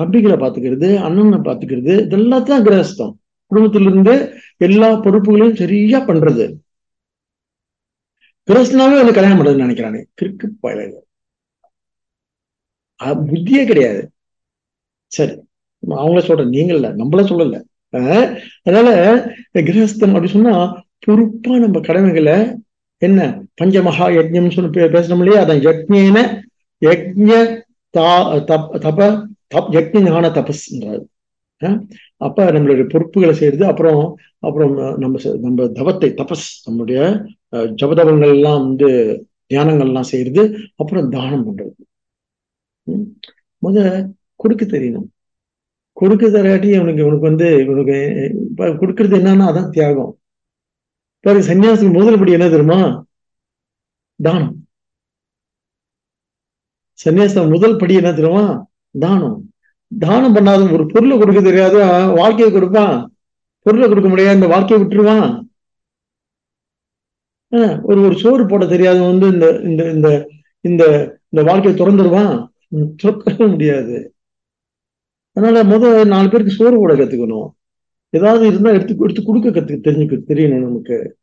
தம்பிகளை 0.00 0.36
பார்த்துக்கிறது 0.42 0.88
அண்ணனை 1.06 1.38
பார்த்துக்கிறது 1.46 1.94
இதெல்லாம் 2.06 2.46
தான் 2.50 2.64
கிரகஸ்தம். 2.66 3.12
குடும்பத்திலிருந்து 3.50 4.14
எல்லா 4.66 4.88
பொறுப்புகளையும் 5.04 5.58
சரியா 5.62 5.98
பண்றது. 6.08 6.44
கிரகஸ்தனாவே 8.48 8.96
வந்து 9.00 9.16
கல்யாணம் 9.16 9.38
பண்றதுன்னு 9.38 9.66
நினைக்கிறானே. 9.66 10.00
கிறுக்கு 10.20 10.46
பழக 10.64 10.92
புத்தியே 13.30 13.62
கிடையாது. 13.70 14.02
சரி 15.12 15.34
அவங்கள 15.82 16.20
சொல்றேன். 16.28 16.52
நீங்க 16.54 16.72
இல்ல 16.76 16.88
நம்மள 17.00 17.22
சொல்லல. 17.30 17.56
அதனால 18.66 18.88
கிரகஸ்தம் 19.68 20.14
அப்படி 20.14 20.30
சொன்னா 20.36 20.54
பொறுப்பா 21.06 21.54
நம்ம 21.64 21.80
கடமைகளை 21.88 22.36
என்ன 23.02 23.20
பஞ்சமகா 23.60 24.06
யஜ்யம் 24.16 24.54
சொல்லி 24.54 24.70
பேசணும் 24.96 25.22
இல்லையா? 25.22 25.42
அதான் 25.44 25.62
யஜ்ஞேன 25.66 26.18
யஜ்ய 26.82 27.34
தா 27.94 28.06
தப 28.84 29.00
தப் 29.52 29.70
யஜ்ஞ 29.76 30.00
ஞான 30.06 30.28
தபஸ்ன்றாரு 30.38 31.04
அப்ப 32.26 32.44
நம்மளுடைய 32.54 32.86
பொறுப்புகளை 32.92 33.34
செய்யறது 33.40 33.64
அப்புறம் 33.72 34.00
அப்புறம் 34.46 34.72
நம்ம 35.02 35.16
நம்ம 35.44 35.66
தவத்தை 35.78 36.08
தபஸ் 36.20 36.46
நம்முடைய 36.66 37.00
ஜபதவங்கள் 37.82 38.32
எல்லாம் 38.36 38.60
வந்து 38.66 38.88
தியானங்கள் 39.50 39.90
எல்லாம் 39.90 40.10
செய்யறது 40.12 40.42
அப்புறம் 40.80 41.10
தானம் 41.16 41.44
பண்றது. 41.46 41.74
முத 43.62 43.76
கொடுக்க 44.42 44.64
தெரியணும். 44.64 45.08
கொடுக்க 45.96 46.24
தராட்டி 46.28 46.68
இவனுக்கு 46.76 47.02
இவனுக்கு 47.04 47.28
வந்து 47.30 47.48
இவனுக்கு 47.64 47.96
இப்ப 48.48 48.68
கொடுக்கறது 48.80 49.16
என்னன்னா 49.20 49.44
அதான் 49.50 49.72
தியாகம். 49.76 50.12
பாரு 51.24 51.40
சன்னியாசி 51.50 51.86
முதல் 51.98 52.18
படி 52.20 52.36
என்ன 52.38 52.48
தெரியுமா? 52.54 52.80
தானம். 54.20 54.52
சன்னியாசம் 56.98 57.52
முதல் 57.54 57.78
படி 57.80 57.94
என்ன 58.00 58.10
தெரியுமா? 58.18 58.44
தானம். 58.98 59.52
தானம் 59.98 60.34
பண்ணாத 60.34 60.72
ஒரு 60.72 60.86
பொருளை 60.86 61.18
கொடுக்க 61.18 61.40
தெரியாது? 61.40 61.78
வாழ்க்கையை 62.14 62.50
கொடுப்பான். 62.50 63.16
பொருளை 63.62 63.88
கொடுக்க 63.88 64.08
முடியாது 64.08 64.34
இந்த 64.34 64.46
வாழ்க்கையை 64.46 64.86
விட்டுருவான். 64.86 65.44
ஆஹ் 67.50 67.82
ஒரு 67.82 68.02
ஒரு 68.02 68.18
சோறு 68.18 68.46
போட 68.46 68.66
தெரியாதவன் 68.66 69.18
வந்து 69.18 69.32
இந்த 69.32 69.60
இந்த 69.62 69.90
இந்த 69.92 70.30
இந்த 70.60 70.84
இந்த 71.28 71.52
வாழ்க்கையை 71.52 71.86
திறந்துருவான். 71.86 72.48
திறக்கவே 72.96 73.46
முடியாது. 73.46 74.14
அதனால 75.32 75.76
முத 75.76 76.06
நாலு 76.06 76.28
பேருக்கு 76.30 76.52
சோறு 76.52 76.78
போட 76.78 76.94
கத்துக்கணும். 76.94 77.48
ஏதாவது 78.10 78.46
இருந்தா 78.46 78.70
எடுத்து 78.70 78.96
எடுத்து 78.98 79.22
கொடுக்க 79.22 79.48
கத்து 79.48 79.78
தெரிஞ்சுக்க 79.78 80.18
தெரியணும் 80.28 80.58
நமக்கு. 80.58 81.16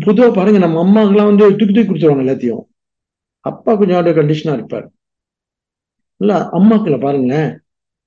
பொதுவாக 0.00 0.34
பாருங்க 0.34 0.58
நம்ம 0.58 0.84
அம்மாக்கெல்லாம் 0.84 1.36
வந்து 1.36 1.56
தூக்கி 1.56 1.72
தூக்கி 1.72 1.92
கொடுத்துருவாங்க 1.92 2.10
எல்லாத்தையும். 2.10 2.60
அப்பா 3.40 3.74
கொஞ்சம் 3.74 4.04
கண்டிஷனா 4.04 4.52
இருப்பார். 4.52 4.90
இல்ல 6.18 6.48
அம்மாக்களை 6.52 7.00
பாருங்க. 7.00 7.60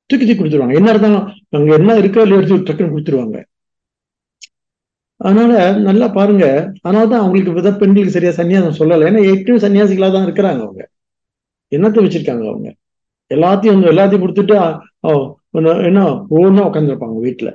தூக்கி 0.06 0.26
தூக்கி 0.26 0.44
கொடுத்துருவாங்க. 0.44 0.74
என்ன 0.74 0.90
இருந்தாலும் 0.90 1.28
அங்க 1.50 1.74
என்ன 1.74 1.94
இருக்கோ 1.94 2.22
இல்லையோ 2.22 2.36
எடுத்து 2.36 2.74
டக்குன்னு 2.74 2.92
கொடுத்துருவாங்க. 2.92 3.44
அதனால 5.18 5.72
நல்லா 5.74 6.08
பாருங்க. 6.08 6.74
அதனாலதான் 6.88 7.22
அவங்களுக்கு 7.22 7.52
வித 7.52 7.74
பெண்களுக்கு 7.74 8.12
சரியா 8.12 8.32
சன்னியாசம் 8.32 8.72
சொல்லலை. 8.72 9.06
ஏன்னா 9.06 9.24
ஏற்கனவே 9.24 9.68
சன்னியாசிகளா 9.68 10.12
தான் 10.12 10.26
இருக்கிறாங்க 10.26 10.62
அவங்க. 10.62 10.90
என்னத்தை 11.76 12.04
வச்சிருக்காங்க 12.04 12.48
அவங்க? 12.48 12.76
எல்லாத்தையும் 13.30 13.82
வந்து 13.82 13.92
எல்லாத்தையும் 13.92 14.22
கொடுத்துட்டு 14.22 14.80
என்ன 15.86 16.06
ஒவ்வொன்றா 16.06 16.66
உட்காந்துருப்பாங்க 16.68 17.18
வீட்டுல 17.24 17.54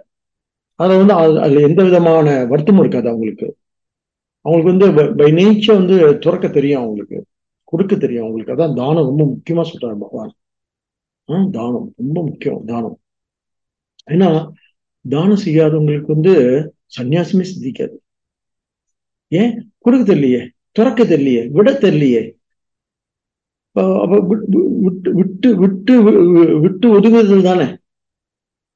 அதுல 0.75 0.99
வந்து 0.99 1.14
அது- 1.14 1.40
அதுல 1.40 1.61
எந்த 1.61 1.85
விதமான 1.85 2.45
வருத்தமும் 2.45 2.81
இருக்காது 2.81 3.09
அவங்களுக்கு. 3.09 3.57
அவங்களுக்கு 4.40 4.88
வந்து 4.88 5.14
பை 5.14 5.33
நேச்சர் 5.33 5.73
வந்து 5.73 6.19
துறக்க 6.19 6.49
தெரியும் 6.49 6.81
அவங்களுக்கு. 6.81 7.25
கொடுக்க 7.64 7.97
தெரியும் 7.97 8.23
அவங்களுக்கு. 8.23 8.53
அதான் 8.55 8.75
தானம் 8.75 9.16
ரொம்ப 9.16 9.25
முக்கியமா 9.25 9.66
சொல்றாரு 9.66 9.97
பகவான். 9.99 10.33
தானம். 11.27 11.95
ரொம்ப 11.97 12.23
முக்கியம் 12.23 12.65
தானம். 12.67 13.01
ஏன்னா 14.11 14.51
தானம் 15.09 15.39
செய்யாதவங்களுக்கு 15.45 16.07
வந்து 16.07 16.33
சன்னியாசமே 16.99 17.47
சித்திக்காது. 17.61 17.97
ஏன்? 19.29 19.73
கொடுக்க 19.79 20.15
தெரியலையே 20.15 20.49
துறக்க 20.73 21.05
தெரியலையே 21.05 21.49
விட 21.49 21.73
தெரியலையே. 21.73 22.35
விட்டு 24.83 25.15
விட்டு 25.15 25.57
விட்டு 25.57 26.11
வி- 26.11 26.61
விட்டு 26.61 27.01
ஒதுங்குதல் 27.01 27.43
தானே. 27.43 27.77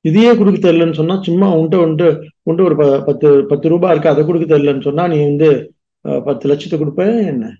இதையே 0.00 0.36
கொடுக்க 0.36 0.72
தெரியலன்னு 0.72 0.94
சொன்னா 0.94 1.22
சும்மா 1.22 1.56
உன்ட்ட 1.56 1.58
உன்ட்டு 1.58 2.28
உன்ட்டு 2.50 2.64
ஒரு 2.64 2.76
ப- 2.76 3.04
பத்து 3.04 3.46
பத்து 3.46 3.68
ரூபாய் 3.68 3.90
இருக்கு 3.90 4.08
அதை 4.08 4.24
கொடுக்க 4.24 4.58
தெரியலன்னு 4.58 4.82
சொன்னா 4.82 5.06
நீ 5.06 5.22
வந்து 5.22 5.74
பத்து 6.00 6.48
லட்சத்தை 6.48 6.78
கொடுப்ப 6.78 7.26
என்ன? 7.26 7.56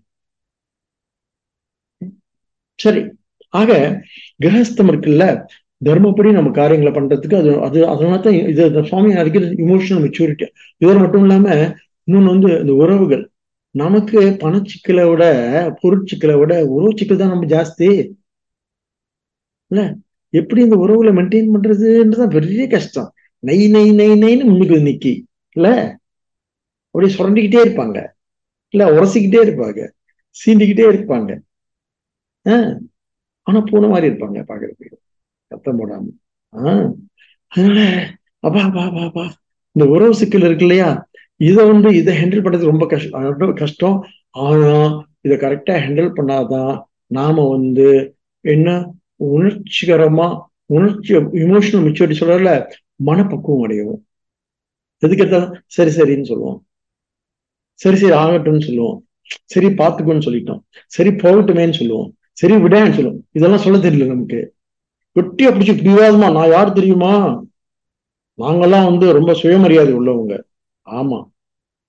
சரி. 2.74 3.11
ஆக 3.50 4.00
கிரகஸ்தம் 4.36 4.88
இருக்குல்ல 4.88 5.24
தர்மப்படி 5.84 6.32
நம்ம 6.32 6.50
காரியங்களை 6.50 6.92
பண்றதுக்கு 7.00 7.34
அது 7.34 7.60
அது 7.60 7.86
அதனால 7.86 8.18
தான் 8.18 8.32
இது 8.32 8.66
இந்த 8.66 8.82
சுவாமி 8.82 9.12
அடிக்கிற 9.12 9.46
இமோஷனல் 9.46 10.02
மெச்சூரிட்டி 10.02 10.46
இதோட 10.84 10.98
மட்டும் 10.98 11.20
இல்லாம 11.20 11.54
இன்னொன்னு 12.06 12.24
வந்து 12.24 12.60
இந்த 12.60 12.74
உறவுகள். 12.74 13.30
நமக்கு 13.70 14.20
பணச்சிக்கலை 14.20 15.10
விட 15.10 15.24
பொருட்சிக்கலை 15.82 16.38
விட 16.38 16.64
உறவு 16.66 16.92
சிக்கல் 16.98 17.16
தான் 17.16 17.28
நம்ம 17.28 17.46
ஜாஸ்தி. 17.46 18.10
இல்ல? 19.66 19.94
எப்படி 20.30 20.62
இந்த 20.62 20.76
உறவுகளை 20.76 21.12
மெயின்டைன் 21.12 21.50
பண்றதுன்றதான் 21.54 22.30
பெரிய 22.30 22.66
கஷ்டம். 22.66 23.12
நை 23.38 23.68
நை 23.68 23.92
நை 23.92 24.08
நைன்னு 24.10 24.44
முன்னுக்கு 24.44 24.76
நிக்கி. 24.76 25.22
இல்ல? 25.52 25.96
அப்படியே 26.90 27.16
சுரண்டிக்கிட்டே 27.16 27.68
இருப்பாங்க. 27.68 28.06
இல்ல 28.70 28.90
உரசிக்கிட்டே 28.90 29.40
இருப்பாங்க. 29.46 29.90
சீண்டிக்கிட்டே 30.30 30.84
இருப்பாங்க. 30.92 31.38
ஆஹ் 32.44 32.76
ஆனா 33.50 33.60
பூனை 33.60 33.88
மாதிரி 33.88 34.08
இருப்பாங்க 34.08 34.40
பாக்குறதுக்கு. 34.50 34.96
சத்தம் 35.50 35.78
போடாம. 35.78 36.06
ஆஹ் 36.52 36.90
அதனால 37.48 37.80
அப்பா 38.40 38.60
அப்பா 38.62 38.82
அப்பா 38.82 39.02
அப்பா. 39.02 39.24
இந்த 39.72 39.88
உறவு 39.90 40.14
சிக்கல் 40.14 40.40
இருக்கு 40.40 40.66
இல்லையா? 40.66 40.90
இதை 41.40 41.66
வந்து 41.66 41.94
இதை 41.94 42.12
ஹேண்டில் 42.16 42.44
பண்றது 42.44 42.64
ரொம்ப 42.64 42.86
கஷ்டம் 42.86 43.22
ரொம்ப 43.22 43.52
கஷ்டம். 43.52 43.96
ஆனா 44.30 44.74
இதை 45.20 45.36
கரெக்டா 45.36 45.72
ஹேண்டில் 45.84 46.16
பண்ணாதான் 46.16 46.82
நாம 47.06 47.48
வந்து 47.48 47.86
என்ன 48.44 48.68
உணர்ச்சிகரமா 49.24 50.26
உணர்ச்சி 50.66 51.14
இமோஷனல் 51.16 51.84
மெச்சூரிட்டி 51.86 52.16
சொல்றதுல 52.20 52.50
மனப்பக்குவம் 52.96 53.62
அடையும் 53.62 54.06
எதுக்கு 55.02 55.24
எடுத்தாலும் 55.24 55.62
சரி 55.66 55.90
சரின்னு 55.90 56.24
சொல்லுவோம். 56.24 56.58
சரி 57.80 57.96
சரி 57.96 58.14
ஆகட்டும்னு 58.14 58.66
சொல்லுவோம். 58.66 58.98
சரி 59.44 59.66
பார்த்துக்கோன்னு 59.66 60.26
சொல்லிட்டோம். 60.28 60.60
சரி 60.86 61.10
போகட்டுமேன்னு 61.10 61.72
சொல்லுவோம். 61.72 62.10
சரி 62.40 62.55
விடேன்னு 62.55 62.94
சொல்லும் 62.94 63.26
இதெல்லாம் 63.33 63.59
சொல்ல 63.59 63.79
தெரியல 63.79 64.07
நமக்கு. 64.07 64.55
வெட்டியா 65.14 65.46
பிடிச்சி 65.46 65.74
பிடிவாதமா 65.74 66.33
நான் 66.33 66.48
யார் 66.48 66.72
தெரியுமா? 66.72 67.42
நாங்கெல்லாம் 68.38 68.85
வந்து 68.85 69.12
ரொம்ப 69.12 69.35
சுயமரியாதை 69.35 69.94
உள்ளவங்க. 69.94 70.42
ஆமா. 70.85 71.31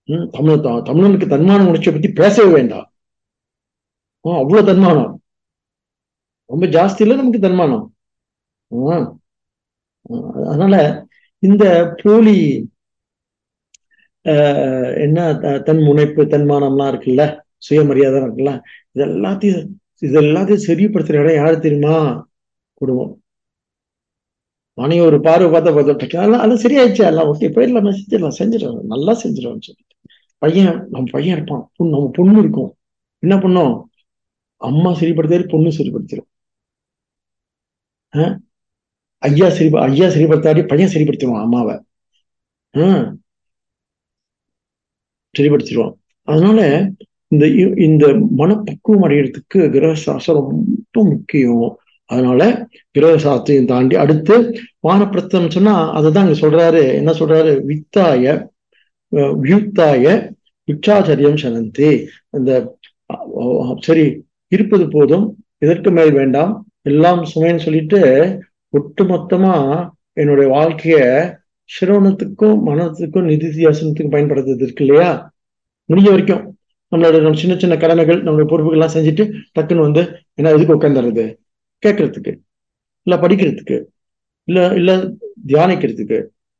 ம் 0.04 0.30
தமிழ் 0.32 0.54
தமிழனுக்கு 0.54 1.28
தன்மான 1.28 1.68
உணர்ச்சியை 1.68 2.00
பத்தி 2.00 2.10
பேசவே 2.10 2.54
வேண்டாம். 2.54 2.94
ஆ, 4.26 4.38
அவ்வளவு 4.38 4.66
தன்மானம். 4.66 5.22
ரொம்ப 6.46 6.66
ஜாஸ்தி 6.66 7.02
இல்லை 7.02 7.16
நமக்கு 7.16 7.40
தன்மானம். 7.40 7.96
ஆ, 8.74 9.18
அதனால 10.46 11.06
இந்த 11.40 11.96
போலி 12.04 12.72
என்ன 14.22 15.34
த- 15.34 15.60
தன் 15.60 15.82
முனைப்பு 15.82 16.26
தன்மானம்லாம் 16.26 16.94
இருக்குல்ல 16.94 17.40
சுயமரியாதை 17.58 18.22
இருக்குல்ல 18.22 18.62
இது 18.92 19.06
எல்லாத்தையும் 19.06 19.80
இது 20.02 20.16
எல்லாத்தையும் 20.24 20.66
சரிப்படுத்துற 20.68 21.20
இடம் 21.22 21.40
யாரு 21.40 21.58
தெரியுமா? 21.66 21.96
குடும்பம். 22.82 23.14
மனைவி 24.78 25.04
ஒரு 25.10 25.18
பார்வை 25.28 25.48
பார்த்தா 25.54 25.72
பார்த்தா 25.76 25.94
அதெல்லாம் 26.22 26.42
அதெல்லாம் 26.42 26.64
சரியாயிடுச்சு. 26.66 27.04
எல்லாம் 27.12 27.30
ஓகே 27.32 27.48
போயிடலாம் 27.56 27.88
செஞ்சிடலாம் 28.00 28.38
செஞ்சிடலாம். 28.40 28.80
நல்லா 28.94 29.14
செஞ்சிடலாம் 29.24 29.64
சொல்லி 29.68 29.84
பையன் 30.42 30.78
நம்ம 30.94 31.08
பையன் 31.16 31.36
இருப்பான். 31.38 31.64
பொண்ணு 31.78 31.94
நம்ம 31.96 32.12
பொண்ணு 32.18 32.38
இருக்கும். 32.44 32.72
என்ன 33.24 33.36
பண்ணோம்? 33.44 33.74
அம்மா 34.62 34.90
சரிப்படுத்தாரு 35.02 35.46
பொண்ணு 35.54 35.70
சரிப்படுத்திடும் 35.80 36.30
ஐயா 39.24 39.48
சரி 39.58 39.70
ஐயா 39.88 40.08
சரிப்படுத்தாடி 40.16 40.62
பையன் 40.72 40.94
சரிப்படுத்திடுவான் 40.94 41.46
அம்மாவை. 41.46 41.76
சரிப்படுத்திடுவான் 45.36 45.94
அதனால 46.28 46.60
இந்த 47.32 47.46
இ- 47.46 47.82
இந்த 47.82 48.28
மனப்பக்குவம் 48.30 49.10
அடையிறதுக்கு 49.10 49.58
கிரகசாஸ்திரம் 49.58 50.48
ரொம்ப 50.92 51.10
முக்கியம். 51.10 51.80
அதனால 52.06 52.68
கிரகசாஸ்திரம் 53.00 53.66
தாண்டி 53.66 53.96
அடுத்து 53.96 54.54
வானப்பிரத்தம் 54.88 55.50
சொன்னா 55.50 55.94
அதுதான் 55.94 56.28
இங்க 56.28 56.48
சொல்றாரு. 56.48 56.94
என்ன 56.94 57.12
சொல்றாரு? 57.12 57.62
வித்தாய 57.68 58.50
வியூத்தாய 59.16 60.32
வியுக்தாய 60.68 61.36
சனந்தி 61.44 62.06
இந்த 62.30 62.78
சரி 63.80 64.26
இருப்பது 64.48 64.88
போதும் 64.88 65.36
இதற்கு 65.58 65.92
மேல் 65.92 66.12
வேண்டாம் 66.12 66.66
எல்லாம் 66.82 67.20
சுமைன்னு 67.20 67.58
சொல்லிட்டு 67.58 68.00
ஒட்டுமொத்தமா 68.72 69.90
என்னுடைய 70.14 70.52
வாழ்க்கைய 70.52 70.96
சிரவணத்துக்கும் 71.64 72.60
மனத்துக்கும் 72.66 73.22
நிதி 73.22 73.48
நிதித்தியாசனத்துக்கும் 73.48 74.12
பயன்படுத்துறது 74.12 74.62
இருக்கு 74.62 74.86
இல்லையா? 74.86 75.34
முடிஞ்ச 75.94 76.04
வரைக்கும். 76.04 76.58
நம்மளோட 76.92 77.22
நம்ம 77.22 77.36
சின்ன 77.36 77.56
சின்ன 77.58 77.78
கடமைகள் 77.78 78.20
நம்மளுடைய 78.22 78.50
பொறுப்புகள் 78.50 78.78
எல்லாம் 78.78 78.96
செஞ்சுட்டு 78.96 79.24
டக்குன்னு 79.54 79.82
வந்து 79.82 80.04
என்ன 80.36 80.50
எதுக்கு 80.50 80.78
உட்காந்துறது 80.78 81.26
கேட்கறதுக்கு 81.84 82.34
இல்ல 83.08 83.16
படிக்கிறதுக்கு 83.18 83.78
இல்ல 84.48 84.74
இல்ல 84.76 84.92
தியானிக்கிறதுக்கு 85.48 86.18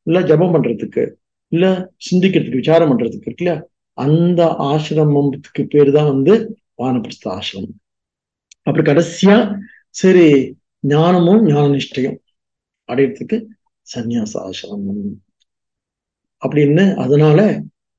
இல்ல 0.08 0.20
ஜெபம் 0.22 0.54
பண்றதுக்கு 0.54 1.04
இல்ல 1.52 1.66
சிந்திக்கிறதுக்கு 1.98 2.56
விசாரம் 2.56 2.90
பண்றதுக்கு 2.90 3.30
இல்லையா? 3.32 3.56
அந்த 3.98 4.42
ஆசிரமத்துக்கு 4.70 5.64
பேர் 5.68 5.92
தான் 5.92 6.08
வந்து 6.08 6.34
வானப்பிரஸ்த 6.78 7.26
ஆசிரமம். 7.32 7.78
அப்புறம் 8.68 8.86
கடைசியா 8.86 9.36
சரி 9.96 10.26
ஞானமும் 10.84 11.42
ஞான 11.48 11.68
நிஷ்டையும் 11.76 12.18
அடையிறதுக்கு 12.90 13.38
சந்நியாச 13.88 14.34
ஆசிரமம். 14.48 15.04
அப்படின்னு 16.42 16.96
அதனால 16.96 17.40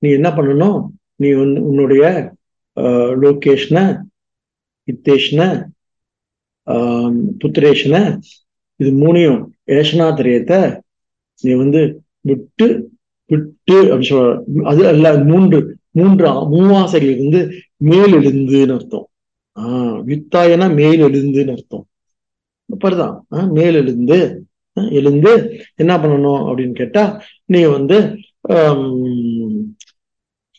நீ 0.03 0.11
என்ன 0.11 0.29
பண்ணணும்? 0.31 0.79
நீ 1.23 1.31
உன்- 1.35 1.61
உன்னுடைய 1.61 2.05
ஆஹ், 2.77 3.13
லோகேஷ்ன 3.21 3.79
இத்தேஷ்ன 4.89 5.41
ஆஹ், 6.67 7.17
இது 8.81 8.91
மூணையும் 8.99 9.41
ஏஷனாத்திரியத்தை 9.73 10.61
நீ 11.45 11.53
வந்து 11.55 11.81
விட்டு 12.25 12.67
விட்டு 13.31 13.77
அப்படின்னு 13.85 14.11
சொல்ற 14.11 14.31
அது 14.65 14.89
அல்ல 14.89 15.19
மூன்று 15.25 15.59
மூன்று 15.91 16.25
மூவாசைகள் 16.53 17.17
வந்து 17.19 17.41
மேல் 17.83 18.13
எழுந்துன்னு 18.13 18.75
அர்த்தம். 18.75 19.07
ஆஹ் 19.57 19.99
வித்தாயனா 20.07 20.75
மேல் 20.75 21.01
எழுந்துன்னு 21.03 21.53
அர்த்தம். 21.53 21.85
பருதான் 22.69 23.17
ஆஹ் 23.31 23.51
மேல் 23.53 23.75
எழுந்து 23.75 24.19
எழுந்து 24.93 25.33
என்ன 25.77 25.97
பண்ணணும் 25.97 26.43
அப்படின்னு 26.47 26.73
கேட்டா 26.73 27.03
நீ 27.45 27.65
வந்து 27.69 27.97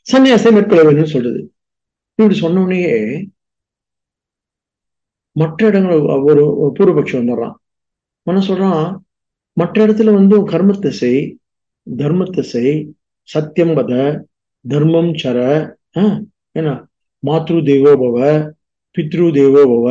சன்னியாசை 0.07 0.49
மேற்கொள்ள 0.55 0.83
வேண்டும் 0.87 1.13
சொல்றது 1.15 1.41
இப்படி 2.19 2.35
சொன்னோடனே 2.41 2.81
மற்ற 5.35 5.59
இடங்கள் 5.69 6.01
ஒரு 6.29 6.43
பூர்வபக்ஷம் 6.77 7.21
வந்துடுறான். 7.21 7.55
என்ன 8.27 8.41
சொல்றான்? 8.49 8.83
மற்ற 9.57 9.75
இடத்துல 9.85 10.13
வந்து 10.17 10.35
கர்மத்தை 10.51 10.91
செய் 10.99 11.21
தர்மத்தை 11.87 12.43
செய் 12.51 12.75
சத்தியம் 13.29 13.73
வத 13.79 13.93
தர்மம் 14.65 15.11
சர 15.21 15.37
என்ன? 16.59 16.69
மாத்ரு 17.23 17.59
தேவோபவ 17.69 18.17
பித்ரு 18.95 19.25
தேவோபவ 19.37 19.87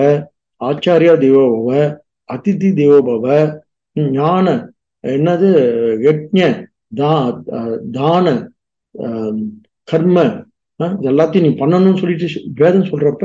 ஆச்சாரியா 0.61 1.15
தேவோபவ 1.25 1.69
அதிதி 2.29 2.71
தேவோபவ 2.81 3.27
ஞான 4.17 4.47
என்னது? 5.05 5.51
யஜ்ய 6.07 6.43
தா 7.01 7.13
தான 7.99 8.27
கர்ம 9.89 10.19
எல்லாத்தையும் 11.11 11.47
நீ 11.47 11.51
பண்ணணும்னு 11.61 12.01
சொல்லிட்டு 12.03 12.29
வேதம் 12.61 12.89
சொல்றப்ப 12.91 13.25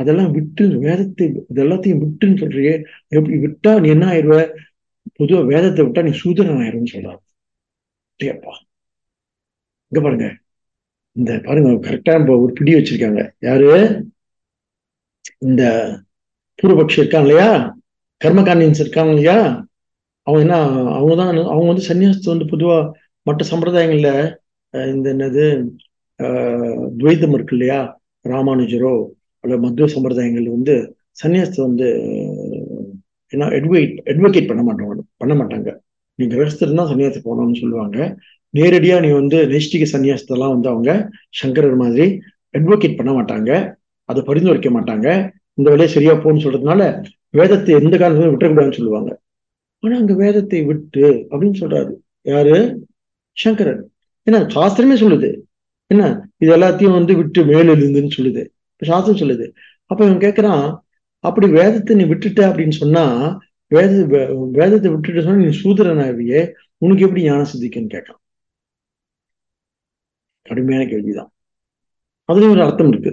அதெல்லாம் 0.00 0.30
விட்டு 0.30 0.64
வேதத்தை 0.86 1.26
இதெல்லாத்தையும் 1.52 2.02
விட்டுன்னு 2.04 2.40
சொல்றியே 2.42 2.74
எப்படி 3.16 3.36
விட்டா 3.44 3.72
நீ 3.82 3.88
என்ன 3.96 4.06
ஆயிடுவ? 4.12 4.36
பொதுவா 5.18 5.40
வேதத்தை 5.52 5.82
விட்டா 5.86 6.02
நீ 6.08 6.12
சூதரன் 6.22 6.60
ஆயிரும்னு 6.62 6.92
சொல்றாரு 6.94 7.20
டேப்பா. 8.20 8.52
இங்க 9.92 10.00
பாருங்க. 10.04 10.26
இந்த 11.16 11.32
பாருங்க 11.46 11.70
கரெக்டா 11.86 12.12
ஒரு 12.44 12.52
பிடி 12.58 12.72
வச்சிருக்காங்க. 12.76 13.20
யாரு? 13.48 13.68
இந்த 15.46 15.62
பூர்வபக்ஷி 16.58 17.00
இருக்காங்க 17.00 17.28
இல்லையா? 17.28 17.50
கர்மகாண்டியன்ஸ் 18.20 18.82
இருக்காங்க 18.84 19.12
இல்லையா? 19.14 19.38
அவங்க 20.26 20.40
என்ன 20.46 20.56
அவங்க 20.98 21.14
தான் 21.20 21.30
அவங்க 21.52 21.68
வந்து 21.72 21.88
சன்னியாசத்தை 21.90 22.30
வந்து 22.34 22.50
பொதுவா 22.52 22.78
மற்ற 23.26 23.42
சம்பிரதாயங்கள்ல 23.52 24.10
இந்த 24.74 25.06
என்னது 25.14 25.44
துவைதம் 27.00 27.34
இருக்கு 27.36 27.54
இல்லையா? 27.56 27.80
ராமானுஜரோ 28.24 28.94
அல்லது 29.44 29.60
மத்துவ 29.64 29.88
சம்பிரதாயங்கள் 29.94 30.54
வந்து 30.56 30.74
சன்னியாசத்தை 31.20 31.62
வந்து 31.68 31.88
என்ன 33.32 33.48
அட்வைட் 33.58 33.94
அட்வொகேட் 34.10 34.50
பண்ண 34.50 34.62
மாட்டாங்க 34.68 34.94
பண்ண 35.22 35.32
மாட்டாங்க. 35.40 35.68
நீ 36.18 36.24
கிரகஸ்தர் 36.34 36.78
தான் 36.80 36.90
சன்னியாசம் 36.90 37.26
போகணும்னு 37.26 37.60
சொல்லுவாங்க. 37.62 37.98
நேரடியாக 38.54 39.02
நீ 39.04 39.10
வந்து 39.20 39.38
நெஷ்டிக 39.54 39.86
சன்னியாசத்தெல்லாம் 39.92 40.54
வந்து 40.54 40.68
அவங்க 40.72 40.90
சங்கரர் 41.40 41.76
மாதிரி 41.82 42.06
அட்வொகேட் 42.58 42.98
பண்ண 43.00 43.12
மாட்டாங்க. 43.18 43.50
அதை 44.08 44.20
பரிந்துரைக்க 44.28 44.70
மாட்டாங்க. 44.76 45.08
இந்த 45.58 45.68
வேலையை 45.72 45.90
சரியா 45.94 46.12
போகணும்னு 46.14 46.44
சொல்றதுனால 46.46 46.82
வேதத்தை 47.38 47.72
எந்த 47.80 47.94
காலத்துலையும் 48.00 48.34
விட்டக்கூடாதுன்னு 48.34 48.78
சொல்லுவாங்க. 48.80 49.10
ஆனா 49.82 49.94
அங்க 50.02 50.14
வேதத்தை 50.22 50.60
விட்டு 50.70 51.04
அப்படின்னு 51.30 51.58
சொல்றாரு. 51.62 51.92
யாரு? 52.32 52.54
சங்கரன் 53.36 53.82
ஏன்னா 54.26 54.40
சாஸ்திரமே 54.54 54.96
சொல்லுது. 55.02 55.30
என்ன? 55.90 56.04
இது 56.42 56.50
எல்லாத்தையும் 56.56 56.96
வந்து 56.98 57.12
விட்டு 57.20 57.40
மேலெழுந்துன்னு 57.50 58.16
சொல்லுது. 58.16 58.42
சாஸ்திரம் 58.82 59.20
சொல்லுது. 59.22 59.46
அப்ப 59.90 60.00
இவன் 60.06 60.24
கேட்கிறான் 60.24 60.66
அப்படி 61.24 61.46
வேதத்தை 61.58 61.92
நீ 61.98 62.04
விட்டுட்ட 62.10 62.40
அப்படின்னு 62.48 62.74
சொன்னா 62.82 63.04
வேத 63.74 63.92
வேதத்தை 64.58 64.88
விட்டுட்டு 64.92 65.24
சொன்னா 65.24 65.44
நீ 65.44 65.52
சூதரனாவியே 65.62 66.40
உனக்கு 66.84 67.04
எப்படி 67.06 67.24
ஞானம் 67.28 67.50
சித்திக்குன்னு 67.52 67.94
கேட்கான் 67.94 68.20
கடுமையான 70.46 70.84
கேள்விதான். 70.90 71.30
அதுலயும் 72.28 72.54
ஒரு 72.54 72.62
அர்த்தம் 72.66 72.90
இருக்கு. 72.92 73.12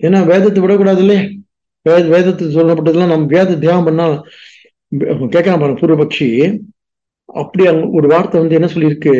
ஏன்னா 0.00 0.18
வேதத்தை 0.30 0.58
விடக்கூடாது 0.64 1.00
இல்லையே 1.04 1.22
வேத 1.86 2.02
வேதத்தில் 2.14 2.56
சொல்லப்பட்டதெல்லாம் 2.56 3.12
நம்ம 3.12 3.28
வேத 3.36 3.56
தியானம் 3.62 3.86
பண்ணா 3.88 4.06
கேட்கலாம் 5.34 5.62
பாருங்க 5.62 5.80
பூர்வபக்ஷி. 5.82 6.28
அப்படி 7.40 7.64
ஒரு 7.98 8.06
வார்த்தை 8.12 8.36
வந்து 8.42 8.56
என்ன 8.58 8.68
சொல்லியிருக்கு? 8.74 9.14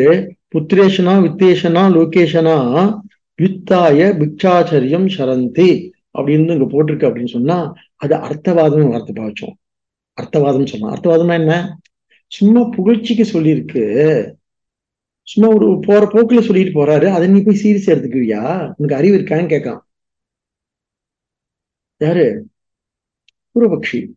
புத்திரேஷனா 0.55 1.15
வித்தேஷனா 1.25 1.83
லோகேஷனா 1.97 2.99
யுத்தாய 3.41 4.11
பிக்ஷாச்சரியம் 4.19 5.09
சரந்தி 5.17 5.91
அப்படின்னு 6.13 6.61
இங்க 6.61 6.83
போட்டிருக்கு 6.83 7.07
அப்படின்னு 7.09 7.27
சொன்னா 7.27 7.73
அது 7.95 8.15
அர்த்தவாதம் 8.15 8.89
வார்த்தை 8.89 9.23
பாவச்சோம் 9.23 9.57
அர்த்தவாதம் 10.21 10.65
சொன்னா. 10.65 10.93
அர்த்தவாதம்னா 10.93 11.33
என்ன? 11.33 11.79
சும்மா 12.27 12.61
புகழ்ச்சிக்கு 12.61 13.25
சொல்லியிருக்கு. 13.33 13.83
சும்மா 15.21 15.55
ஒரு 15.55 15.79
போற 15.81 16.05
போக்குல 16.05 16.41
சொல்லிட்டு 16.41 16.85
போறாரு. 16.85 17.07
அதை 17.07 17.27
நீ 17.27 17.41
போய் 17.41 17.59
சீரியஸ் 17.63 17.89
எடுத்துக்குவியா? 17.89 18.73
உனக்கு 18.77 18.95
அறிவு 18.95 19.17
இருக்கான்னு 19.17 19.47
கேட்கான். 19.47 19.87
யாரு? 21.97 22.47
பூர்வபக்ஷி. 23.55 24.07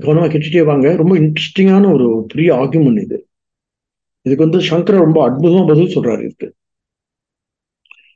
கவனமா 0.00 0.28
கேட்டுட்டே 0.28 0.64
வாங்க. 0.64 0.96
ரொம்ப 0.96 1.18
இன்ட்ரெஸ்டிங்கான 1.18 1.92
ஒரு 1.92 2.24
பெரிய 2.28 2.54
ஆர்குமெண்ட் 2.54 3.02
இது. 3.02 3.28
இதுக்கு 4.22 4.48
வந்து 4.48 4.66
சங்கர் 4.66 5.02
ரொம்ப 5.04 5.18
அற்புதமா 5.28 5.66
பதில் 5.66 5.94
சொல்றாரு 5.94 6.22
இருக்கு 6.24 6.48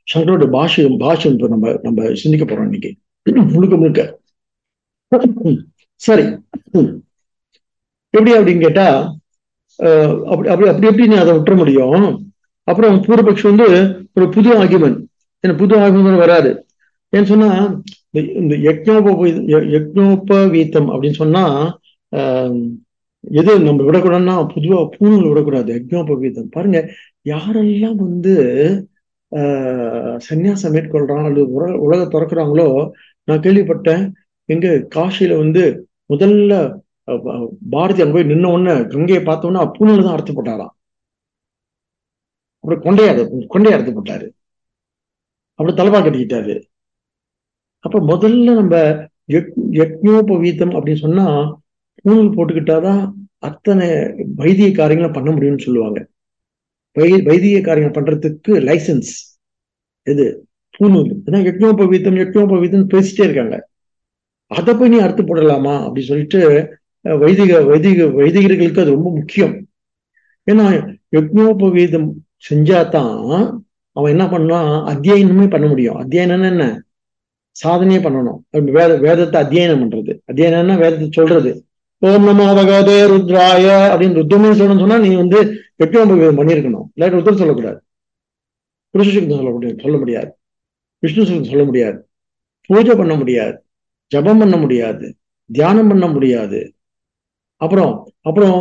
சங்கரோட 0.07 0.45
பாஷை 0.49 0.83
பாஷை 0.99 1.31
இப்ப 1.31 1.47
நம்ம 1.47 1.73
நம்ம 1.83 2.13
சிந்திக்க 2.13 2.45
போறோம் 2.45 2.67
இன்னைக்கு. 2.67 2.91
முழுக்க 3.53 3.75
முழுக்க. 3.77 4.01
சரி. 6.01 6.23
எப்படி 8.09 8.31
அப்படின்னு 8.33 8.61
கேட்டா 8.61 8.85
அப்படி 9.75 10.49
அப்படி 10.53 10.69
அப்படி 10.71 10.87
எப்படி 10.87 11.07
நீ 11.07 11.15
அதை 11.15 11.33
விட்டுற 11.33 11.55
முடியும். 11.55 12.05
அப்புறம் 12.67 12.95
பூர்வபக்ஷம் 13.03 13.51
வந்து 13.51 13.67
ஒரு 14.15 14.25
புது 14.29 14.49
ஆகியமன் 14.63 14.97
எனக்கு 15.43 15.61
புது 15.63 15.75
ஆகியமன் 15.81 16.23
வராது. 16.23 16.51
ஏன்னு 17.13 17.29
சொன்னா 17.31 17.49
இந்த 18.41 18.53
யக்ஞோப 18.67 19.05
யக்னோபவீத்தம் 19.75 20.89
அப்படின்னு 20.93 21.19
சொன்னா 21.21 21.43
எது 23.23 23.51
நம்ம 23.59 23.83
விடக்கூடாதுன்னா 23.83 24.35
பொதுவா 24.51 24.79
பூணூல் 24.93 25.29
விடக்கூடாது 25.29 25.71
யக்னோபவீத்தம் 25.75 26.51
பாருங்க 26.51 26.79
யாரெல்லாம் 27.25 27.97
வந்து 28.03 28.33
ஆஹ் 29.31 30.17
சன்னியாசம் 30.27 30.73
மேற்கொள்றாங்க 30.75 31.29
அல்லது 31.29 31.45
உலக 31.55 31.71
உலக 31.85 32.01
திறக்கிறாங்களோ 32.07 32.67
நான் 33.27 33.43
கேள்விப்பட்டேன் 33.43 34.03
எங்க 34.49 34.67
காசியில 34.95 35.37
வந்து 35.37 35.63
முதல்ல 36.09 36.53
பாரதி 37.73 38.01
அங்க 38.03 38.13
போய் 38.13 38.31
நின்ன 38.31 38.51
உடனே 38.53 38.73
கங்கையை 38.93 39.21
பார்த்தோன்னா 39.23 39.61
பூணூல் 39.75 40.05
தான் 40.05 40.15
அறுத்து 40.15 40.33
போட்டாராம். 40.33 40.73
அப்புறம் 42.63 42.81
கொண்டையா 42.83 43.11
கொண்டையை 43.53 43.75
அறுத்து 43.75 43.91
போட்டாரு. 43.93 44.27
அப்புறம் 45.59 45.77
தலைவா 45.79 45.99
கட்டிக்கிட்டாரு. 45.99 46.55
அப்ப 47.83 47.99
முதல்ல 48.11 48.55
நம்ம 48.59 48.75
யக்ஞோபவீதம் 49.79 50.73
அப்படின்னு 50.77 51.03
சொன்னா 51.05 51.25
பூணூல் 52.05 52.33
போட்டுக்கிட்டாதான் 52.35 53.11
அத்தனை 53.37 53.87
வைத்திய 54.35 54.71
காரியங்களை 54.71 55.21
பண்ண 55.21 55.31
முடியும்னு 55.31 55.59
சொல்லுவாங்க. 55.59 56.07
வை 56.93 57.21
வைத்திய 57.21 57.61
காரியங்கள் 57.61 58.03
பண்றதுக்கு 58.03 58.47
லைசன்ஸ் 58.47 59.13
எது? 60.03 60.47
பூநூல். 60.79 61.11
ஏன்னா 61.25 61.39
யக்ஞோபவீதம் 61.49 62.19
யக்ஞோபவீதம் 62.21 62.87
பேசிட்டே 62.93 63.23
இருக்காங்க. 63.23 63.67
அதை 64.47 64.73
போய் 64.73 64.89
நீ 64.89 64.99
அறுத்து 64.99 65.23
போடலாமா? 65.23 65.73
அப்படின்னு 65.85 66.01
சொல்லிட்டு 66.01 66.69
வைதிக 67.01 67.63
வைதிக 67.63 68.03
வைதிகர்களுக்கு 68.03 68.79
அது 68.79 68.91
ரொம்ப 68.91 69.09
முக்கியம். 69.09 69.67
ஏன்னா 70.51 70.95
யக்ஞோபவீதம் 71.11 72.09
செஞ்சாதான் 72.49 73.57
அவன் 73.91 74.19
என்ன 74.19 74.37
பண்ணான் 74.37 74.87
அத்தியாயனமே 74.87 75.49
பண்ண 75.49 75.67
முடியும். 75.67 75.95
அத்தியாயனம் 75.95 76.49
என்ன? 76.49 76.83
சாதனையே 77.51 77.99
பண்ணணும். 77.99 78.37
வேத 78.49 78.97
வேதத்தை 78.97 79.41
அத்தியாயனம் 79.41 79.83
பண்றது. 79.83 80.19
அத்தியாயனம்னா 80.31 80.77
வேதத்தை 80.77 81.07
சொல்றது. 81.11 81.66
ஓம் 82.05 82.25
நமோ 82.27 82.45
பகவதே 82.57 82.95
ருத்ராய 83.11 83.67
அப்படின்னு 83.93 84.17
ருத்ரமே 84.19 84.49
சொல்லணும்னு 84.57 84.83
சொன்னா 84.83 84.97
நீ 85.05 85.09
வந்து 85.21 85.39
யக்ஞோபவீதம் 85.83 86.39
பண்ணியிருக்கணும். 86.39 86.87
இல்லாட்டி 86.95 87.17
ருத்ரம் 87.17 87.39
சொல்லக்கூடாது. 87.41 87.79
புருஷசுக்தம் 88.93 89.39
சொல்ல 89.39 89.51
முடியாது 89.55 89.81
சொல்ல 89.85 89.97
முடியாது. 89.97 90.29
விஷ்ணு 91.03 91.23
சுக்தம் 91.23 91.49
சொல்ல 91.51 91.63
முடியாது. 91.69 91.97
பூஜை 92.69 92.95
பண்ண 92.95 93.13
முடியாது. 93.21 93.55
ஜபம் 94.11 94.41
பண்ண 94.41 94.55
முடியாது. 94.57 95.07
தியானம் 95.49 95.87
பண்ண 95.87 96.05
முடியாது. 96.07 96.59
அப்புறம் 97.61 97.93
அப்புறம் 98.21 98.59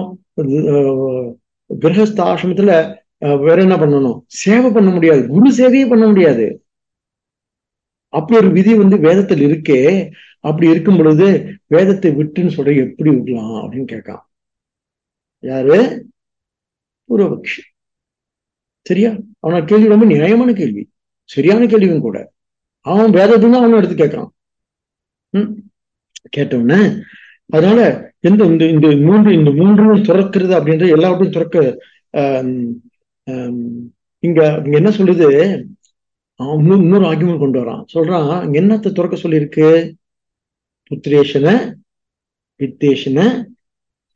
கிரகஸ்த 1.70 2.18
ஆசிரமத்துல 2.30 2.72
வேற 3.46 3.56
என்ன 3.66 3.76
பண்ணணும்? 3.76 4.18
சேவை 4.42 4.70
பண்ண 4.70 4.90
முடியாது. 4.90 5.22
குரு 5.34 5.50
சேவையே 5.58 5.88
பண்ண 5.88 6.06
முடியாது. 6.06 6.46
அப்படி 8.12 8.36
ஒரு 8.42 8.50
விதி 8.56 8.74
வந்து 8.82 8.96
வேதத்தில் 9.06 9.42
இருக்கே. 9.46 9.80
அப்படி 10.48 10.66
இருக்கும் 10.72 10.98
பொழுது 10.98 11.26
வேதத்தை 11.74 12.10
விட்டுன்னு 12.18 12.54
சொல்ற 12.56 12.72
எப்படி 12.84 13.10
விடலாம் 13.16 13.56
அப்படின்னு 13.62 13.88
கேட்கான் 13.94 14.22
யாரு? 15.42 15.78
பூர்வபக்ஷி. 17.08 17.62
சரியா? 18.86 19.10
அவன 19.44 19.60
கேள்வி 19.70 19.92
ரொம்ப 19.92 20.06
நியாயமான 20.12 20.50
கேள்வி. 20.60 20.82
சரியான 21.30 21.62
கேள்வியும் 21.72 22.04
கூட. 22.06 22.18
அவன் 22.86 23.14
வேதத்தை 23.18 23.46
தான் 23.46 23.60
அவனும் 23.60 23.78
எடுத்து 23.80 23.96
கேட்கறான். 23.96 24.30
உம் 25.34 25.52
கேட்டவன 26.36 26.74
அதனால 27.56 27.80
எந்த 28.28 28.42
இந்த 28.52 28.64
இந்த 28.74 28.86
மூன்று 29.06 29.30
இந்த 29.38 29.50
மூன்றும் 29.58 30.06
துறக்கிறது 30.08 30.52
அப்படின்ற 30.58 30.86
எல்லாவற்றையும் 30.96 31.36
துறக்க 31.36 31.56
இங்க 34.22 34.40
இங்க 34.66 34.76
என்ன 34.80 34.90
சொல்லுது? 34.98 35.28
அவன் 36.40 36.58
இன்னொரு 36.62 36.82
இன்னொரு 36.86 37.06
ஆர்குமெண்ட் 37.10 37.42
கொண்டு 37.42 37.58
வரான். 37.62 37.82
சொல்றான் 37.94 38.30
இங்க 38.46 38.56
என்னத்தை 38.62 38.90
துறக்க 38.92 39.16
சொல்லியிருக்கு? 39.24 39.68
புத்ரேஷன 40.90 41.48
வித்தேஷன 42.60 43.20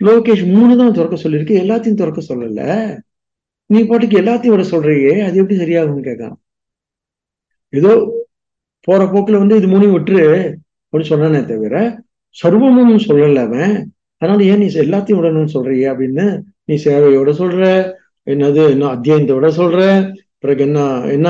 லோகேஷ் 0.00 0.44
மூணு 0.54 0.76
தான் 0.76 0.92
திறக்க 0.96 1.16
சொல்லியிருக்கு 1.22 1.60
எல்லாத்தையும் 1.62 2.00
திறக்க 2.00 2.20
சொல்லல. 2.28 2.60
நீ 3.66 3.80
பாட்டுக்கு 3.84 4.16
எல்லாத்தையும் 4.22 4.54
விட 4.54 4.64
சொல்றியே 4.74 5.14
அது 5.26 5.40
எப்படி 5.40 5.56
சரியாகும்னு 5.58 6.06
கேட்கான் 6.08 6.36
ஏதோ 7.72 7.92
போற 8.80 9.00
போக்குல 9.04 9.40
வந்து 9.42 9.56
இது 9.56 9.66
மூணையும் 9.66 9.96
விட்டுரு 9.96 10.24
அப்படின்னு 10.84 11.10
சொன்னானே 11.12 11.40
தவிர 11.50 11.74
சர்வமும் 12.36 13.04
சொல்லல 13.08 13.42
அவன். 13.48 13.74
அதனால 14.22 14.44
ஏன் 14.44 14.58
நீ 14.58 14.66
எல்லாத்தையும் 14.84 15.20
விடணும்னு 15.20 15.54
சொல்றிய 15.56 15.90
அப்படின்னு 15.92 16.26
நீ 16.64 16.74
சேவையோட 16.84 17.30
சொல்ற 17.42 17.60
என்னது 18.26 18.62
என்ன 18.70 18.88
அத்தியாயத்தை 18.88 19.34
விட 19.36 19.48
சொல்ற 19.60 19.78
பிறகு 20.38 20.62
என்ன 20.68 20.80
என்ன 21.16 21.28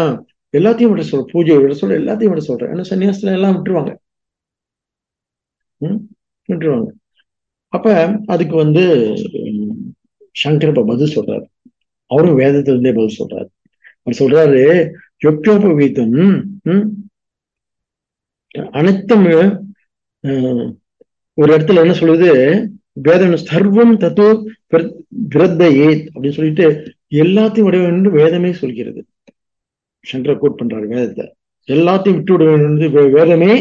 எல்லாத்தையும் 0.54 0.92
விட 0.92 1.02
சொல்ற 1.10 1.24
பூஜையை 1.34 1.58
விட 1.62 1.74
சொல்ற 1.80 1.94
எல்லாத்தையும் 2.02 2.32
விட 2.34 2.42
சொல்ற. 2.48 2.64
ஏன்னா 2.72 2.84
சன்னியாசத்துல 2.90 3.36
எல்லாம் 3.38 3.54
விட்டுருவாங்க. 3.56 3.92
விட்டுருவாங்க 5.82 6.90
அப்ப 7.72 7.94
அதுக்கு 8.26 8.56
வந்து 8.62 8.82
சங்கர் 10.34 10.72
இப்ப 10.72 10.84
பதில் 10.90 11.14
சொல்றாரு. 11.16 11.46
அவரும் 12.10 12.38
வேதத்திலிருந்தே 12.40 12.92
பதில் 12.96 13.18
சொல்றாரு. 13.18 13.48
அவர் 14.02 14.18
சொல்றாரு 14.20 14.62
யுக்தோபவீதம் 15.24 16.18
அனைத்தும் 18.78 19.26
ஒரு 21.38 21.50
இடத்துல 21.54 21.82
என்ன 21.84 21.94
சொல்லுது? 22.00 22.30
வேதம் 23.06 23.34
சர்வம் 23.50 23.94
தத்துவ 24.02 24.28
விரத்தையே 25.34 25.88
அப்படின்னு 26.12 26.38
சொல்லிட்டு 26.38 26.66
எல்லாத்தையும் 27.22 27.68
விட 27.68 27.76
வேண்டும் 27.78 27.98
என்று 27.98 28.10
வேதமே 28.20 28.50
சொல்கிறது. 28.60 29.00
சங்கர 30.04 30.34
கோட் 30.34 30.58
பண்றாரு 30.60 30.86
வேதத்தை 30.94 31.26
எல்லாத்தையும் 31.68 32.18
விட்டு 32.18 32.34
விட 32.34 32.44
வேண்டும் 32.50 33.16
வேதமே 33.18 33.52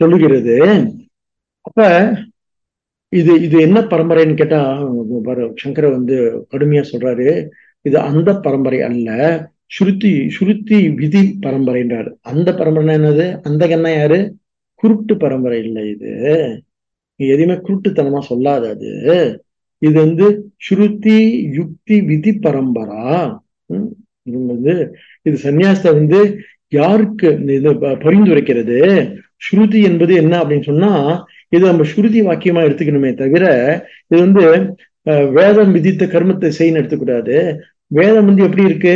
சொல்லுகிறது. 0.00 0.54
அப்ப 1.66 1.80
இது 3.12 3.32
இது 3.46 3.56
என்ன 3.66 3.78
பரம்பரைன்னு 3.92 4.40
கேட்டா 4.40 4.60
சங்கர 5.62 5.84
வந்து 5.96 6.16
கடுமையா 6.52 6.82
சொல்றாரு. 6.92 7.28
இது 7.88 7.96
அந்த 8.08 8.30
பரம்பரை 8.46 8.80
அல்ல. 8.88 9.08
ஸ்ருதி 9.74 10.12
ஸ்ருதி 10.34 10.78
விதி 11.00 11.22
பரம்பரைன்றாரு. 11.44 12.10
அந்த 12.30 12.48
பரம்பரை 12.58 12.94
என்னது? 12.98 13.26
அந்த 13.48 13.62
கண்ணா 13.68 13.90
யாரு? 13.94 14.18
குருட்டு 14.82 15.14
பரம்பரை 15.24 15.58
இல்லை 15.66 15.82
இது. 15.94 16.12
எதையுமே 17.20 17.56
குருட்டுத்தனமா 17.66 18.20
சொல்லாத 18.30 18.68
அது. 18.74 18.90
இது 19.82 19.96
வந்து 20.06 20.26
ஸ்ருதி 20.66 21.18
யுக்தி 21.58 21.96
விதி 22.10 22.32
பரம்பரா? 22.46 23.04
இது 24.28 24.38
வந்து 24.52 24.74
இது 25.28 25.36
சன்னியாசத்தை 25.46 25.92
வந்து 26.00 26.20
யாருக்கு 26.80 27.28
இது 27.58 27.72
பரிந்துரைக்கிறது? 28.06 28.78
ஸ்ருதி 29.46 29.80
என்பது 29.90 30.12
என்ன 30.22 30.34
அப்படின்னு 30.42 30.68
சொன்னா 30.72 30.92
இது 31.52 31.66
நம்ம 31.66 31.82
ஸ்ருதி 31.82 32.20
வாக்கியமா 32.22 32.60
எடுத்துக்கணுமே 32.62 33.14
தவிர 33.14 33.44
இது 34.04 34.20
வந்து 34.20 34.42
அஹ், 35.06 35.32
வேதம் 35.32 35.72
விதித்த 35.72 36.04
கர்மத்தை 36.06 36.48
செய்யணும் 36.58 36.74
எடுத்துக்கூடாது. 36.74 37.34
வேதம் 37.90 38.26
வந்து 38.26 38.42
எப்படி 38.42 38.62
இருக்கு? 38.62 38.94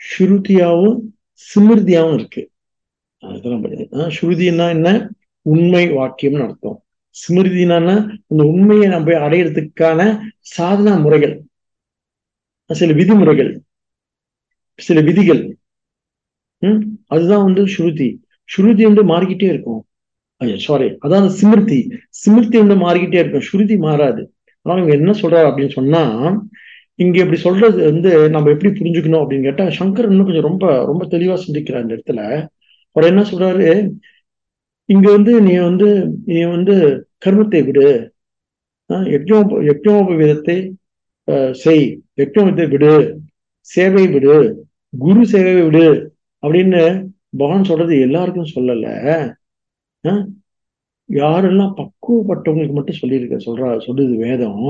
ஸ்ருதியாவும் 0.00 0.98
சிமிருதியாவும் 1.40 2.14
இருக்கு. 2.14 2.42
அதெல்லாம் 3.22 3.64
ஆஹ் 3.98 4.12
ஸ்ருதின்னா 4.16 4.70
என்ன? 4.70 4.88
உண்மை 5.46 5.88
வாக்கியம்னு 5.90 6.42
அர்த்தம். 6.42 6.78
ஸ்மிருதினா 7.16 7.76
அந்த 8.30 8.42
உண்மையை 8.44 8.88
நம்ம 8.88 9.12
அடையிறதுக்கான 9.18 10.00
சாதனா 10.56 11.02
முறைகள். 11.02 11.34
சில 12.70 12.92
விதிமுறைகள். 12.92 13.50
சில 14.78 15.00
விதிகள். 15.00 15.42
ம் 16.62 16.80
அதுதான் 17.06 17.42
வந்து 17.42 17.62
ஸ்ருதி. 17.66 18.08
ஸ்ருதி 18.48 18.82
வந்து 18.82 19.04
மாறிக்கிட்டே 19.04 19.48
இருக்கும். 19.48 19.80
சாரி 20.40 20.86
அதான் 21.04 21.26
சிமிருத்தி. 21.40 21.78
சிமிருத்தி 22.20 22.58
வந்து 22.62 22.76
மாறிக்கிட்டே 22.84 23.20
இருக்கும் 23.22 23.46
ஸ்ருதி 23.48 23.76
மாறாது. 23.78 24.22
ஆனால் 24.66 24.78
இவங்க 24.78 24.94
என்ன 24.94 25.12
சொல்றாரு 25.22 25.46
அப்படின்னு 25.50 25.72
சொன்னா 25.72 26.02
இங்க 26.94 27.16
இப்படி 27.18 27.38
சொல்றது 27.40 27.78
வந்து 27.90 28.10
நம்ம 28.30 28.50
எப்படி 28.50 28.70
புரிஞ்சுக்கணும் 28.78 29.22
அப்படின்னு 29.22 29.46
கேட்டா 29.48 29.64
சங்கர் 29.78 30.08
இன்னும் 30.10 30.26
கொஞ்சம் 30.26 30.48
ரொம்ப 30.48 30.64
ரொம்ப 30.84 31.04
தெளிவா 31.10 31.36
சிந்திக்கிறார் 31.44 31.84
அந்த 31.84 31.94
இடத்துல. 31.96 32.22
அவர் 32.96 33.10
என்ன 33.10 33.22
சொல்றாரு? 33.30 33.68
இங்க 34.88 35.06
வந்து 35.10 35.32
நீ 35.40 35.54
வந்து 35.58 35.88
நீ 36.26 36.40
வந்து 36.56 36.74
கர்மத்தை 37.24 37.60
விடு. 37.64 37.88
யஜ்னோப 39.14 39.58
யஜ்னோபவிதத்தை 39.68 40.16
விதத்தை 40.20 40.56
செய். 41.54 41.84
யஜ்னோபத்தை 42.16 42.66
விடு. 42.68 42.94
சேவை 43.70 44.04
விடு. 44.06 44.36
குரு 44.98 45.22
சேவை 45.26 45.62
விடு. 45.62 45.86
அப்படின்னு 46.42 46.82
பகவான் 47.36 47.64
சொல்றது 47.64 47.94
எல்லாருக்கும் 48.00 48.52
சொல்லலை. 48.54 48.94
யாரெல்லாம் 51.08 51.72
பக்குவப்பட்டவங்களுக்கு 51.78 52.76
மட்டும் 52.78 53.00
சொல்லியிருக்க 53.00 53.36
சொல்றா 53.46 53.68
சொல்லுது 53.86 54.14
வேதம். 54.16 54.68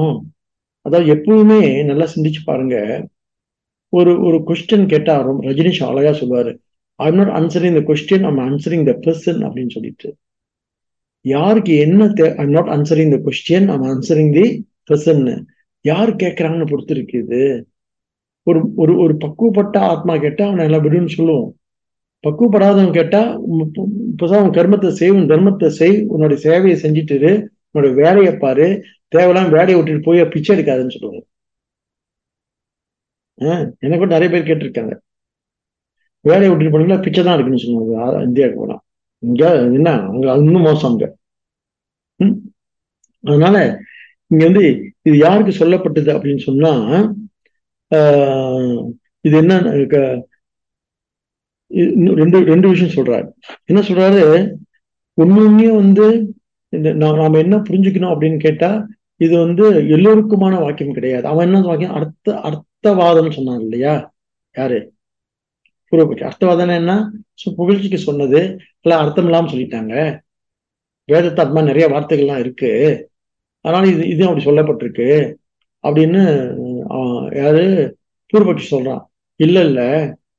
அதாவது 0.86 1.08
எப்பவுமே 1.14 1.60
நல்லா 1.84 2.06
சிந்திச்சு 2.14 2.40
பாருங்க. 2.44 2.76
ஒரு 3.92 4.12
ஒரு 4.22 4.38
கொஸ்டின் 4.48 4.86
கேட்டா 4.86 5.14
ரொம்ப 5.28 5.44
ரஜினிஷ் 5.50 5.82
அழகா 5.90 6.12
சொல்லுவாரு 6.20 6.52
I'm 7.00 7.18
not 7.20 7.32
answering 7.38 7.76
the 7.78 7.82
question 7.90 8.26
I'm 8.30 8.40
answering 8.48 8.84
the 8.88 8.92
person 9.06 9.40
அப்படின்னு 9.46 9.74
சொல்லிட்டு. 9.76 10.08
யாருக்கு 11.24 11.72
என்ன 11.76 12.06
தே 12.18 12.26
I'm 12.42 12.54
not 12.56 12.70
answering 12.76 13.12
the 13.14 13.18
question 13.26 13.68
I'm 13.74 13.86
answering 13.92 14.32
the 14.38 14.46
person 14.90 15.24
யார் 15.84 16.10
கேட்கறாங்கன்னு 16.22 16.70
பொறுத்து 16.70 16.94
இருக்குது. 16.94 17.42
ஒரு 18.46 18.60
ஒரு 18.76 18.92
ஒரு 18.96 19.14
பக்குவப்பட்ட 19.24 19.76
ஆத்மா 19.92 20.14
கேட்டா 20.16 20.44
அவனை 20.46 20.64
எல்லாம் 20.64 20.84
விடுன்னு 20.84 21.16
சொல்லுவோம். 21.16 21.50
பக்குவப்படாதவன் 22.24 22.92
கேட்டா 22.92 23.20
புதுசாக 24.12 24.42
உன் 24.42 24.56
கர்மத்தை 24.56 24.88
செய் 24.90 25.10
உன் 25.10 25.28
தர்மத்தை 25.28 25.68
செய் 25.78 25.94
உன்னோட 26.12 26.34
சேவையை 26.44 26.76
செஞ்சுட்டு 26.82 27.30
உன்னோட 27.70 27.88
வேலையை 27.94 28.32
பாரு 28.36 28.66
தேவையில்லாம 29.12 29.50
வேலையை 29.50 29.76
விட்டுட்டு 29.76 30.02
போய் 30.02 30.24
பிச்சை 30.26 30.52
எடுக்காதுன்னு 30.56 30.94
சொல்லுவாங்க. 30.94 31.22
ஆஹ் 33.38 33.64
எனக்கு 33.78 33.98
கூட 33.98 34.10
நிறைய 34.14 34.28
பேர் 34.32 34.48
கேட்டிருக்காங்க. 34.48 34.94
வேலையை 36.24 36.48
விட்டுட்டு 36.50 36.74
போனீங்களா 36.74 37.02
பிச்சை 37.02 37.22
தான் 37.22 37.34
இருக்குன்னு 37.34 37.64
சொல்லுவாங்க 37.64 37.94
இந்தியாவுக்கு 38.22 38.60
போனா. 38.60 38.76
இங்க 39.22 39.42
என்ன 39.78 39.88
அங்க 40.08 40.26
இன்னும் 40.42 40.62
மோசம் 40.62 40.90
அங்க. 40.92 41.06
ம்? 42.20 42.36
அதனால 43.24 43.56
இங்க 44.30 44.42
வந்து 44.44 44.64
இது 45.02 45.16
யாருக்கு 45.18 45.52
சொல்லப்பட்டது 45.60 46.10
அப்படின்னு 46.16 46.42
சொன்னா 46.48 46.72
இது 49.24 49.36
என்ன 49.36 49.54
க- 49.86 50.18
ரெண்டு 52.14 52.44
ரெண்டு 52.44 52.68
விஷயம் 52.68 52.94
சொல்றாரு 52.94 53.26
என்ன 53.64 53.80
சொல்றாரு? 53.80 54.52
ஒன்னொன்னே 55.16 55.74
வந்து 55.74 56.34
இந்த 56.68 56.92
நாம 56.92 57.38
என்ன 57.38 57.56
புரிஞ்சுக்கணும் 57.56 58.14
அப்படின்னு 58.14 58.38
கேட்டா 58.38 58.86
இது 59.16 59.38
வந்து 59.46 59.72
எல்லோருக்குமான 59.72 60.60
வாக்கியம் 60.60 60.92
கிடையாது. 60.92 61.26
அவன் 61.26 61.46
என்ன 61.46 61.60
வாக்கியம்? 61.60 61.92
அர்த்த 61.92 62.32
அர்த்தவாதம் 62.32 63.30
சொன்னான் 63.30 63.60
இல்லையா? 63.60 64.12
யாரு? 64.52 64.92
பூர்வபட்சி 65.90 66.30
அர்த்தவாதம் 66.30 66.74
என்ன? 66.74 67.10
புகழ்ச்சிக்கு 67.58 67.94
சொன்னது. 67.94 68.58
இல்ல 68.80 68.98
அர்த்தம் 68.98 69.24
இல்லாம 69.24 69.50
சொல்லிட்டாங்க. 69.52 70.20
வேதத்தை 71.04 71.44
அது 71.44 71.54
மாதிரி 71.54 71.72
நிறைய 71.72 71.86
வார்த்தைகள்லாம் 71.96 72.38
இருக்கு. 72.38 72.72
அதனால 73.60 73.88
இது 73.90 74.08
இது 74.08 74.26
அப்படி 74.26 74.44
சொல்லப்பட்டிருக்கு. 74.44 75.34
அப்படின்னு 75.82 76.22
யாரு? 77.42 77.96
பூர்வபட்சி 78.32 78.62
சொல்றான். 78.70 79.04
இல்ல 79.36 79.64
இல்ல. 79.64 79.82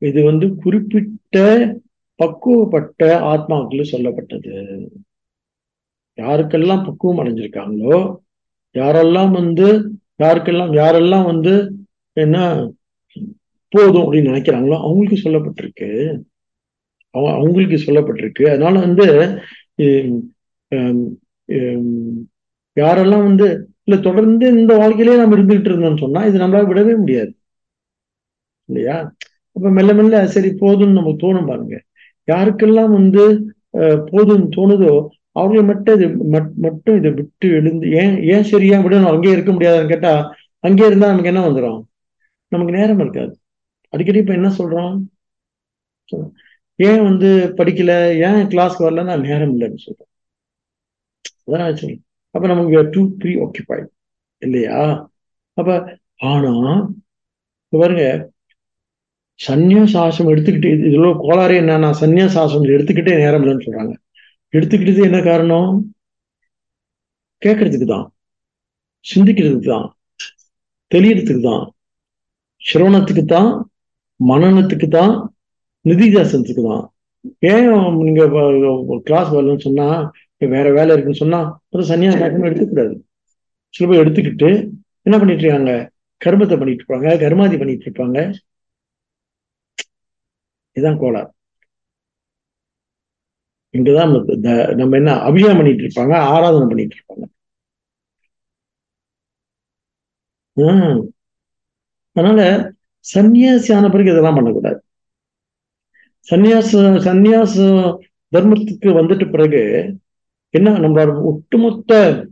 இது 0.02 0.24
வந்து 0.24 0.56
குறிப்பிட்ட 0.56 1.38
பக்குவப்பட்ட 2.24 3.04
ஆத்மாக்களுக்கு 3.04 3.84
சொல்லப்பட்டது. 3.91 4.86
யாருக்கெல்லாம் 6.16 6.86
பக்குவம் 6.86 7.26
அடைஞ்சிருக்காங்களோ 7.26 8.18
யாரெல்லாம் 8.74 9.32
வந்து 9.32 9.78
யாருக்கெல்லாம் 10.24 10.74
யாரெல்லாம் 10.74 11.26
வந்து 11.26 11.72
என்ன 12.14 12.70
போதும் 13.70 14.12
அப்படின்னு 14.12 14.26
நினைக்கிறாங்களோ 14.32 14.78
அவங்களுக்கு 14.78 15.30
சொல்லப்பட்டிருக்கு. 15.30 16.20
அவ- 17.10 17.34
அவங்களுக்கு 17.34 17.76
சொல்லப்பட்டிருக்கு. 17.76 18.47
அதனால 18.47 18.80
வந்து 18.80 19.39
ஹம், 20.68 22.30
யாரெல்லாம் 22.76 23.24
வந்து 23.24 23.70
இல்ல 23.84 24.02
தொடர்ந்து 24.02 24.47
இந்த 24.47 24.78
வாழ்க்கையிலே 24.78 25.18
நம்ம 25.18 25.38
இருந்துகிட்டு 25.38 25.68
இருந்தோம்னு 25.68 25.97
சொன்னா 25.97 26.26
இது 26.26 26.39
நம்மளால 26.39 26.68
விடவே 26.70 26.97
முடியாது. 26.97 27.36
இல்லையா? 28.66 29.14
அப்ப 29.56 29.70
மெல்ல 29.72 29.91
மெல்ல 29.93 30.20
சரி 30.34 30.49
போதும்னு 30.60 30.97
நமக்கு 30.97 31.24
தோணும் 31.24 31.49
பாருங்க. 31.49 31.76
யாருக்கெல்லாம் 32.28 32.91
வந்து 32.93 33.24
அஹ், 33.80 33.99
போதும்னு 34.10 34.47
தோணுதோ 34.56 34.93
அவங்களை 35.36 35.62
மட்டும் 35.66 35.95
இது 35.97 36.06
மட்- 36.34 36.56
மட்டும் 36.58 36.97
இதை 36.97 37.10
விட்டு 37.12 37.47
எழுந்து 37.52 37.86
ஏன் 37.95 38.16
ஏன் 38.30 38.47
சரியா 38.49 38.78
விடணும்? 38.82 39.12
அங்கேயே 39.12 39.36
இருக்க 39.36 39.52
முடியாதுன்னு 39.52 39.91
கேட்டா 39.91 40.14
அங்கேயே 40.64 40.88
இருந்தா 40.89 41.10
நமக்கு 41.10 41.32
என்ன 41.32 41.43
வந்துடும் 41.45 41.80
நமக்கு 42.52 42.74
நேரம் 42.74 42.99
இருக்காது. 42.99 43.34
அடிக்கடி 43.93 44.20
இப்ப 44.20 44.34
என்ன 44.34 44.49
சொல்றோம் 44.58 44.95
சொல்றோம். 46.10 46.34
ஏன் 46.80 47.04
வந்து 47.04 47.30
படிக்கல? 47.58 47.93
ஏன் 48.26 48.41
கிளாஸ்க்கு 48.52 48.86
வரலன்னா 48.86 49.16
நேரம் 49.22 49.54
இல்லைன்னு 49.54 49.86
சொல்றோம் 49.86 50.10
அதான் 51.45 51.66
ஆச்சு 51.66 51.89
அப்ப 52.36 52.45
நமக்கு 52.47 52.82
டூ 52.91 53.02
ப்ரீ 53.18 53.32
ஆக்கியபைட் 53.41 53.88
இல்லையா? 54.41 54.78
அப்ப 55.58 55.70
ஆனா 56.26 56.52
பாருங்க 57.74 58.04
சந்நியாசாசம் 59.46 60.30
எடுத்துக்கிட்டு 60.34 60.70
இதுல 60.89 61.10
கோளாறு 61.24 61.54
என்னன்னா 61.62 61.89
சந்நியாசாசம் 62.02 62.66
எடுத்துக்கிட்டே 62.76 63.14
நேரம் 63.24 63.44
இல்லைன்னு 63.44 63.66
சொல்றாங்க. 63.68 63.94
எடுத்துக்கிட்டது 64.54 65.02
என்ன 65.10 65.20
காரணம்? 65.30 65.70
கேட்கறதுக்கு 67.42 67.88
தான். 67.94 68.08
சிந்திக்கிறதுக்கு 69.06 69.70
தான். 69.74 69.88
தெளியறதுக்கு 70.92 71.44
தான். 71.50 71.64
சிரவணத்துக்கு 72.62 73.24
தான். 73.36 73.52
மனநத்துக்கு 74.20 74.88
தான். 74.98 75.14
நிதிதாசனத்துக்கு 75.86 76.64
தான். 76.72 76.84
ஏன் 77.52 77.70
நீங்க 78.06 78.22
கிளாஸ் 79.08 79.32
வரலன்னு 79.36 79.66
சொன்னா 79.68 79.88
வேற 80.54 80.68
வேலை 80.78 80.92
இருக்குன்னு 80.94 81.24
சொன்னா 81.24 81.39
ஒரு 81.74 81.84
சன்னியாசாசம் 81.89 82.48
எடுத்துக்கூடாது 82.50 82.94
சில 83.74 83.88
பேர் 83.89 84.02
எடுத்துக்கிட்டு 84.04 84.50
என்ன 85.08 85.16
பண்ணிட்டு 85.20 85.44
இருக்காங்க? 85.44 85.74
கர்மத்தை 86.22 86.56
பண்ணிட்டு 86.62 86.82
இருப்பாங்க 86.82 87.12
கர்மாதி 87.24 87.56
பண்ணிட்டு 87.62 87.86
இருப்பாங்க. 87.88 88.20
இதுதான் 90.72 91.00
கோளாறு. 91.00 91.32
இங்கதான் 93.78 94.76
நம்ம 94.76 94.96
என்ன 94.98 95.20
அபிஷேகம் 95.20 95.58
பண்ணிட்டு 95.58 95.84
இருப்பாங்க 95.84 96.16
ஆராதனை 96.16 96.68
பண்ணிட்டு 96.68 96.96
இருப்பாங்க. 96.96 97.24
ஆஹ் 100.56 101.08
அதனால 102.12 102.72
சன்னியாசி 103.14 103.76
ஆன 103.76 103.90
பிறகு 103.90 104.10
இதெல்லாம் 104.10 104.36
பண்ணக்கூடாது. 104.36 104.84
சன்னியாச 106.32 106.82
சன்னியாச 107.00 107.56
தர்மத்துக்கு 108.32 108.86
வந்துட்ட 108.86 109.32
பிறகு 109.32 109.60
என்ன 110.50 110.72
நம்மளோட 110.72 111.22
ஒட்டுமொத்த 111.24 112.26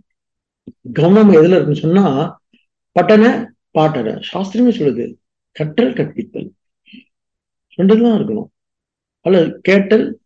கவனம் 0.93 1.31
எதுல 1.31 1.47
இருக்குன்னு 1.47 1.75
சொன்னா 1.75 2.37
பட்டன 2.99 3.45
பாட்டன. 3.71 4.11
சாஸ்திரமே 4.33 4.71
சொல்லுது 4.79 5.15
கற்றல் 5.51 5.93
கற்பித்தல். 5.93 6.51
ரெண்டுதான் 7.79 8.17
இருக்கணும். 8.17 8.47
அல்ல 9.19 9.59
கேட்டல் 9.61 10.19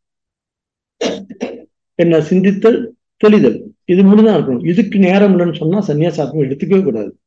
என்ன 1.95 2.17
சிந்தித்தல் 2.17 2.87
தெளிதல். 3.17 3.75
இது 3.85 4.03
மூணுதான் 4.03 4.37
இருக்கணும். 4.37 4.67
இதுக்கு 4.67 4.99
நேரம் 4.99 5.39
இல்லைன்னு 5.39 5.55
சொன்னா 5.55 5.87
சன்னியாசாத்மம் 5.87 6.35
எடுத்துக்கவே 6.35 6.83
கூடாது. 6.83 7.17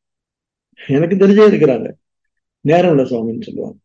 எனக்கு 0.86 1.16
தெரிஞ்சே 1.16 1.52
இருக்கிறாங்க. 1.52 1.92
நேரம் 2.60 2.98
இல்லை 2.98 3.04
சுவாமின்னு 3.04 3.42
சொல்லுவாங்க. 3.42 3.76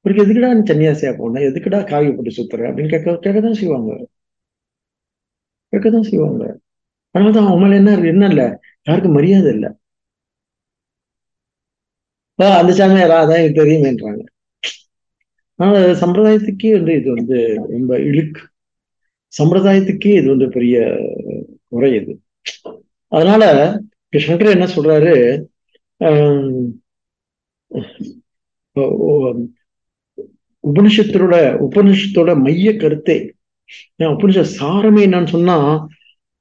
இவருக்கு 0.00 0.32
எதுக்குடா 0.32 0.62
நீ 0.62 0.74
சன்னியாசியா 0.74 1.18
போன? 1.18 1.40
எதுக்குடா 1.40 1.88
காவி 1.88 2.12
போட்டு 2.12 2.30
சுத்துற? 2.30 2.60
அப்படின்னு 2.60 2.88
கேட்க 2.88 3.10
கேட்கதான் 3.10 3.52
செய்வாங்க. 3.52 4.08
கேட்கதான் 5.76 6.00
செய்வாங்க. 6.00 6.58
அதனாலதான் 7.18 7.46
அவங்க 7.46 7.56
மேல 7.56 7.74
என்ன 7.74 7.98
என்ன 7.98 8.26
இல்லை? 8.26 8.52
யாருக்கும் 8.82 9.12
மரியாதை 9.12 9.52
இல்லை. 9.52 9.70
அந்த 12.34 12.72
சாமியாரா 12.72 13.24
அதான் 13.24 13.44
எனக்கு 13.44 13.64
தெரியுமேன்றாங்க. 13.64 14.24
சம்பிரதாயத்துக்கே 16.00 16.70
வந்து 16.72 16.92
இது 17.00 17.08
வந்து 17.14 17.38
ரொம்ப 17.70 17.98
இழுக்கு. 18.00 18.42
சம்பிரதாயத்துக்கே 19.38 20.12
இது 20.20 20.28
வந்து 20.28 20.48
பெரிய 20.48 20.76
குறை 21.68 21.90
இது. 21.94 22.12
அதனால 23.08 23.44
கிருஷ்ணர் 24.12 24.54
என்ன 24.54 24.66
சொல்றாரு? 24.76 25.14
உபனிஷத்தோட 30.70 31.34
உபனிஷத்தோட 31.66 32.30
மைய 32.42 32.76
கருத்தை. 32.76 33.18
உபனிஷ 33.98 34.40
சாரமே 34.58 35.02
என்னன்னு 35.06 35.32
சொன்னா 35.36 35.56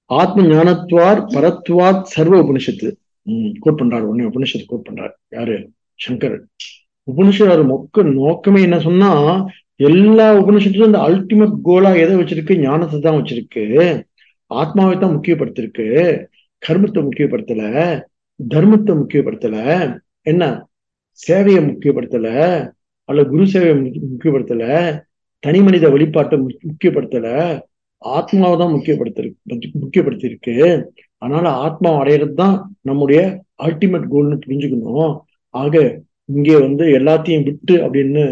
ஆத்ம 0.06 0.44
ஞானத்வார் 0.54 1.22
பரத்வாத் 1.36 2.10
சர்வ 2.14 2.36
உபனிஷத்து. 2.44 2.90
உம் 3.24 3.54
கோட் 3.60 3.80
பண்றாரு 3.82 4.06
உடனே 4.12 4.28
உபனிஷத்து 4.30 4.66
கோட் 4.68 4.88
பண்றாரு. 4.90 5.16
யாரு? 5.30 5.58
சங்கர் 6.08 6.38
உபனிஷத் 7.08 7.72
மொக்க 7.72 8.04
நோக்கமே 8.14 8.62
என்ன 8.62 8.80
சொன்னா 8.80 9.12
எல்லா 9.76 10.36
உபனிஷத்தும் 10.36 10.86
இந்த 10.86 10.98
அல்டிமேட் 10.98 11.54
கோலா 11.64 11.94
எதை 11.94 12.16
வச்சிருக்கு? 12.16 12.58
ஞானத்தை 12.58 13.00
தான் 13.00 13.22
வச்சிருக்கு. 13.22 14.04
ஆத்மாவை 14.48 14.98
தான் 14.98 15.16
முக்கியப்படுத்திருக்கு. 15.18 15.86
கர்மத்தை 16.68 17.08
முக்கியப்படுத்தல. 17.08 17.62
தர்மத்தை 18.50 18.92
முக்கியப்படுத்தல. 19.02 19.58
என்ன? 20.22 20.68
சேவையை 21.28 21.62
முக்கியப்படுத்தல. 21.70 22.28
அல்ல 23.06 23.24
குரு 23.24 23.44
சேவையை 23.44 23.92
முக்கியப்படுத்தல. 24.14 24.64
தனி 25.40 25.62
மனித 25.62 25.90
வழிபாட்டை 25.90 26.40
முக்கியப்படுத்தல. 26.40 27.60
ஆத்மாவை 27.98 28.58
தான் 28.58 28.74
முக்கியப்படுத்திருக்கு 28.74 29.72
முக்கியப்படுத்தியிருக்கு. 29.82 30.86
அதனால 31.18 31.50
ஆத்மா 31.50 32.04
அடையிறது 32.04 32.34
தான் 32.34 32.76
நம்முடைய 32.82 33.44
அல்டிமேட் 33.64 34.08
கோல்னு 34.12 34.40
புரிஞ்சுக்கணும். 34.48 35.20
ஆக 35.50 36.02
இங்கே 36.34 36.56
வந்து 36.60 36.86
எல்லாத்தையும் 37.00 37.44
விட்டு 37.44 37.76
அப்படின்னு 37.86 38.24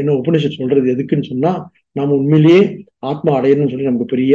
என்ன 0.00 0.12
உபனிஷத் 0.12 0.58
சொல்றது 0.60 0.94
எதுக்குன்னு 0.94 1.22
சொன்னா 1.22 1.52
நம்ம 1.92 2.14
உண்மையிலேயே 2.14 2.60
ஆத்மா 2.98 3.40
அடையணும்னு 3.40 3.72
சொல்லி 3.72 3.88
நமக்கு 3.90 4.04
பெரிய 4.04 4.34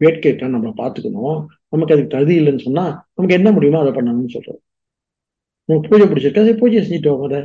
வேட்கைக்கான 0.00 0.54
நம்ம 0.56 0.72
பார்த்துக்கணும். 0.76 1.38
நமக்கு 1.68 1.94
அதுக்கு 1.94 2.12
தகுதி 2.16 2.34
இல்லைன்னு 2.40 2.58
சொன்னா 2.58 2.84
நமக்கு 3.14 3.36
என்ன 3.38 3.52
முடியுமோ 3.52 3.80
அதை 3.80 3.92
பண்ணணும்னு 3.92 4.34
சொல்றோம். 4.36 4.60
நமக்கு 5.68 5.88
பூஜை 5.90 6.06
பிடிச்சிருக்கா? 6.06 6.44
சரி 6.46 6.54
பூஜை 6.54 6.80
செஞ்சுட்டு 6.88 7.08
வாங்க 7.08 7.26
அதை. 7.28 7.40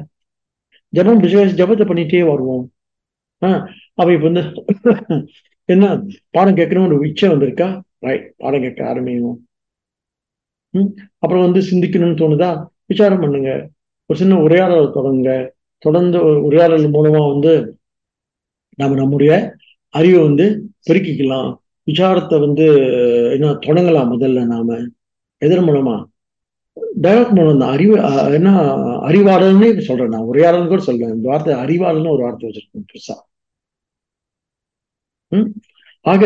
ஜபம் 0.93 1.21
ஜபத்தை 1.23 1.85
பண்ணிட்டே 1.91 2.19
வருவோம். 2.29 2.65
ஆஹ் 3.41 3.63
அப்ப 3.93 4.09
இப்ப 4.13 4.29
வந்து 4.29 4.43
என்ன 5.69 5.85
பாடம் 6.29 6.55
கேட்கணும்னு 6.55 6.97
ஒரு 6.97 7.07
இச்சை 7.09 7.29
வந்திருக்கா? 7.29 7.67
ரைட் 7.99 8.33
பாடம் 8.37 8.61
கேட்க 8.61 8.87
ஆரம்பிக்கும் 8.87 9.37
ம் 10.73 10.91
அப்புறம் 11.19 11.43
வந்து 11.45 11.59
சிந்திக்கணும்னு 11.69 12.19
தோணுதா? 12.21 12.49
விசாரம் 12.85 13.19
பண்ணுங்க. 13.19 13.49
ஒரு 14.05 14.19
சின்ன 14.19 14.39
உரையாடல் 14.39 14.91
தொடங்க 14.93 15.53
தொடர்ந்து 15.77 16.19
உரையாடல் 16.43 16.91
மூலமா 16.91 17.31
வந்து 17.31 17.77
நம்ம 18.75 18.95
நம்முடைய 18.95 19.55
அறிவை 19.89 20.21
வந்து 20.21 20.69
பெருக்கிக்கலாம். 20.89 21.55
விசாரத்தை 21.85 22.39
வந்து 22.39 22.65
என்ன 23.31 23.47
தொடங்கலாம் 23.51 24.11
முதல்ல 24.13 24.45
நாம. 24.45 24.77
எதன் 25.37 25.67
மூலமா? 25.67 26.05
டயலாக் 27.01 27.33
மூலம் 27.33 27.59
தான். 27.59 27.71
அறிவு 27.71 27.95
என்ன 28.33 28.49
அறிவாளர்னே 29.07 29.79
சொல்றேன் 29.79 30.07
நான். 30.07 30.21
உரையாடல் 30.21 30.67
கூட 30.67 30.81
சொல்றேன். 30.81 31.13
இந்த 31.13 31.29
வார்த்தை 31.29 31.53
அறிவாளர்னு 31.53 32.09
ஒரு 32.09 32.23
வார்த்தை 32.23 32.49
வச்சிருக்கேன் 32.49 32.85
பெருசா. 32.93 33.15
ம்? 35.27 35.49
ஆக 36.01 36.23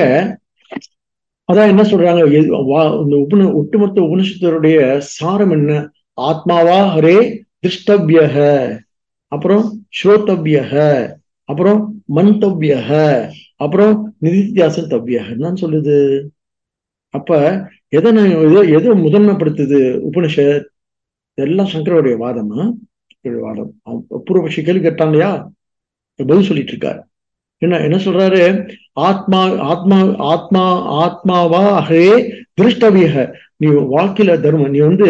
அதான் 1.53 1.67
என்ன 1.67 1.81
சொல்றாங்க? 1.81 2.31
இந்த 2.31 3.15
உபன 3.15 3.53
ஒட்டுமொத்த 3.53 4.01
உபனிஷத்தருடைய 4.01 4.97
சாரம் 4.97 5.51
என்ன? 5.51 5.91
ஆத்மாவா 6.21 6.79
ஹரே 6.95 7.45
திருஷ்டபியக 7.63 8.35
அப்புறம் 9.31 9.63
ஸ்ரோத்தபியக 9.97 10.73
அப்புறம் 11.49 11.81
மந்தபியக 12.15 12.89
அப்புறம் 13.55 13.93
நிதித்தியாசம் 14.21 14.91
தவ்யகன்னு 14.93 15.61
சொல்லுது. 15.61 15.97
அப்ப 17.13 17.37
எதை 17.89 18.11
எதோ 18.45 18.61
எதை 18.77 18.89
முதன்மைப்படுத்துது 19.05 19.79
உபனிஷத்? 20.09 20.65
இதெல்லாம் 21.37 21.71
சங்கரோடைய 21.73 22.15
வாதமா 22.23 22.61
வாதம். 23.45 23.71
பூர்வபக்ஷி 24.27 24.61
கேள்வி 24.63 24.81
கேட்டான் 24.81 25.11
இல்லையா? 25.11 25.31
பதில் 26.19 26.47
சொல்லிட்டு 26.49 26.73
இருக்காரு 26.73 27.01
என்ன 27.61 27.79
என்ன 27.79 27.97
சொல்றாரு? 27.97 28.41
ஆத்மா 29.07 29.41
ஆத்மா 29.71 29.97
ஆத்மா 30.31 30.63
ஆத்மாவா 31.03 31.63
ஹே 31.89 32.03
திருஷ்டவியக 32.61 33.15
நீ 33.57 33.67
வாழ்க்கையில 33.95 34.39
தர்மம் 34.41 34.69
நீ 34.69 34.79
வந்து 34.79 35.07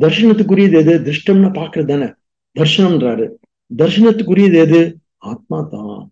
தர்ஷனத்துக்குரியது 0.00 0.74
எது? 0.74 0.98
திருஷ்டம்னு 0.98 1.50
பாக்குறது 1.52 1.84
தானே 1.84 2.12
தர்ஷனம்ன்றாரு. 2.58 3.30
தர்ஷனத்துக்குரியது 3.76 4.54
எது? 4.54 4.98
ஆத்மா 5.16 5.60
தான் 5.60 6.10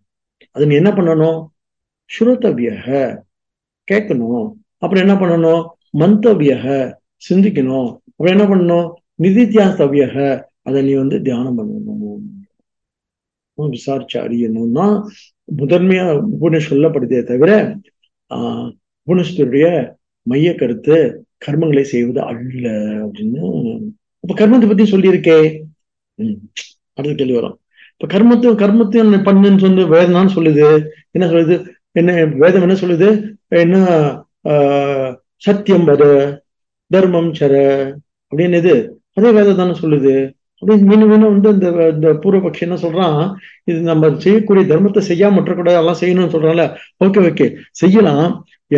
அது 0.50 0.66
நீ 0.66 0.74
என்ன 0.74 0.90
பண்ணணும்? 0.90 1.46
ஸ்ருதவியக. 2.18 3.18
கேட்கணும். 3.92 4.52
அப்புறம் 4.78 5.08
என்ன 5.08 5.14
பண்ணணும்? 5.14 5.68
மந்தவியக. 5.98 6.92
சிந்திக்கணும். 7.30 7.98
அப்புறம் 8.10 8.38
என்ன 8.38 8.44
பண்ணணும்? 8.44 8.92
நிதித்தியாசவியக. 9.22 10.42
அதை 10.62 10.82
நீ 10.82 10.92
வந்து 10.92 11.22
தியானம் 11.22 11.58
பண்ணணும். 11.58 12.10
விசாரிச்சு 13.54 14.20
அறியணும்னா 14.20 15.02
முதன்மையா 15.56 16.28
உபநிஷ் 16.40 16.70
சொல்லப்படுதே 16.70 17.22
தவிர 17.22 17.76
ஆஹ் 18.34 18.76
உபனிஷத்துடைய 19.06 19.94
மைய 20.22 20.54
கருத்து 20.54 21.26
கர்மங்களை 21.46 21.80
செய்வது 21.80 22.22
அல்ல 22.22 22.70
அப்படின்னு. 22.70 23.80
இப்ப 24.20 24.46
கர்மத்தை 24.46 24.66
பத்தி 24.66 24.90
சொல்லியிருக்கே. 24.92 25.62
உம் 26.14 26.50
அடுத்த 26.94 27.24
கேள்வி 27.24 27.34
வரும். 27.34 27.58
இப்ப 27.96 28.18
கர்மத்தையும் 28.18 28.56
கர்மத்தையும் 28.56 29.24
பண்ணுன்னு 29.24 29.58
சொல்லி 29.58 29.82
வேதனான்னு 29.82 30.34
சொல்லுது. 30.34 30.84
என்ன 31.10 31.30
சொல்லுது? 31.30 31.66
என்ன 31.92 32.24
வேதம் 32.24 32.68
என்ன 32.68 32.74
சொல்லுது? 32.74 33.34
என்ன 33.48 33.86
ஆஹ் 34.44 35.16
சத்தியம் 35.36 35.84
வர 35.84 36.42
தர்மம் 36.86 37.32
சர 37.32 37.92
அப்படின்னு 38.30 38.56
இது. 38.56 39.00
அதே 39.12 39.30
வேதம் 39.30 39.56
தானே 39.56 39.78
சொல்லுது. 39.78 40.32
அப்படின்னு 40.62 40.88
மீண்டும் 40.90 41.10
மீண்டும் 41.12 41.32
வந்து 41.34 41.50
இந்த 41.54 41.68
இந்த 41.94 42.08
பூர்வபக்ஷி 42.22 42.62
என்ன 42.66 42.76
சொல்றான்? 42.82 43.20
இது 43.64 43.78
நம்ம 43.80 44.10
செய்யக்கூடிய 44.24 44.64
தர்மத்தை 44.72 45.02
செய்யாம 45.10 45.36
விட்டுறக்கூடாது 45.38 45.80
எல்லாம் 45.82 46.00
செய்யணும்னு 46.02 46.34
சொல்றான்ல. 46.34 46.64
ஓகே 47.04 47.22
ஓகே 47.30 47.46
செய்யலாம். 47.82 48.26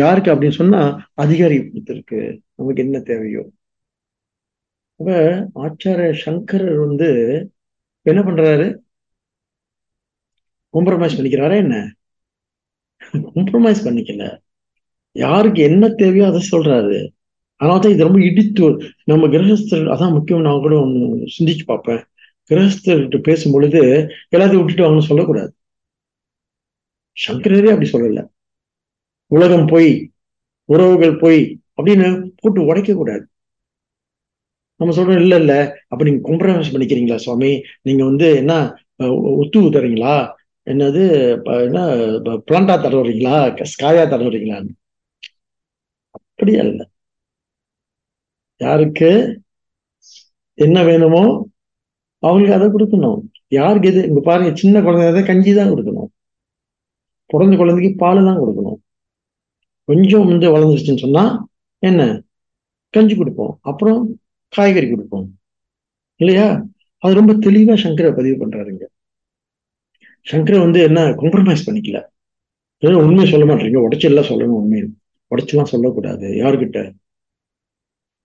யாருக்கு 0.01 0.33
அப்படின்னு 0.33 0.59
சொன்னா 0.61 0.81
அதிகாரி 1.23 1.57
கொடுத்துருக்கு 1.57 2.19
நமக்கு 2.55 2.83
என்ன 2.85 2.99
தேவையோ. 2.99 3.43
அப்ப 4.99 5.11
ஆச்சாரிய 5.65 6.11
சங்கரர் 6.25 6.77
வந்து 6.85 7.09
என்ன 8.01 8.21
பண்றாரு? 8.21 8.67
காம்ப்ரமைஸ் 10.73 11.17
பண்ணிக்கிறாரா 11.17 11.55
என்ன? 11.65 11.75
காம்ப்ரமைஸ் 13.35 13.85
பண்ணிக்கல. 13.87 14.25
யாருக்கு 15.11 15.61
என்ன 15.69 15.89
தேவையோ 16.01 16.25
அதை 16.27 16.41
சொல்றாரு. 16.51 16.97
அதனால 17.61 17.79
தான் 17.79 17.93
இது 17.93 18.07
ரொம்ப 18.07 18.19
இடித்து 18.21 18.65
நம்ம 19.11 19.27
கிரகஸ்தர் 19.27 19.85
அதான் 19.93 20.15
முக்கியம் 20.17 20.45
நான் 20.47 20.63
கூட 20.65 20.75
ஒன்று 20.81 21.01
சிந்திச்சு 21.35 21.65
பார்ப்பேன். 21.65 22.01
கிரகஸ்தர்கிட்ட 22.51 23.19
பேசும் 23.27 23.53
பொழுது 23.55 23.81
எல்லாத்தையும் 24.33 24.61
விட்டுட்டு 24.61 24.87
அவங்க 24.87 25.03
சொல்லக்கூடாது. 25.05 25.51
சங்கரரே 27.17 27.71
அப்படி 27.73 27.89
சொல்லல. 27.89 28.21
உலகம் 29.31 29.67
போய் 29.67 29.89
உறவுகள் 30.69 31.15
போய் 31.17 31.39
அப்படின்னு 31.77 32.07
போட்டு 32.41 32.59
உடைக்க 32.69 32.91
கூடாது 32.93 33.23
நம்ம 34.79 34.93
சொல்றோம் 34.97 35.21
இல்ல 35.21 35.35
இல்ல 35.37 35.53
அப்ப 35.91 36.01
நீங்க 36.03 36.21
காம்ப்ரமைஸ் 36.27 36.71
பண்ணிக்கிறீங்களா 36.73 37.17
சுவாமி? 37.25 37.51
நீங்க 37.81 38.01
வந்து 38.03 38.27
என்ன 38.41 38.53
ஒத்து 39.41 39.59
தரீங்களா 39.75 40.15
என்னது 40.67 41.01
என்ன 41.65 41.79
பிளான்டா 42.47 42.75
தடவுறீங்களா? 42.77 43.35
ஸ்காயா 43.73 44.03
தடவுறீங்களான்னு. 44.05 44.71
அப்படியே 46.27 46.59
இல்லை 46.65 46.85
யாருக்கு 48.57 49.41
என்ன 50.53 50.83
வேணுமோ 50.83 51.51
அவங்களுக்கு 52.19 52.57
அதை 52.57 52.67
கொடுக்கணும். 52.67 53.19
யாருக்கு 53.47 53.87
எது 53.87 54.07
இங்க 54.07 54.21
பாருங்க 54.21 54.55
சின்ன 54.55 54.81
குழந்தை 54.81 55.23
கஞ்சி 55.23 55.53
தான் 55.53 55.71
கொடுக்கணும். 55.71 56.09
பிறந்த 57.25 57.55
குழந்தைக்கு 57.55 57.97
பால் 57.97 58.23
தான் 58.23 58.39
கொடுக்கணும். 58.39 58.79
கொஞ்சம் 59.83 60.27
வந்து 60.27 60.47
வளர்ந்துருச்சுன்னு 60.55 61.03
சொன்னா 61.05 61.47
என்ன? 61.79 62.23
கஞ்சி 62.89 63.15
கொடுப்போம். 63.15 63.57
அப்புறம் 63.61 64.19
காய்கறி 64.49 64.89
கொடுப்போம். 64.89 65.27
இல்லையா? 66.15 66.63
அது 66.97 67.13
ரொம்ப 67.13 67.33
தெளிவா 67.33 67.75
சங்கரை 67.83 68.11
பதிவு 68.15 68.35
பண்றாருங்க. 68.41 68.83
சங்கரை 70.31 70.59
வந்து 70.59 70.81
என்ன 70.81 70.99
காம்ப்ரமைஸ் 71.01 71.65
பண்ணிக்கல. 71.65 71.99
உண்மையை 72.83 73.31
சொல்ல 73.31 73.45
மாட்டீங்க 73.45 74.01
எல்லாம் 74.01 74.29
சொல்லணும் 74.29 74.59
உண்மை 74.61 74.79
உடைச்செல்லாம் 75.31 75.71
சொல்லக்கூடாது. 75.73 76.27
யாருக்கிட்ட? 76.27 76.93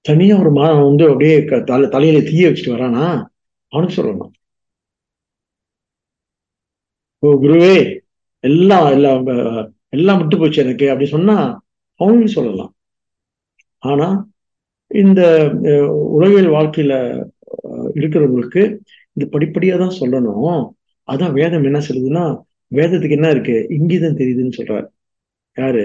தனியா 0.05 0.34
ஒரு 0.42 0.51
மாதம் 0.59 0.86
வந்து 0.88 1.05
அப்படியே 1.11 1.34
தலை 1.70 1.86
தலையில 1.94 2.20
தீய 2.28 2.48
வச்சுட்டு 2.48 2.74
வரானா? 2.76 3.07
அவனுக்கு 3.72 3.96
சொல்லணும் 3.98 4.32
ஓ 7.22 7.30
குருவே 7.42 7.74
எல்லாம் 8.44 8.86
எல்லாம் 8.96 9.26
எல்லாம் 9.96 10.18
விட்டு 10.20 10.36
போச்சு 10.40 10.62
எனக்கு 10.64 10.86
அப்படி 10.92 11.07
சொன்னா 11.14 11.36
அவனுக்கு 12.01 12.30
சொல்லலாம். 12.36 12.72
ஆனா 13.82 14.07
இந்த 14.90 15.20
உலகியல் 16.16 16.48
வாழ்க்கையில 16.57 16.94
இருக்கிறவங்களுக்கு 17.98 18.62
இது 19.16 19.26
படிப்படியா 19.34 19.74
தான் 19.82 19.98
சொல்லணும். 20.01 20.61
அதான் 21.09 21.36
வேதம் 21.40 21.66
என்ன 21.68 21.78
சொல்லுதுன்னா 21.88 22.24
வேதத்துக்கு 22.72 23.18
என்ன 23.18 23.30
இருக்கு? 23.34 23.57
இங்கேதான் 23.76 24.18
தெரியுதுன்னு 24.20 24.57
சொல்றாரு. 24.59 24.86
யாரு? 25.57 25.84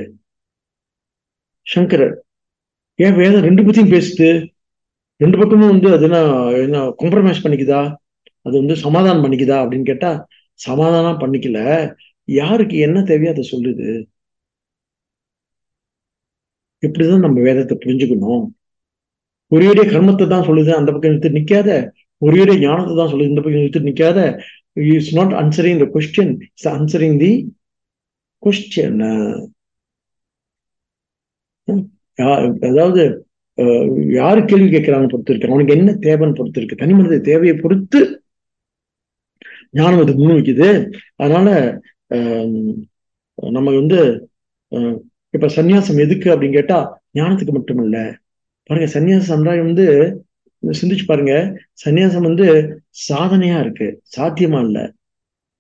சங்கரர். 1.68 2.16
ஏன் 3.00 3.18
வேதம் 3.22 3.46
ரெண்டு 3.48 3.62
பத்தியும் 3.66 3.94
பேசுது 3.96 4.28
ரெண்டு 5.22 5.38
பக்கமும் 5.40 5.72
வந்து 5.74 5.90
அது 5.96 6.06
என்ன 6.08 6.20
என்ன 6.66 6.78
காம்ப்ரமைஸ் 7.02 7.44
பண்ணிக்குதா? 7.44 7.82
அது 8.46 8.56
வந்து 8.62 8.76
சமாதானம் 8.86 9.24
பண்ணிக்குதா? 9.26 9.58
அப்படின்னு 9.64 9.90
கேட்டா 9.92 10.12
சமாதானம் 10.60 11.22
பண்ணிக்கல. 11.24 11.60
யாருக்கு 12.28 12.76
என்ன 12.88 12.98
தேவையோ 13.10 13.32
அதை 13.34 13.44
சொல்லுது. 13.54 13.88
இப்படிதான் 16.84 17.26
நம்ம 17.26 17.42
வேதத்தை 17.48 17.76
புரிஞ்சுக்கணும். 17.84 18.44
ஒரேடைய 19.52 19.86
கர்மத்தை 19.94 20.26
தான் 20.34 20.48
சொல்லுது 20.50 20.72
அந்த 20.80 20.90
பக்கம் 20.92 21.14
நிறுத்தி 21.14 21.32
நிக்காத. 21.38 21.70
ஒரேடைய 22.22 22.58
ஞானத்தை 22.66 22.94
தான் 23.00 23.12
சொல்லுது 23.14 23.32
இந்த 23.32 23.42
பக்கம் 23.42 23.62
நிறுத்தி 23.62 23.82
நிக்காத. 23.90 24.20
Is 24.96 25.12
not 25.18 25.34
answering 25.42 25.82
the 25.84 25.88
question 25.96 26.34
it's 26.48 26.70
answering 26.76 27.18
the 27.24 27.32
question 28.44 29.02
அதாவது 32.66 33.04
யாரு 34.16 34.40
கேள்வி 34.46 34.70
கேட்கிறாங்க 34.70 35.08
பொறுத்து 35.08 35.32
இருக்கு 35.32 35.50
அவனுக்கு 35.50 35.76
என்ன 35.78 35.92
தேவைன்னு 36.06 36.38
பொறுத்து 36.38 36.60
இருக்கு 36.60 36.82
தனி 36.82 36.94
மனித 36.94 37.20
தேவையை 37.30 37.56
பொறுத்து 37.58 38.00
ஞானம் 39.74 40.02
அது 40.04 40.14
முன் 40.18 40.36
வைக்குது. 40.36 40.68
அதனால 41.16 41.48
நம்ம 43.38 43.70
வந்து 43.80 44.00
இப்ப 45.34 45.48
சன்னியாசம் 45.56 46.04
எதுக்கு 46.06 46.28
அப்படின்னு 46.34 46.58
கேட்டா 46.58 46.78
ஞானத்துக்கு 47.14 47.54
மட்டும் 47.54 47.82
இல்ல 47.86 47.98
பாருங்க 48.70 48.88
சன்னியாச 48.94 49.26
சமுதாயம் 49.26 49.68
வந்து 49.70 49.86
சிந்திச்சு 50.64 51.06
பாருங்க. 51.06 51.34
சன்னியாசம் 51.84 52.28
வந்து 52.30 52.46
சாதனையா 53.08 53.58
இருக்கு. 53.60 53.88
சாத்தியமா 54.16 54.60
இல்ல. 54.68 54.80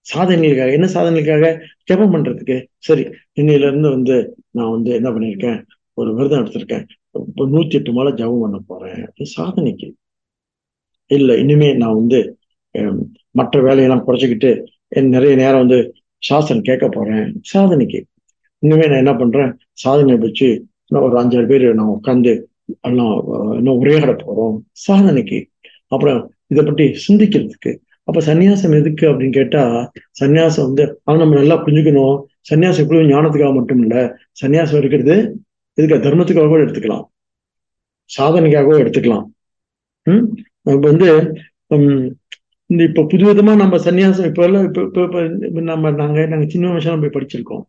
சாதனைகளுக்காக 0.05 0.75
என்ன 0.77 0.87
சாதனைகளுக்காக? 0.87 1.47
ஜபம் 1.85 2.13
பண்றதுக்கு. 2.13 2.57
சரி 2.79 3.03
இன்னையில 3.39 3.69
இருந்து 3.69 3.89
வந்து 3.89 4.15
நான் 4.51 4.73
வந்து 4.75 4.91
என்ன 4.99 5.09
பண்ணிருக்கேன் 5.09 5.59
ஒரு 5.99 6.09
விரதம் 6.15 6.43
எடுத்திருக்கேன். 6.45 6.85
நூத்தி 7.53 7.77
எட்டு 7.77 7.91
மாலை 7.97 8.11
ஜபம் 8.19 8.41
பண்ண 8.43 8.57
போறேன். 8.71 9.03
சாதனைக்கு. 9.35 9.87
இல்ல 11.11 11.37
இனிமே 11.43 11.69
நான் 11.81 11.99
வந்து 12.01 12.19
மற்ற 13.39 13.61
வேலையெல்லாம் 13.67 14.05
குறைச்சிக்கிட்டு 14.07 14.51
நிறைய 15.15 15.33
நேரம் 15.41 15.61
வந்து 15.63 15.79
சாஸ்திரம் 16.23 16.67
கேட்க 16.67 16.85
போறேன். 16.89 17.27
சாதனைக்கு. 17.53 17.99
இனிமே 18.63 18.85
நான் 18.87 19.03
என்ன 19.03 19.13
பண்றேன்? 19.15 19.51
சாதனை 19.83 20.15
வச்சு 20.25 20.47
ஒரு 21.05 21.15
அஞ்சாறு 21.21 21.47
பேர் 21.51 21.65
நான் 21.79 21.95
உட்காந்து 21.97 22.33
எல்லாம் 22.87 23.15
இன்னும் 23.57 23.79
உரையாட 23.81 24.11
போறோம். 24.21 24.55
சாதனைக்கு. 24.87 25.39
அப்புறம் 25.93 26.19
இதை 26.51 26.63
பற்றி 26.65 26.85
சிந்திக்கிறதுக்கு. 27.05 27.71
அப்ப 28.07 28.19
சன்னியாசம் 28.27 28.77
எதுக்கு 28.79 29.05
அப்படின்னு 29.09 29.37
கேட்டா 29.39 29.63
சன்னியாசம் 30.19 30.67
வந்து 30.69 30.83
அவன் 31.07 31.21
நம்ம 31.21 31.37
நல்லா 31.39 31.55
புரிஞ்சுக்கணும். 31.65 32.17
சன்னியாசம் 32.49 32.83
எப்படி 32.83 33.11
ஞானத்துக்காக 33.13 33.53
மட்டும் 33.59 33.81
இல்லை 33.85 34.01
சன்னியாசம் 34.41 34.79
இருக்கிறது 34.81 35.15
இதுக்கு 35.77 36.09
தர்மத்துக்காக 36.09 36.47
கூட 36.47 36.61
எடுத்துக்கலாம். 36.63 37.05
சாதனைக்காகவும் 38.17 38.81
எடுத்துக்கலாம். 38.83 39.25
ம்? 40.07 40.23
இப்போ 40.63 40.87
வந்து 40.91 41.07
இந்த 42.69 42.83
இப்போ 42.83 43.01
புது 43.03 43.23
விதமா 43.25 43.55
நம்ம 43.55 43.77
சன்னியாசம் 43.77 44.25
இப்போ 44.25 44.43
எல்லாம் 44.43 44.63
இப்ப 44.63 44.81
இப்போ 45.47 45.61
நம்ம 45.61 45.91
நாங்க 45.91 46.25
நாங்க 46.25 46.45
சின்ன 46.47 46.71
வயசுல 46.73 46.99
போய் 47.01 47.15
படிச்சிருக்கோம். 47.17 47.63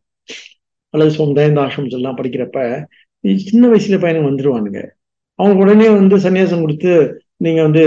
அல்லது 0.90 1.10
சொந்த 1.10 1.46
ஆசிரமம் 1.64 1.96
எல்லாம் 1.98 2.18
படிக்கிறப்ப 2.18 2.60
சின்ன 3.48 3.68
வயசுல 3.68 3.96
பையனுங்க 4.02 4.28
வந்துருவானுங்க. 4.30 4.80
அவங்க 5.34 5.60
உடனே 5.62 5.88
வந்து 5.88 6.16
சன்னியாசம் 6.18 6.60
கொடுத்து 6.60 6.92
நீங்க 7.36 7.62
வந்து 7.62 7.82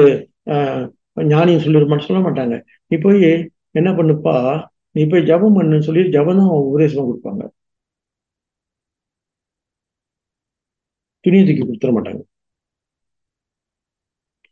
ஆஹ் 0.45 0.85
ஞானியும் 1.17 1.63
சொல்லிருமான்னு 1.65 2.07
சொல்ல 2.07 2.29
மாட்டாங்க. 2.29 2.55
நீ 2.87 2.97
போய் 2.97 3.51
என்ன 3.71 3.89
பண்ணுப்பா? 3.91 4.35
நீ 4.91 5.05
போய் 5.05 5.23
ஜபம் 5.23 5.55
பண்ணுன்னு 5.59 5.79
சொல்லி 5.79 6.09
ஜபம் 6.09 6.37
தான் 6.37 6.47
உபதேசமா 6.47 7.03
கொடுப்பாங்க. 7.09 7.43
துணியை 11.21 11.57
தூக்கி 11.57 11.63
கொடுத்துட 11.63 11.91
மாட்டாங்க. 11.91 12.21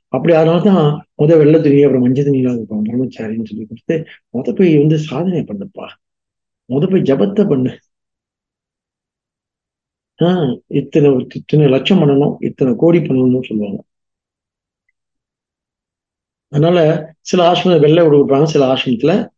அப்படி 0.10 0.34
அதனாலதான் 0.36 1.00
முத 1.18 1.38
வெள்ளை 1.38 1.62
துணி 1.62 1.82
அப்புறம் 1.82 2.02
மஞ்சள் 2.02 2.26
துணியெல்லாம் 2.26 2.60
இருப்பாங்க 2.60 2.86
பிரம்மச்சாரின்னு 2.90 3.46
சொல்லி 3.46 3.66
கொடுத்து 3.66 4.06
முத 4.34 4.56
போய் 4.58 4.78
வந்து 4.78 4.98
சாதனை 4.98 5.40
பண்ணுப்பா. 5.40 5.88
முத 6.70 6.90
போய் 6.92 7.02
ஜபத்தை 7.02 7.48
பண்ணு. 7.50 7.80
ஆஹ் 10.24 10.60
இத்தனை 10.68 11.28
இத்தனை 11.36 11.68
லட்சம் 11.68 12.00
பண்ணணும் 12.00 12.36
இத்தனை 12.40 12.74
கோடி 12.78 13.00
பண்ணணும்னு 13.00 13.48
சொல்லுவாங்க. 13.48 13.84
அதனால 16.50 16.78
சில 17.22 17.52
ஆசிரமம் 17.52 17.80
வெள்ளை 17.80 18.04
ஓடு 18.04 18.18
கொடுப்பாங்க 18.18 18.44
சில 18.44 18.74
ஆசிரமத்துல 18.74 19.30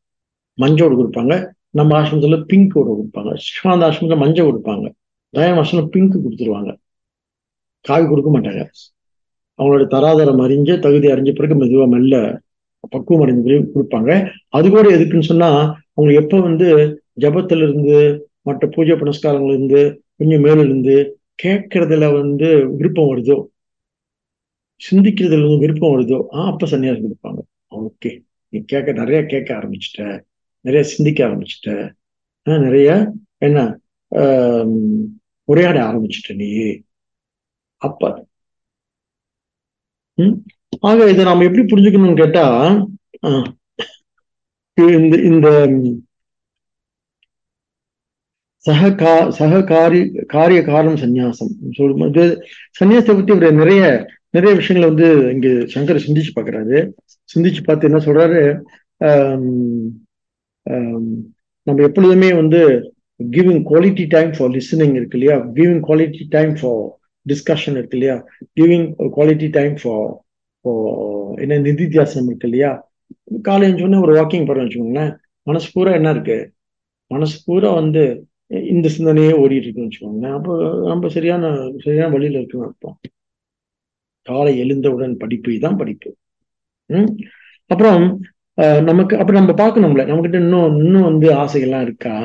மஞ்சோடு 0.57 0.95
கொடுப்பாங்க. 0.99 1.51
நம்ம 1.69 2.01
ஆசிரமத்துல 2.01 2.43
பிங்க் 2.43 2.77
ஓடு 2.77 2.91
கொடுப்பாங்க. 3.01 3.37
சிவாந்த 3.37 3.85
ஆசிரமத்துல 3.87 4.17
மஞ்சள் 4.17 4.45
கொடுப்பாங்க. 4.45 4.93
தயம் 5.33 5.57
ஆசிரமம் 5.61 5.87
பிங்க் 5.87 6.15
கொடுத்துருவாங்க. 6.15 6.77
காவி 7.81 8.07
கொடுக்க 8.07 8.39
மாட்டாங்க. 8.39 8.65
அவங்களோட 9.57 9.87
தராதரம் 9.87 10.41
அறிஞ்சு 10.41 10.79
தகுதி 10.79 11.07
அறிஞ்ச 11.07 11.35
பிறகு 11.35 11.63
மெதுவா 11.63 11.87
மெல்ல 11.87 12.41
பக்குவம் 12.89 13.27
அடைஞ்ச 13.27 13.43
பிறகு 13.43 13.71
கொடுப்பாங்க. 13.75 14.29
அது 14.47 14.69
கூட 14.69 14.95
எதுக்குன்னு 14.95 15.21
சொன்னா 15.21 15.81
அவங்க 15.93 16.21
எப்ப 16.21 16.41
வந்து 16.41 17.01
ஜபத்துல 17.19 17.57
இருந்து 17.57 18.27
மற்ற 18.41 18.67
பூஜை 18.67 18.95
புனஸ்காரங்கள்ல 18.95 19.53
இருந்து 19.53 20.03
கொஞ்சம் 20.15 20.41
மேல 20.41 20.61
இருந்து 20.61 21.19
கேட்கறதுல 21.43 22.13
வந்து 22.13 22.75
விருப்பம் 22.75 23.15
வருதோ 23.15 23.45
சிந்திக்கிறதுல 24.91 25.39
இருந்து 25.39 25.57
விருப்பம் 25.57 25.91
வருதோ 25.91 26.25
ஆஹ் 26.31 26.45
அப்ப 26.45 26.67
சன்னியாசம் 26.67 27.07
கொடுப்பாங்க. 27.13 27.37
ஓகே. 27.71 28.21
நீ 28.49 28.59
கேட்க 28.59 28.91
நிறைய 28.91 29.23
கேட்க 29.23 29.53
ஆரம்பிச்சிட்ட. 29.53 30.19
நிறைய 30.61 30.87
சிந்திக்க 30.87 31.27
ஆரம்பிச்சிட்ட. 31.27 31.91
ஆஹ் 32.45 32.61
நிறைய 32.61 33.11
என்ன 33.37 33.79
உரையாட 35.43 35.83
ஆரம்பிச்சிட்ட 35.83 36.35
நீ. 36.35 36.81
அப்ப 37.81 38.11
உம் 40.17 40.35
ஆக 40.89 41.07
இதை 41.11 41.23
நாம 41.27 41.43
எப்படி 41.47 41.63
புரிஞ்சுக்கணும்னு 41.71 42.21
கேட்டா 42.21 42.45
இந்த 44.97 45.15
இந்த 45.29 45.47
சக 48.65 48.89
கா 49.01 49.13
காரி 49.71 49.99
காரிய 50.33 50.59
காரணம் 50.63 51.01
சந்நியாசம். 51.03 51.51
சொல்லும்போது 51.77 52.23
சன்னியாசத்தை 52.79 53.13
பத்தி 53.17 53.33
இவர் 53.35 53.61
நிறைய 53.61 53.81
நிறைய 54.35 54.51
விஷயங்களை 54.57 54.87
வந்து 54.91 55.07
இங்க 55.33 55.47
சங்கர் 55.73 56.03
சிந்திச்சு 56.05 56.31
பாக்குறாரு. 56.35 56.77
சிந்திச்சு 57.29 57.61
பார்த்து 57.63 57.89
என்ன 57.89 57.99
சொல்றாரு? 58.07 58.41
நம்ம 61.67 61.83
எப்பொழுதுமே 61.87 62.29
வந்து 62.41 62.61
giving 63.19 63.63
quality 63.69 64.05
time 64.15 64.31
for 64.35 64.53
listening 64.57 64.95
இருக்கு 64.99 65.17
இல்லையா? 65.19 65.37
Giving 65.57 65.81
quality 65.87 66.25
time 66.35 66.53
for 66.59 66.85
discussion 67.31 67.77
இருக்கு 67.79 67.97
இல்லையா? 67.97 68.15
கிவிங் 68.59 68.87
குவாலிட்டி 69.15 69.47
டைம் 69.57 69.75
ஃபார் 69.81 70.09
என்ன 71.43 71.57
நிதித்தியாசனம் 71.67 72.29
இருக்கு 72.31 72.47
இல்லையா? 72.49 72.71
காலையில் 73.41 73.81
சொன்ன 73.81 74.01
ஒரு 74.05 74.13
வாக்கிங் 74.15 74.47
போறோம் 74.47 74.65
வச்சுக்கோங்களேன். 74.65 75.13
மனசு 75.47 75.67
பூரா 75.73 75.91
என்ன 75.99 76.09
இருக்கு? 76.15 76.37
மனசு 77.11 77.35
பூரா 77.45 77.69
வந்து 77.73 78.03
இந்த 78.73 78.87
சிந்தனையே 78.97 79.31
ஓடிட்டு 79.41 79.65
இருக்குன்னு 79.65 79.89
வச்சுக்கோங்களேன். 79.89 80.35
அப்போ 80.39 80.53
நம்ம 80.87 81.09
சரியான 81.15 81.45
சரியான 81.83 82.11
வழியில 82.11 82.37
இருக்குன்னு 82.37 82.67
அர்த்தம். 82.67 82.97
காலை 84.27 84.53
எழுந்தவுடன் 84.57 85.13
படிப்பு 85.17 85.49
இதுதான் 85.51 85.79
படிப்பு. 85.81 86.09
ம்? 86.89 87.11
அப்புறம் 87.69 88.03
நமக்கு 88.89 89.13
அப்புறம் 89.21 89.41
நம்ம 89.41 89.53
பார்க்கணும்ல. 89.63 90.03
நம்மகிட்ட 90.09 90.39
இன்னும் 90.43 90.77
இன்னும் 90.83 91.07
வந்து 91.09 91.27
ஆசைகள்லாம் 91.43 91.85
இருக்கா? 91.87 92.15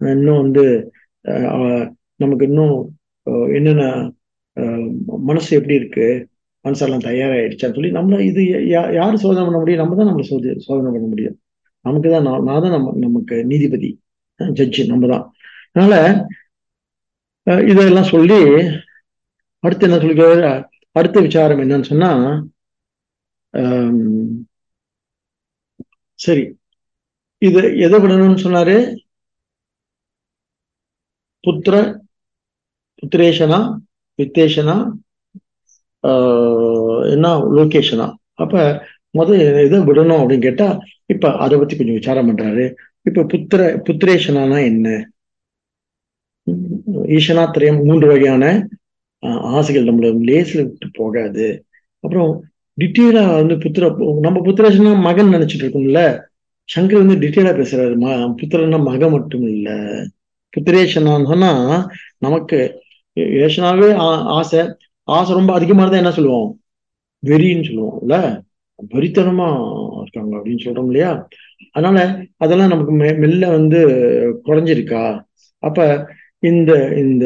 இன்னும் 0.00 0.40
வந்து 0.42 0.64
நமக்கு 2.16 2.44
இன்னும் 2.46 2.76
என்னென்ன 3.56 3.84
மனசு 5.28 5.50
எப்படி 5.58 5.74
இருக்கு? 5.80 6.06
மனசெல்லாம் 6.64 7.06
தயாராகிடுச்சான்னு 7.08 7.76
சொல்லி 7.76 7.90
நம்மள 7.98 8.18
இது 8.30 8.42
யார் 8.98 9.22
சோதனை 9.22 9.44
பண்ண 9.46 9.58
முடியும்? 9.62 9.82
நம்ம 9.82 9.96
தான் 10.00 10.08
நம்மளை 10.10 10.26
சோதி 10.30 10.48
சோதனை 10.66 10.90
பண்ண 10.96 11.06
முடியும். 11.12 11.36
நமக்கு 11.84 12.08
தான் 12.14 12.26
நான் 12.28 12.44
நான் 12.48 12.62
தான் 12.64 12.74
நம்ம 12.76 12.92
நமக்கு 13.04 13.36
நீதிபதி 13.52 13.90
ஜட்ஜி 14.58 14.82
நம்ம 14.92 15.08
தான். 15.14 15.24
அதனால 15.70 15.94
இதெல்லாம் 17.72 18.10
சொல்லி 18.14 18.38
அடுத்து 19.66 19.86
என்ன 19.88 19.98
சொல்லிக்கிறாரு 20.02 20.44
அடுத்த 20.98 21.18
விசாரம் 21.26 21.62
என்னன்னு 21.64 21.90
சொன்னா 21.92 22.10
சரி. 26.24 26.44
இது 27.42 27.60
எதை 27.86 27.96
விடணும்னு 28.02 28.42
சொன்னாரு? 28.44 28.76
புத்திர 31.44 31.74
புத்திரேஷனா? 33.00 33.58
வித்தேஷனா 34.18 34.76
என்ன 37.14 37.26
லோகேஷனா? 37.58 38.06
அப்ப 38.34 38.54
முதல் 39.10 39.40
இதை 39.66 39.78
விடணும் 39.88 40.20
அப்படின்னு 40.20 40.46
கேட்டா 40.48 40.68
இப்ப 41.06 41.32
அதை 41.44 41.54
பத்தி 41.58 41.74
கொஞ்சம் 41.76 41.98
விசாரம் 42.00 42.28
பண்றாரு. 42.28 42.64
இப்ப 43.06 43.24
புத்திர 43.32 43.60
புத்திரேஷனானா 43.86 44.58
என்ன? 44.70 44.88
ஈஷனா 47.16 47.44
திரையம் 47.54 47.82
மூன்று 47.84 48.06
வகையான 48.06 48.44
ஆசைகள் 49.56 49.88
நம்மள 49.88 50.08
லேஸ்ல 50.28 50.60
விட்டு 50.62 50.88
போகாது. 50.92 51.46
அப்புறம் 52.04 52.30
டீட்டெயிலா 52.78 53.22
வந்து 53.40 53.54
புத்திர 53.64 53.88
நம்ம 54.26 54.38
புத்திரேஷனா 54.46 54.92
மகன் 55.00 55.34
நினைச்சிட்டு 55.34 55.64
இருக்கோம்ல. 55.64 56.02
சங்கர் 56.68 57.02
வந்து 57.02 57.16
டீட்டெயிலா 57.22 57.52
பேசுறாரு. 57.58 57.94
ம 57.96 58.06
புத்திரன்னா 58.40 58.78
மகன் 58.90 59.14
மட்டும் 59.16 59.46
இல்ல. 59.54 59.68
புத்திரேஷனா 60.52 61.12
சொன்னா 61.30 61.50
நமக்கு 62.18 62.58
ஏஷனாவே 63.16 63.88
ஆசை. 64.36 64.60
ஆசை 65.08 65.32
ரொம்ப 65.34 65.52
அதிகமா 65.54 65.82
இருந்தா 65.82 66.02
என்ன 66.02 66.12
சொல்லுவோம்? 66.12 66.50
வெறின்னு 67.22 67.66
சொல்லுவோம்ல 67.68 68.16
வெறித்தனமா 68.92 69.48
இருக்காங்க 70.02 70.32
அப்படின்னு 70.38 70.64
சொல்றோம் 70.64 70.88
இல்லையா? 70.90 71.10
அதனால 71.72 71.98
அதெல்லாம் 72.36 72.68
நமக்கு 72.68 72.92
மெ 72.92 73.08
மெல்ல 73.24 73.50
வந்து 73.50 73.80
குறைஞ்சிருக்கா? 74.46 75.02
அப்ப 75.62 75.78
இந்த 76.42 76.70
இந்த 76.96 77.24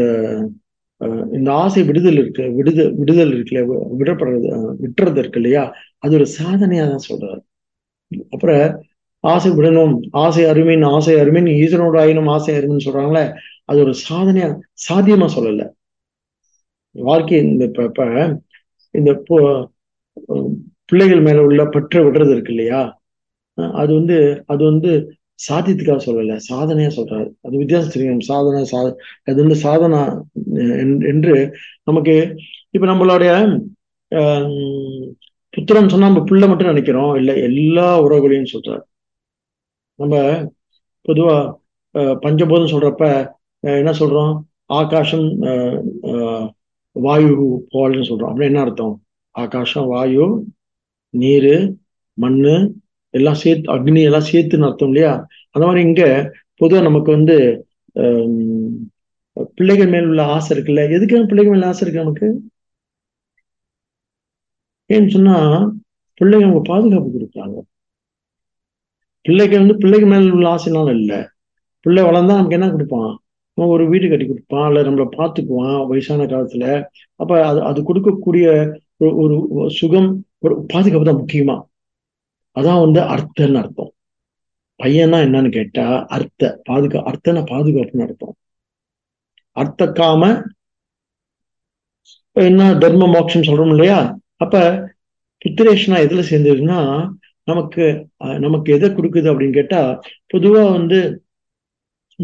இந்த 1.37 1.49
ஆசை 1.55 1.83
விடுதல் 1.83 2.19
இருக்கு 2.19 2.45
விடுத 2.59 2.81
விடுதல் 2.99 3.33
இருக்குல்ல 3.33 3.63
விடப்படுறது 4.01 4.49
விட்டுறது 4.83 5.19
இருக்கு 5.19 5.41
இல்லையா? 5.41 5.65
அது 5.99 6.13
ஒரு 6.15 6.27
சாதனையா 6.39 6.85
தான் 6.89 7.07
சொல்றாரு. 7.09 7.41
அப்புறம் 8.31 8.65
ஆசை 9.25 9.51
விடணும். 9.51 9.95
ஆசை 10.25 10.45
அருமின் 10.45 10.85
ஆசை 10.89 11.15
அருமின் 11.15 11.49
ஈசனோட 11.57 11.97
ஆயினும் 12.01 12.31
ஆசை 12.35 12.53
அருமின்னு 12.59 12.87
சொல்றாங்களே 12.89 13.25
அது 13.65 13.79
ஒரு 13.85 13.95
சாதனையா 14.09 14.49
சாத்தியமா 14.87 15.29
சொல்லல. 15.37 15.63
வாழ்க்கை 17.05 17.39
இந்த 17.45 17.65
இப்ப 17.89 18.05
இந்த 18.95 19.11
பிள்ளைகள் 20.89 21.23
மேல 21.23 21.39
உள்ள 21.43 21.63
பற்ற 21.67 22.03
விடுறது 22.05 22.33
இருக்கு 22.35 22.53
இல்லையா? 22.53 22.83
அது 23.75 23.91
வந்து 23.95 24.17
அது 24.47 24.63
வந்து 24.65 24.91
சாத்தியத்துக்காக 25.41 26.01
சொல்லல 26.05 26.37
சாதனையா 26.49 26.91
சொல்றாரு. 26.97 27.29
அது 27.43 27.55
வித்தியாசம் 27.57 27.95
தெரியும். 27.95 28.21
சாதனை 28.21 28.63
சாத 28.65 28.87
அது 29.29 29.39
வந்து 29.45 29.59
சாதனா 29.65 30.03
என்று 31.11 31.35
நமக்கு 31.85 32.15
இப்ப 32.75 32.87
நம்மளுடைய 32.87 33.33
புத்திரம் 35.55 35.91
சொன்னா 35.93 36.09
நம்ம 36.09 36.23
பிள்ளை 36.25 36.47
மட்டும் 36.49 36.69
நினைக்கிறோம். 36.69 37.13
இல்ல 37.17 37.31
எல்லா 37.49 37.87
உறவுகளையும் 38.05 38.53
சொல்றாரு. 38.55 38.85
நம்ம 39.99 40.15
பொதுவா 41.09 41.37
பஞ்சபோதம் 42.25 42.73
சொல்றப்ப 42.73 43.05
என்ன 43.65 43.93
சொல்றோம்? 44.01 44.33
ஆகாசம் 44.73 45.27
வாயு 47.05 47.31
போல்னு 47.73 48.09
சொல்றோம். 48.09 48.31
அப்படி 48.31 48.49
என்ன 48.51 48.61
அர்த்தம்? 48.65 48.95
ஆகாசம் 49.35 49.89
வாயு 49.93 50.27
நீரு 51.15 51.57
மண்ணு 52.19 52.55
எல்லாம் 53.15 53.41
சேர்த்து 53.43 53.73
அக்னி 53.75 54.01
எல்லாம் 54.09 54.29
சேர்த்துன்னு 54.31 54.69
அர்த்தம் 54.69 54.91
இல்லையா? 54.93 55.13
அந்த 55.55 55.65
மாதிரி 55.67 55.83
இங்க 55.89 56.05
பொதுவா 56.61 56.81
நமக்கு 56.89 57.11
வந்து 57.17 57.37
பிள்ளைகள் 59.57 59.91
மேல் 59.95 60.09
உள்ள 60.11 60.23
ஆசை 60.35 60.51
இருக்குல்ல? 60.55 60.83
எதுக்காக 60.97 61.25
பிள்ளைகள் 61.31 61.55
மேல 61.55 61.71
ஆசை 61.71 61.83
இருக்கு 61.85 62.05
நமக்கு? 62.05 62.29
ஏன்னு 64.91 65.15
சொன்னா 65.17 65.37
பிள்ளைங்க 66.21 66.47
அவங்க 66.49 66.63
பாதுகாப்பு 66.71 67.09
கொடுக்குறாங்க. 67.15 67.57
பிள்ளைகள் 69.25 69.63
வந்து 69.63 69.77
பிள்ளைக்கு 69.83 70.09
மேல 70.11 70.35
உள்ள 70.37 70.49
ஆசைனாலும் 70.57 70.99
இல்லை. 71.01 71.19
பிள்ளை 71.85 72.03
வளர்ந்தா 72.09 72.37
நமக்கு 72.39 72.59
என்ன 72.59 72.69
கொடுப்பான்? 72.75 73.13
அவன் 73.57 73.73
ஒரு 73.75 73.85
வீடு 73.91 74.07
கட்டி 74.09 74.27
கொடுப்பான் 74.27 74.67
இல்லை 74.69 74.81
நம்மளை 74.87 75.07
பார்த்துக்குவான் 75.17 75.79
வயசான 75.91 76.27
காலத்துல 76.33 76.65
அப்ப 77.21 77.33
அது 77.47 77.61
அது 77.63 77.81
கொடுக்கக்கூடிய 77.83 78.47
ஒரு 79.21 79.37
சுகம் 79.79 80.09
ஒரு 80.45 80.55
பாதுகாப்பு 80.73 81.09
தான் 81.09 81.21
முக்கியமா? 81.21 81.57
அதான் 82.57 82.83
வந்து 82.85 83.01
அர்த்தம்னு 83.15 83.61
அர்த்தம். 83.63 83.93
பையனா 84.81 85.19
என்னன்னு 85.27 85.51
கேட்டா 85.51 85.87
அர்த்த 86.17 86.51
பாதுகா 86.69 86.99
அர்த்தன 87.11 87.43
பாதுகாப்புன்னு 87.53 88.07
அர்த்தம். 88.07 88.35
அர்த்தக்காம 89.57 90.23
என்ன 92.47 92.63
தர்ம 92.79 93.07
மோட்சம் 93.13 93.47
சொல்றோம் 93.49 93.73
இல்லையா? 93.75 93.99
அப்ப 94.37 94.57
புத்திரேஷனா 95.43 95.99
எதுல 96.07 96.23
சேர்ந்ததுன்னா 96.31 96.81
நமக்கு 97.49 97.85
நமக்கு 98.39 98.69
எதை 98.73 98.89
கொடுக்குது 98.91 99.29
அப்படின்னு 99.33 99.59
கேட்டா 99.59 99.81
பொதுவா 100.33 100.63
வந்து 100.73 100.99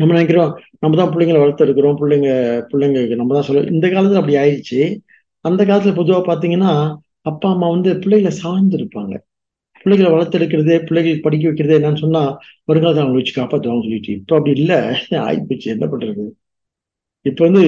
நம்ம 0.01 0.13
நினைக்கிறோம் 0.17 0.51
நம்ம 0.83 0.97
தான் 1.01 1.11
பிள்ளைங்களை 1.13 1.41
வளர்த்துருக்குறோம் 1.43 1.99
பிள்ளைங்க 2.01 2.31
பிள்ளைங்க 2.71 3.17
நம்ம 3.21 3.35
தான் 3.37 3.47
சொல்ல 3.49 3.65
இந்த 3.77 3.87
காலத்துல 3.95 4.21
அப்படி 4.21 4.37
ஆயிடுச்சு. 4.43 4.81
அந்த 5.49 5.61
காலத்துல 5.71 5.93
பொதுவாக 5.99 6.23
பார்த்தீங்கன்னா 6.29 6.73
அப்பா 7.31 7.49
அம்மா 7.55 7.69
வந்து 7.75 7.91
பிள்ளைகளை 8.05 8.33
சார்ந்து 8.43 8.77
இருப்பாங்க 8.81 9.15
பிள்ளைகளை 9.83 10.11
வளர்த்தெடுக்கிறது 10.15 10.75
பிள்ளைகளுக்கு 10.89 11.25
படிக்க 11.27 11.45
வைக்கிறது 11.49 11.77
என்னன்னு 11.79 12.03
சொன்னா 12.05 12.23
வருங்காலத்தை 12.69 13.03
அவங்களை 13.03 13.21
வச்சு 13.21 13.35
காப்பாற்றுவாங்க 13.41 13.85
சொல்லிட்டு. 13.87 14.13
இப்போ 14.19 14.35
அப்படி 14.39 14.53
இல்லை. 14.61 14.79
ஆயிப்போச்சு. 15.29 15.69
என்ன 15.75 15.87
பண்றது? 15.93 16.25
இப்போ 17.31 17.43
வந்து 17.49 17.63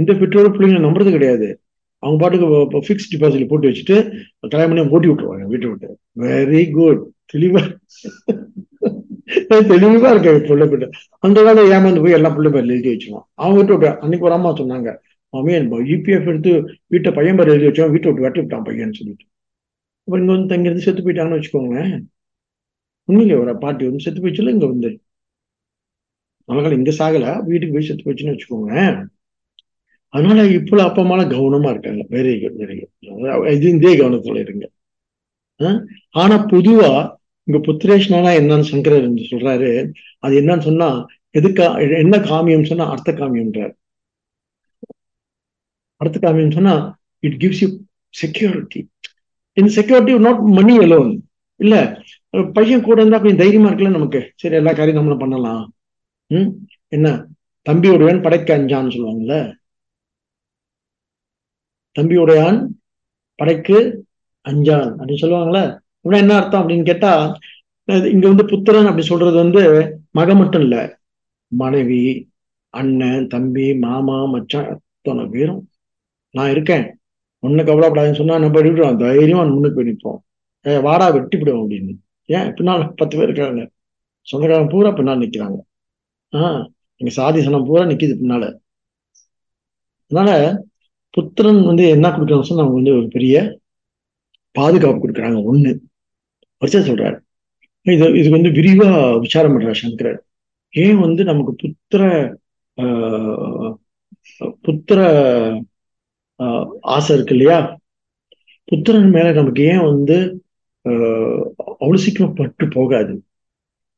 எந்த 0.00 0.12
பெற்றோரும் 0.22 0.54
பிள்ளைங்களை 0.56 0.82
நம்புறது 0.86 1.16
கிடையாது. 1.16 1.48
அவங்க 2.02 2.18
பாட்டுக்கு 2.22 2.82
ஃபிக்ஸ் 2.86 3.10
டிபாசிட் 3.12 3.50
போட்டு 3.50 3.68
வச்சுட்டு 3.70 3.96
கல்யாணம் 4.52 4.72
பண்ணி 4.72 4.94
ஓட்டி 4.96 5.08
விட்டுருவாங்க 5.10 5.46
வீட்டை 5.52 5.68
விட்டு. 5.70 5.88
வெரி 6.24 6.64
குட் 6.76 7.02
தெளிவா. 7.32 7.62
தெளிவா 9.70 10.08
இருக்க 10.12 10.30
பிள்ளை 10.48 10.66
பிள்ளை 10.72 10.86
அந்த 11.26 11.38
காலம் 11.46 11.70
ஏமாந்து 11.76 12.02
போய் 12.04 12.16
எல்லா 12.18 12.30
பிள்ளை 12.36 12.50
பேர் 12.54 12.68
எழுதி 12.74 12.90
வச்சிருவான். 12.92 13.26
அவங்க 13.42 13.56
விட்டு 13.60 13.74
விட்டு 13.74 13.88
அன்னைக்கு 14.04 14.26
ஒரு 14.28 14.36
அம்மா 14.38 14.50
சொன்னாங்க 14.60 14.90
மாமியன் 15.34 15.70
யூபிஎஃப் 15.92 16.28
எடுத்து 16.32 16.52
வீட்டை 16.92 17.10
பையன் 17.16 17.38
பேர் 17.38 17.52
எழுதி 17.54 17.66
வச்சோம் 17.68 17.92
வீட்டை 17.94 18.08
விட்டு 18.10 18.26
வெட்டி 18.26 18.40
விட்டான் 18.42 18.66
பையன் 18.68 18.96
சொல்லிட்டு. 18.98 19.26
அப்புறம் 20.04 20.22
இங்க 20.22 20.34
வந்து 20.36 20.50
தங்கிருந்து 20.52 20.84
செத்து 20.86 21.04
போயிட்டாங்கன்னு 21.06 21.38
வச்சுக்கோங்களேன். 21.38 21.94
உண்மையிலே 23.08 23.36
ஒரு 23.42 23.52
பாட்டி 23.64 23.84
வந்து 23.88 24.04
செத்து 24.04 24.22
போயிச்சுல 24.22 24.54
இங்க 24.56 24.66
வந்து. 24.72 24.90
அதனால 26.48 26.74
இங்க 26.80 26.92
சாகல 27.00 27.26
வீட்டுக்கு 27.48 27.76
போய் 27.76 27.88
செத்து 27.88 28.06
போச்சுன்னு 28.06 28.34
வச்சுக்கோங்க 28.34 28.72
அதனால 30.14 30.40
இப்போ 30.58 30.76
அப்பா 30.88 31.00
அம்மால 31.02 31.22
கவனமா 31.32 31.70
இருக்காங்க. 31.74 32.02
வெரி 32.14 32.32
குட் 32.42 32.58
வெரி 32.62 32.76
குட் 32.80 33.66
இதே 33.76 33.92
கவனத்துல 34.00 34.40
இருங்க. 34.44 34.64
ஆனா 36.22 36.36
பொதுவா 36.52 36.90
இங்க 37.48 37.58
புத்திரேஷ்னானா 37.66 38.30
என்னன்னு 38.40 38.70
சங்கரர் 38.70 39.08
சொல்றாரு. 39.32 39.70
அது 40.18 40.40
என்னன்னு 40.40 40.60
சொன்னா 40.60 40.88
எதுக்கா 41.38 41.66
என்ன 41.98 42.16
காமியம் 42.18 42.64
சொன்னா 42.64 42.84
அர்த்த 42.88 43.12
காமியம்ன்றார். 43.12 43.74
அர்த்த 46.00 46.18
காமியம் 46.18 46.52
சொன்னா 46.52 46.74
it 47.18 47.38
gives 47.42 47.62
you 47.62 47.68
security 48.08 48.80
in 49.52 49.72
security 49.76 50.18
not 50.18 50.40
money 50.58 50.78
alone 50.78 51.12
இல்ல 51.60 51.74
பையன் 52.52 52.82
கூட 52.82 53.00
இருந்தா 53.00 53.18
கொஞ்சம் 53.18 53.36
தைரியமா 53.36 53.68
இருக்குல்ல 53.68 53.90
நமக்கு. 53.90 54.32
சரி 54.36 54.54
எல்லா 54.54 54.72
காரியம் 54.72 54.94
நம்மளும் 54.94 55.18
பண்ணலாம். 55.18 55.62
ம்? 56.30 56.50
என்ன? 56.88 57.08
தம்பியுடையான் 57.66 58.22
படைக்க 58.22 58.58
அஞ்சான்னு 58.58 58.92
சொல்லுவாங்கல்ல? 58.94 59.36
தம்பியுடையான் 61.96 62.58
படைக்கு 63.38 63.78
அஞ்சான் 64.44 64.88
அப்படின்னு 64.98 65.22
சொல்லுவாங்கல்ல? 65.22 65.60
அப்படின்னா 66.06 66.18
என்ன 66.18 66.34
அர்த்தம் 66.40 66.68
அப்படின்னு 66.68 66.84
கேட்டா 66.84 67.12
இங்க 67.88 68.26
வந்து 68.28 68.44
புத்திரன் 68.44 68.88
அப்படி 68.90 69.02
சொல்றது 69.06 69.36
வந்து 69.36 69.62
மக 70.10 70.34
மட்டும் 70.34 70.60
இல்ல. 70.60 70.76
மனைவி 71.52 72.00
அண்ணன் 72.74 73.26
தம்பி 73.26 73.74
மாமா 73.78 74.24
மச்சான் 74.24 74.68
அத்தனை 74.74 75.24
பேரும். 75.26 75.60
நான் 76.34 76.50
இருக்கேன். 76.50 76.86
ஒண்ணு 77.42 77.62
கவலைப்படாதுன்னு 77.68 78.20
சொன்னா 78.20 78.38
நம்ம 78.38 78.60
விடுறோம் 78.60 78.96
தைரியமா 78.96 79.42
முன்னுக்கு 79.42 79.76
போய் 79.78 79.90
நிற்போம் 79.90 80.20
ஏ, 80.68 80.78
வாடா 80.78 81.08
வெட்டி 81.08 81.36
விடுவோம் 81.38 81.70
அப்படின்னு. 81.70 81.92
ஏன்? 82.28 82.52
பின்னால் 82.54 82.92
பத்து 82.96 83.16
பேர் 83.16 83.28
இருக்காங்க. 83.28 83.62
சொந்தக்காரங்க 84.26 84.70
பூரா 84.70 84.90
பின்னால் 84.90 85.18
நிக்கிறாங்க. 85.18 85.58
ஆஹ் 86.32 86.62
எங்க 87.00 87.12
சாதி 87.18 87.46
சனம் 87.46 87.66
பூரா 87.66 87.82
நிக்குது 87.84 88.14
பின்னால. 88.20 88.44
அதனால 90.10 90.30
புத்திரன் 91.10 91.64
வந்து 91.64 91.88
என்ன 91.88 92.08
கொடுக்குறாங்க 92.08 92.48
சொன்னா 92.50 92.62
அவங்க 92.64 92.78
வந்து 92.80 92.96
ஒரு 92.98 93.08
பெரிய 93.08 93.36
பாதுகாப்பு 94.56 94.98
கொடுக்குறாங்க. 94.98 95.38
ஒண்ணு. 95.52 95.72
வரிசை 96.62 96.80
சொல்றாரு. 96.82 97.16
இது 97.86 98.06
இதுக்கு 98.14 98.36
வந்து 98.38 98.50
விரிவா 98.50 98.88
விசாரம் 99.20 99.54
பண்றாரு 99.54 99.80
சங்கரர். 99.80 100.20
ஏன் 100.74 100.98
வந்து 100.98 101.24
நமக்கு 101.24 101.52
புத்திர 101.62 102.02
ஆஹ், 102.78 103.72
புத்திர 104.64 104.98
ஆஹ், 106.40 106.64
ஆசை 106.94 107.16
இருக்கு 107.16 107.34
இல்லையா? 107.34 107.58
புத்திரன் 108.68 109.10
மேல 109.10 109.32
நமக்கு 109.32 109.62
ஏன் 109.64 109.84
வந்து 109.84 110.16
ஆஹ், 110.84 111.44
அவ்வளவு 111.74 111.98
சீக்கிரம் 111.98 112.34
பட்டு 112.34 112.64
போகாது? 112.68 113.14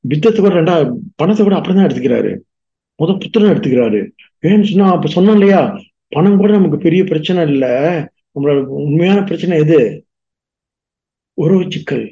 வித்தத்தை 0.05 0.41
கூட 0.41 0.55
ரெண்டா 0.55 0.75
பணத்தை 1.17 1.43
கூட 1.45 1.57
அப்படிதான் 1.57 1.87
எடுத்துக்கிறாரு. 1.87 2.31
முத 2.99 3.13
புத்திரன் 3.19 3.53
எடுத்துக்கிறாரு. 3.53 4.01
ஏன்னு 4.43 4.63
சொன்னா 4.63 4.93
அப்ப 4.93 5.09
சொன்னோம் 5.15 5.35
இல்லையா? 5.35 5.61
பணம் 6.13 6.37
கூட 6.37 6.53
நமக்கு 6.53 6.79
பெரிய 6.79 7.05
பிரச்சனை 7.05 7.43
இல்ல. 7.49 7.67
நம்மளோட 8.33 8.61
உண்மையான 8.81 9.21
பிரச்சனை 9.25 9.59
எது? 9.59 9.79
உறவு 11.39 11.65
சிக்கல் 11.71 12.07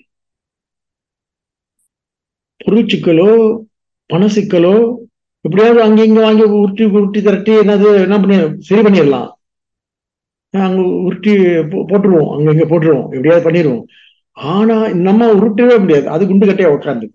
பொருட்சிக்கலோ 2.66 3.22
பணசிக்கலோ 3.22 3.58
பண 4.06 4.26
சிக்கலோ 4.26 4.96
எப்படியாவது 5.40 5.82
அங்க 5.82 6.04
இங்க 6.04 6.20
வாங்கி 6.20 6.42
உருட்டி 6.42 6.84
உருட்டி 6.84 7.22
திரட்டி 7.22 7.52
என்னது 7.52 7.94
என்ன 7.94 8.20
பண்ணி 8.20 8.60
சரி 8.60 8.82
பண்ணிடலாம். 8.82 9.32
அங்க 10.50 10.82
உருட்டி 10.82 11.36
போ- 11.36 11.84
போட்டுருவோம். 11.88 12.36
அங்க 12.36 12.50
இங்க 12.50 12.64
போட்டுருவோம். 12.64 13.02
எப்படியாவது 13.02 13.50
பண்ணிடுவோம். 13.50 13.84
ஆனா 14.32 14.88
நம்ம 14.88 15.32
உருட்டவே 15.32 15.78
முடியாது. 15.78 16.08
அது 16.08 16.26
குண்டு 16.26 16.46
கட்டையா 16.46 16.80
உட்காந்து 16.80 17.08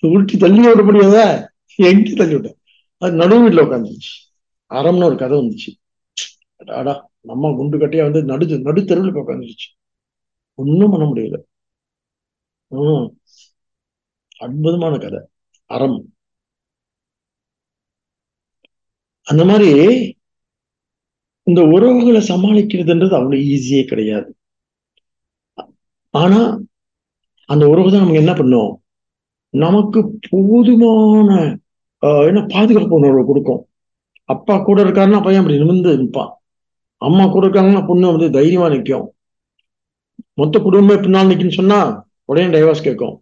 உருட்டி 0.00 0.36
தள்ளி 0.36 0.72
விட 0.72 0.82
முடியாதா 0.82 1.46
எங்கே 1.74 2.12
தள்ளி 2.12 2.32
விட்ட 2.32 2.56
அது 2.98 3.16
நடுவு 3.16 3.48
வீட்டுல 3.48 3.56
உட்காந்துருச்சு 3.56 4.36
அறம்னு 4.74 5.04
ஒரு 5.04 5.16
கதை 5.16 5.38
வந்துச்சு. 5.38 5.84
அடா 6.66 7.10
நம்ம 7.20 7.54
குண்டு 7.56 7.78
கட்டையா 7.78 8.02
வந்து 8.02 8.22
நடு 8.22 8.46
நடுத்தருவில் 8.46 9.12
போய் 9.12 9.36
உட்காந்துருச்சு 9.36 9.80
ஒண்ணும் 10.54 10.90
பண்ண 10.90 11.06
முடியல. 11.06 11.36
அற்புதமான 14.40 14.98
கதை. 14.98 15.20
அறம். 15.70 15.98
அந்த 19.26 19.44
மாதிரி 19.44 19.70
இந்த 21.46 21.60
உறவுகளை 21.66 22.20
சமாளிக்கிறதுன்றது 22.20 23.10
அவ்வளவு 23.10 23.42
ஈஸியே 23.44 23.84
கிடையாது. 23.84 24.30
ஆனா 26.14 26.40
அந்த 27.48 27.68
உறவு 27.68 27.90
தான் 27.90 28.00
நமக்கு 28.00 28.20
என்ன 28.20 28.34
பண்ணும்? 28.34 28.72
நமக்கு 29.54 30.00
போதுமான 30.30 31.30
ஆஹ், 32.02 32.26
என்ன 32.28 32.46
பாதுகாப்பு 32.46 32.94
உணர்வு 32.94 33.24
கொடுக்கும். 33.24 33.62
அப்பா 34.28 34.58
கூட 34.58 34.84
இருக்காருன்னா 34.84 35.22
பையன் 35.22 35.42
அப்படி 35.42 35.58
நிமிர்ந்து 35.58 35.96
நிற்பான்? 35.98 36.32
அம்மா 37.02 37.26
கூட 37.26 37.46
இருக்காங்கன்னா 37.46 37.86
பொண்ணு 37.86 38.12
வந்து 38.12 38.30
தைரியமா 38.30 38.68
நிற்கும். 38.68 39.06
மொத்த 40.34 40.58
குடும்பமே 40.58 41.00
பின்னால் 41.00 41.30
நிக்குன்னு 41.30 41.58
சொன்னா 41.60 41.78
உடனே 42.24 42.48
டைவர்ஸ் 42.54 42.84
கேட்கும். 42.84 43.16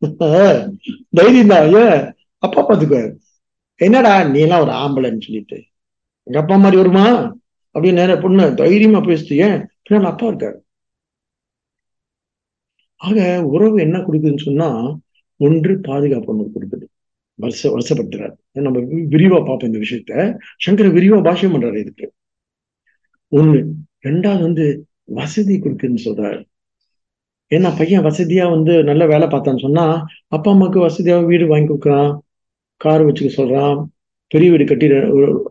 தைரியம் 1.16 1.46
தான். 1.46 1.74
ஏன்? 1.74 2.12
அப்பா 2.38 2.68
பாத்துக்குவாரு 2.68 3.16
என்னடா 3.80 4.28
நீ 4.28 4.40
எல்லாம் 4.40 4.60
ஒரு 4.60 4.72
ஆம்பளைன்னு 4.72 5.20
சொல்லிட்டு. 5.20 5.58
எங்க 6.22 6.38
அப்பா 6.40 6.56
மாதிரி 6.56 6.76
வருமா? 6.76 7.06
அப்படின்னு 7.74 7.92
நேர 7.92 8.18
பொண்ணு 8.18 8.54
தைரியமா 8.54 8.98
பேசுது 8.98 9.34
ஏன்? 9.46 9.66
பின்னால் 9.82 10.10
அப்பா 10.10 10.26
இருக்காரு. 10.28 10.58
ஆக 13.00 13.46
உறவு 13.46 13.80
என்ன 13.80 13.98
கொடுக்குதுன்னு 13.98 14.38
சொன்னா 14.38 14.68
ஒன்று 15.36 15.80
பாதுகாப்பு 15.80 16.36
ஒன்று 16.36 16.50
கொடுக்குது. 16.54 16.86
வருஷ 17.34 17.78
வருஷப்படுத்துறாரு 17.78 18.34
நம்ம 18.52 18.78
விரிவா 18.80 19.36
பார்ப்போம் 19.36 19.58
இந்த 19.60 19.78
விஷயத்த. 19.78 20.38
சங்கர 20.58 20.88
விரிவா 20.88 21.18
பாஷ்யம் 21.26 21.54
பண்றாரு 21.54 21.78
இதுக்கு. 21.78 22.12
ஒண்ணு. 23.30 23.64
ரெண்டாவது 24.02 24.40
வந்து 24.40 24.86
வசதி 25.04 25.58
கொடுக்குதுன்னு 25.58 25.98
சொல்றாரு. 26.04 26.44
ஏன்னா 27.54 27.70
பையன் 27.78 28.04
வசதியா 28.04 28.50
வந்து 28.50 28.84
நல்ல 28.84 29.06
வேலை 29.06 29.26
பார்த்தான்னு 29.28 29.60
சொன்னா 29.60 29.84
அப்பா 30.28 30.50
அம்மாவுக்கு 30.50 30.80
வசதியாக 30.80 31.26
வீடு 31.26 31.46
வாங்கி 31.46 31.72
கொடுக்குறான். 31.72 32.18
கார் 32.80 33.04
வச்சுக்க 33.06 33.30
சொல்றான். 33.36 33.76
பெரிய 34.30 34.50
வீடு 34.50 34.64
கட்டி 34.64 34.86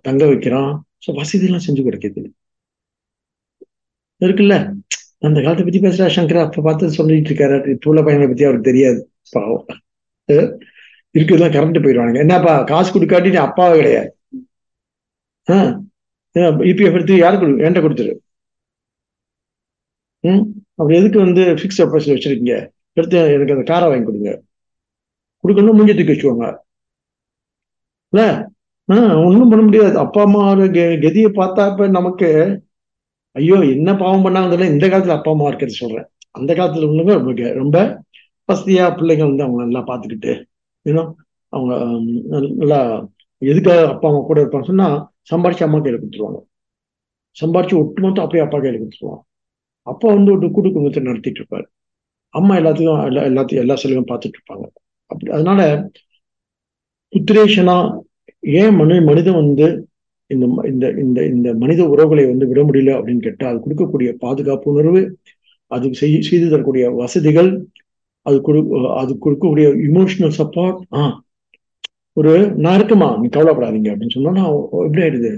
தங்க 0.01 0.23
வைக்கிறான். 0.31 0.71
ஸோ 1.05 1.09
வசதியெல்லாம் 1.19 1.65
செஞ்சு 1.67 1.83
கொடுக்குது. 1.87 2.23
இருக்குல்ல? 4.21 4.55
அந்த 5.19 5.37
காலத்தை 5.41 5.63
பத்தி 5.65 5.79
பேசுறா 5.85 6.07
சங்கர். 6.17 6.43
அப்ப 6.45 6.61
பார்த்து 6.61 6.89
சொல்லிட்டு 6.89 7.29
இருக்காரு. 7.29 7.69
இப்போ 7.69 7.89
உள்ள 7.89 8.01
பையனை 8.01 8.27
பத்தி 8.27 8.43
அவருக்கு 8.43 8.69
தெரியாது. 8.71 8.99
பாவம். 9.31 9.65
இருக்குதுலாம் 11.17 11.55
கரண்ட் 11.55 11.83
போயிடுவானுங்க. 11.83 12.17
என்னப்பா 12.17 12.63
காசு 12.63 12.89
கொடுக்காட்டி 12.93 13.29
நீ 13.29 13.35
அப்பாவே 13.47 13.75
கிடையாது. 13.75 14.09
ஆஹ் 15.51 15.73
இபிஎஃப் 16.69 16.93
எடுத்து 16.93 17.17
யாரு 17.17 17.37
கொடு 17.39 17.51
என்கிட்ட 17.65 17.81
கொடுத்துரு? 17.85 18.13
ம்? 20.23 20.64
அப்படி 20.75 20.99
எதுக்கு 20.99 21.19
வந்து 21.19 21.41
ஃபிக்ஸ் 21.41 21.77
டெபாசிட் 21.77 22.13
வச்சிருக்கீங்க? 22.15 22.69
எடுத்து 22.93 23.17
எனக்கு 23.17 23.53
அந்த 23.53 23.73
காரை 23.73 23.89
வாங்கி 23.89 24.05
கொடுங்க. 24.05 24.41
கொடுக்கணும் 25.47 25.75
மூஞ்சி 25.75 25.95
தூக்கி 25.95 26.11
வச்சுக்கோங்க. 26.11 26.57
இல்ல? 28.09 28.49
ஆஹ் 28.91 29.25
ஒண்ணும் 29.25 29.49
பண்ண 29.49 29.65
முடியாது. 29.65 29.97
அப்பா 29.97 30.21
அம்மா 30.21 30.53
கெ- 30.53 30.99
கதியை 30.99 31.29
பார்த்தாப்ப 31.33 31.89
நமக்கு 31.89 32.61
ஐயோ 33.31 33.55
என்ன 33.55 33.95
பாவம் 33.95 34.25
பண்ணாங்கன்னு 34.25 34.69
இந்த 34.69 34.87
காலத்துல 34.87 35.09
அப்பா 35.09 35.31
அம்மா 35.31 35.47
இருக்கிறது 35.47 35.77
சொல்றேன். 35.77 36.05
அந்த 36.31 36.53
காலத்துல 36.53 36.89
உள்ளவங்க 36.89 37.13
ரொம்ப 37.13 37.53
ரொம்ப 37.53 38.03
வசதியா 38.53 38.87
பிள்ளைங்க 38.95 39.19
வந்து 39.19 39.43
அவங்க 39.43 39.63
நல்லா 39.63 39.79
பார்த்துக்கிட்டு 39.79 40.43
ஏன்னா 40.85 41.13
அவங்க 41.49 41.99
நல்லா 42.55 43.07
எதுக்காக 43.37 43.87
அப்பா 43.87 44.09
அம்மா 44.09 44.21
கூட 44.21 44.43
இருப்பாங்க 44.43 44.63
சொன்னா 44.63 45.11
சம்பாரிச்சு 45.31 45.63
அம்மா 45.63 45.79
கையில் 45.79 46.01
கொடுத்துருவாங்க. 46.01 46.41
சம்பாரிச்சு 47.41 47.77
ஒட்டுமொத்தம் 47.77 48.29
அப்பயே 48.29 48.43
அப்பா 48.43 48.59
கையில் 48.59 48.81
கொடுத்துருவாங்க. 48.81 49.34
அப்பா 49.87 50.07
வந்து 50.13 50.31
ஒரு 50.33 50.47
கூட்டு 50.49 50.69
குடும்பத்தை 50.69 51.01
நடத்திட்டு 51.03 51.41
இருப்பாரு 51.41 51.67
அம்மா 52.33 52.53
எல்லாத்தையும் 52.59 53.01
எல்லா 53.09 53.21
எல்லாத்தையும் 53.29 53.63
எல்லா 53.63 53.75
செலவும் 53.81 54.09
பார்த்துட்டு 54.09 54.37
இருப்பாங்க 54.39 54.65
அப்படி 55.11 55.29
அதனால 55.35 55.61
புத்திரேஷனா 57.13 57.75
ஏன் 58.55 58.75
மனு 58.77 58.95
மனிதன் 59.07 59.39
வந்து 59.41 59.67
இந்த 60.29 60.45
ம- 60.51 60.65
இந்த 60.69 60.85
இந்த 61.01 61.19
இந்த 61.29 61.49
மனித 61.61 61.81
உறவுகளை 61.89 62.23
வந்து 62.27 62.45
விட 62.49 62.61
முடியல 62.63 62.93
அப்படின்னு 62.97 63.25
கேட்டால் 63.25 63.51
அது 63.51 63.59
கொடுக்கக்கூடிய 63.63 64.09
பாதுகாப்பு 64.23 64.71
உணர்வு 64.73 65.01
அது 65.71 65.91
செய் 65.99 66.15
செய்து 66.27 66.47
தரக்கூடிய 66.49 66.85
வசதிகள் 66.99 67.49
அது 68.25 68.37
கொடு 68.41 68.59
அது 69.01 69.11
கொடுக்கக்கூடிய 69.17 69.67
இமோஷனல் 69.87 70.35
சப்போர்ட் 70.37 70.79
ஆ 70.95 71.03
ஒரு 72.17 72.33
நான் 72.57 72.77
இருக்குமா 72.77 73.09
நீ 73.21 73.27
கவலைப்படாதீங்க 73.29 73.89
அப்படின்னு 73.91 74.15
சொன்னா 74.17 74.43
எப்படி 74.85 75.01
ஆயிடுது? 75.05 75.31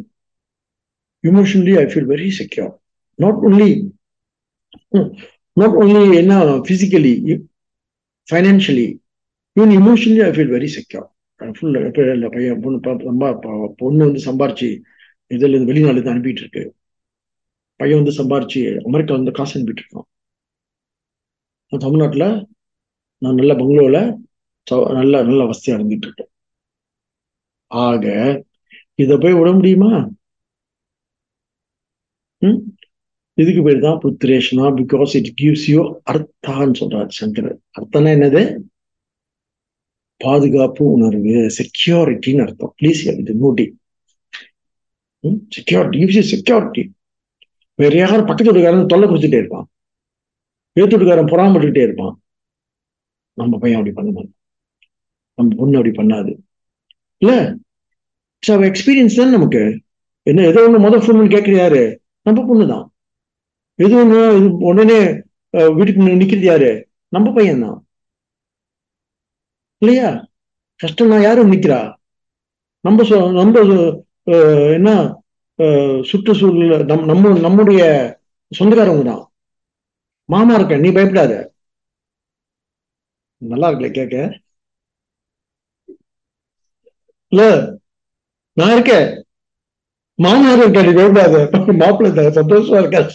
Emotionally 1.24 1.74
I 1.78 1.86
feel 1.86 2.10
very 2.12 2.28
secure 2.38 2.74
not 3.20 3.40
only 3.44 3.70
not 5.58 5.78
only 5.82 6.02
என்ன 6.18 6.34
physically 6.70 7.14
financially 8.28 8.88
even 9.56 9.74
emotionally 9.80 10.24
I 10.28 10.32
feel 10.36 10.54
very 10.56 10.70
secure 10.76 11.08
full 11.58 11.78
இல்லை 12.16 12.30
பையன் 12.36 12.62
பொண்ணு 12.64 12.80
ரொம்ப 13.10 13.26
பொண்ணு 13.82 14.02
வந்து 14.08 14.22
சம்பாரிச்சு 14.28 14.70
இதுல 15.32 15.54
இருந்து 15.54 15.72
வெளிநாடுல 15.72 15.96
இருந்து 15.96 16.14
அனுப்பிட்டு 16.14 16.44
இருக்கு. 16.44 16.64
பையன் 17.80 18.00
வந்து 18.02 18.14
சம்பாரிச்சு 18.20 18.62
அமெரிக்கா 18.90 19.14
வந்து 19.18 19.32
காசு 19.40 19.54
அனுப்பிட்டு 19.58 19.84
இருக்கான். 19.84 20.08
நான் 21.72 21.84
தமிழ்நாட்டுல 21.86 22.26
நான் 23.22 23.40
நல்ல 23.40 23.54
பங்களோல 23.62 24.00
நல்ல 25.00 25.16
நல்ல 25.30 25.42
வசதியாக 25.52 25.78
இருந்துட்டு 25.80 26.08
இருக்கேன். 26.10 26.32
ஆக 27.72 28.06
இத 29.04 29.18
போய் 29.24 29.38
விட 29.40 29.50
முடியுமா? 29.58 29.92
ம்? 32.42 32.60
இதுக்கு 33.42 33.62
பேர் 33.66 33.86
தான் 33.86 34.00
புத்திரேஷனா? 34.04 34.68
பிகாஸ் 34.82 35.12
இட் 35.20 35.32
கிவ்ஸ் 35.42 35.66
யூ 35.74 35.82
அர்த்தான்னு 36.12 36.78
சொல்றாரு 36.82 37.12
சங்கரர் 37.20 37.58
அர்த்தம்னா 37.80 38.12
என்னது? 38.18 38.42
பாதுகாப்பு 40.22 40.84
உணர்வு 40.96 41.36
செக்யூரிட்டின்னு 41.58 42.44
அர்த்தம். 42.46 42.74
ப்ளீஸ் 42.80 43.02
இது 43.22 43.36
not 43.44 43.66
security 45.58 46.00
gives 46.02 46.20
you 46.20 46.26
security 46.34 46.84
வேற 47.80 47.94
யாரும் 48.02 48.28
பக்கத்து 48.30 48.50
வீட்டுக்காரன் 48.50 48.92
தொல்லை 48.94 49.08
கொடுத்துட்டே 49.10 49.42
இருப்பான். 49.42 49.68
ஏத்து 50.76 50.94
வீட்டுக்காரன் 50.94 51.32
புறாமட்டுக்கிட்டே 51.34 51.86
இருப்பான். 51.88 52.16
நம்ம 53.38 53.58
பையன் 53.62 53.80
அப்படி 53.80 53.96
பண்ண 53.98 54.10
மாட்டான். 54.12 54.36
நம்ம 55.38 55.56
பொண்ணு 55.60 55.80
அப்படி 55.80 55.94
பண்ணாது. 56.00 56.32
இல்ல? 57.22 57.34
எக்ஸ்பீரியன்ஸ் 58.72 59.20
தான் 59.20 59.36
நமக்கு. 59.38 59.62
என்ன 60.30 60.46
ஏதோ 60.52 60.62
ஒன்று 60.68 60.86
முதல் 60.86 61.04
ஃபோன் 61.04 61.34
கேட்குறது 61.34 61.60
யாரு 61.64 61.82
நம்ம 62.28 62.40
பொண்ணு 62.50 62.66
தான் 62.74 62.86
எது 63.80 63.96
ஒன்று 64.02 64.20
உடனே 64.70 65.00
வீட்டுக்கு 65.74 66.02
நிற்கிறது 66.14 66.48
யாரு? 66.48 66.72
நம்ம 67.14 67.28
பையன் 67.34 67.64
தான் 67.64 67.78
இல்லையா? 69.82 70.10
கஷ்டம்னா 70.80 71.18
யாரும் 71.22 71.52
நிக்கிறா? 71.54 71.80
நம்ம 72.86 73.04
சொ- 73.10 73.32
நம்ம 73.34 73.62
அஹ், 74.28 74.72
என்ன 74.78 74.90
அஹ், 75.60 76.00
சுற்றுச்சூழல் 76.10 76.64
நம் 76.90 77.06
நம்ம 77.12 77.30
நம்முடைய 77.46 77.82
சொந்தக்காரவங்க 78.52 79.06
தான் 79.06 79.24
மாமா 80.30 80.54
இருக்க 80.56 80.78
நீ 80.78 80.90
பயப்படாத. 80.92 81.34
நல்லா 83.42 83.68
இருக்குல்ல 83.70 83.92
கேட்க 83.94 84.16
இல்ல 87.32 87.44
நான் 88.58 88.74
இருக்கேன். 88.74 89.08
மாமனார் 90.20 90.62
இருக்கா 90.62 90.82
நீ 90.82 90.94
பயப்படாத. 90.94 91.36
மாப்பிள்ளை 91.82 92.12
சந்தோஷமா 92.38 92.78
இருக்காரு. 92.82 93.12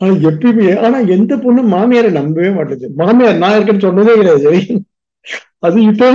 ஆனா 0.00 0.12
எப்பயுமே 0.28 0.66
ஆனா 0.84 0.98
எந்த 1.14 1.32
பொண்ணு 1.38 1.60
மாமியாரை 1.72 2.10
நம்பவே 2.16 2.50
மாட்டேது 2.56 2.86
மாமியார் 3.00 3.42
நான் 3.42 3.56
இருக்கேன்னு 3.56 3.86
சொன்னதே 3.86 4.14
கிடையாது 4.16 4.52
அது 5.62 5.78
இப்போ 5.90 6.06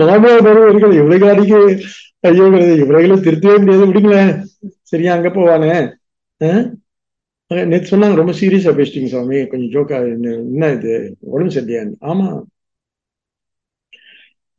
மாமியார் 0.00 0.38
இருக்கிறது. 0.64 0.98
இவ்வளவு 1.00 1.22
காடிக்கு 1.24 1.58
ஐயோ 2.24 2.44
இவ்வளவு 2.82 3.24
திருத்தவே 3.24 3.56
முடியாது. 3.58 3.88
விடுங்களேன். 3.90 4.32
சரியா 4.90 5.12
அங்க 5.16 5.28
போவானே 5.32 5.70
அஹ்? 6.40 6.62
நேத்து 7.66 7.90
சொன்னாங்க 7.90 8.16
ரொம்ப 8.16 8.32
சீரியஸா 8.38 8.70
பேசிட்டீங்க 8.76 9.08
சுவாமி 9.12 9.38
கொஞ்சம் 9.50 9.72
ஜோக்கா 9.74 9.96
என்ன 10.08 10.70
இது? 10.76 10.92
உடம்பு 11.30 11.54
சரியா 11.56 11.80
ஆமா. 12.10 12.28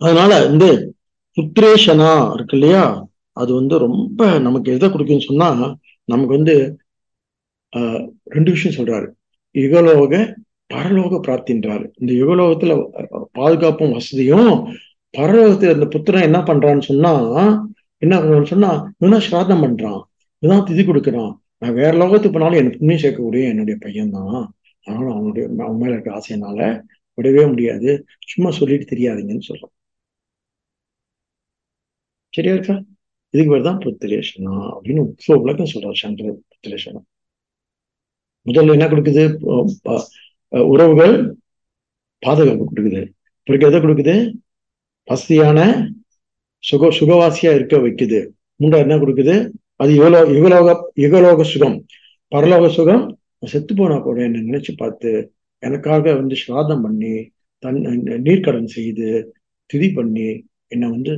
அதனால 0.02 0.32
இந்த 0.50 0.66
புத்திரேஷனா 1.38 2.08
இருக்கு 2.36 2.56
இல்லையா? 2.58 2.84
அது 3.38 3.52
வந்து 3.54 3.76
ரொம்ப 3.86 4.18
நமக்கு 4.46 4.70
எதை 4.76 4.88
கொடுக்குன்னு 4.90 5.28
சொன்னா 5.28 5.50
நமக்கு 6.10 6.34
வந்து 6.34 6.56
ஆஹ், 7.74 8.01
ரெண்டு 8.26 8.51
விஷயம் 8.51 8.78
சொல்றாரு. 8.80 9.08
யுகலோக 9.56 10.16
பரலோக 10.74 11.14
பிரார்த்தின்றாரு. 11.26 11.86
இந்த 11.97 12.12
யுகலோகத்துல 12.14 12.74
பாதுகாப்பும் 13.32 13.91
வசதியும் 13.91 14.49
பரலோகத்துல 15.14 15.74
இந்த 15.74 15.88
புத்திரன் 15.88 16.22
என்ன 16.22 16.39
பண்றான்னு 16.39 16.82
சொன்னா 16.82 17.14
என்ன 18.01 18.20
பண்றான்னு 18.20 18.45
சொன்னா 18.45 18.72
இவனா 18.99 19.20
சிராதம் 19.26 19.64
பண்றான். 19.66 20.01
இவதான் 20.43 20.68
திதி 20.68 20.84
கொடுக்குறான். 20.84 21.34
நான் 21.58 21.74
வேற 21.74 21.97
லோகத்துக்கு 21.97 22.32
போனாலும் 22.32 22.58
எனக்கு 22.58 22.80
புண்ணியம் 22.80 23.04
சேர்க்கக்கூடிய 23.04 23.43
என்னுடைய 23.49 23.78
பையன் 23.82 24.12
தான். 24.12 24.41
அதனால 24.88 25.12
அவனுடைய 25.14 25.49
அவன் 25.60 25.78
மேல 25.78 25.93
இருக்க 25.93 26.12
ஆசையினால 26.12 26.60
விடவே 27.18 27.47
முடியாது. 27.47 27.89
சும்மா 28.28 28.51
சொல்லிட்டு 28.51 28.95
தெரியாதீங்கன்னு 28.95 29.49
சொல்றான். 29.49 29.74
சரியா 32.34 32.54
இருக்கா? 32.54 32.76
இதுக்கு 33.34 33.52
பேர் 33.54 33.68
தான் 33.70 33.82
புத்திரேஷனா 33.86 34.56
அப்படின்னு 34.74 35.04
உத்சவ 35.08 35.38
விளக்கம் 35.44 35.72
சொல்றார் 35.74 36.02
சங்கர் 36.02 36.38
புத்திரேஷனா 36.52 37.02
முதல்ல 38.46 38.76
என்ன 38.76 38.86
கொடுக்குது? 38.92 39.24
உறவுகள் 40.72 41.14
பாதுகாப்பு 42.24 42.66
கொடுக்குது. 42.66 43.02
பிறகு 43.48 43.68
எதை 43.68 43.80
கொடுக்குது? 43.82 44.16
வசதியான 45.08 45.60
சுக 46.64 46.90
சுகவாசியா 47.00 47.52
இருக்க 47.56 47.76
வைக்குது. 47.78 48.20
மூன்றாவது 48.60 48.86
என்ன 48.86 48.98
கொடுக்குது? 49.04 49.36
அது 49.82 49.92
யுகலோ 50.00 50.20
யுகலோக 50.36 50.70
யுகலோக 51.04 51.44
சுகம். 51.54 51.78
பரலோக 52.32 52.68
சுகம் 52.78 53.04
செத்து 53.52 53.74
போனா 53.76 53.96
கூட 54.00 54.18
என்ன 54.28 54.44
நினைச்சு 54.50 54.74
பார்த்து 54.82 55.10
எனக்காக 55.64 56.14
வந்து 56.20 56.36
ஸ்ராதம் 56.44 56.84
பண்ணி 56.86 57.14
தன் 57.64 57.80
நீர்க்கடன் 58.28 58.70
செய்து 58.78 59.08
திதி 59.70 59.88
பண்ணி 59.98 60.28
என்னை 60.74 60.88
வந்து 60.96 61.14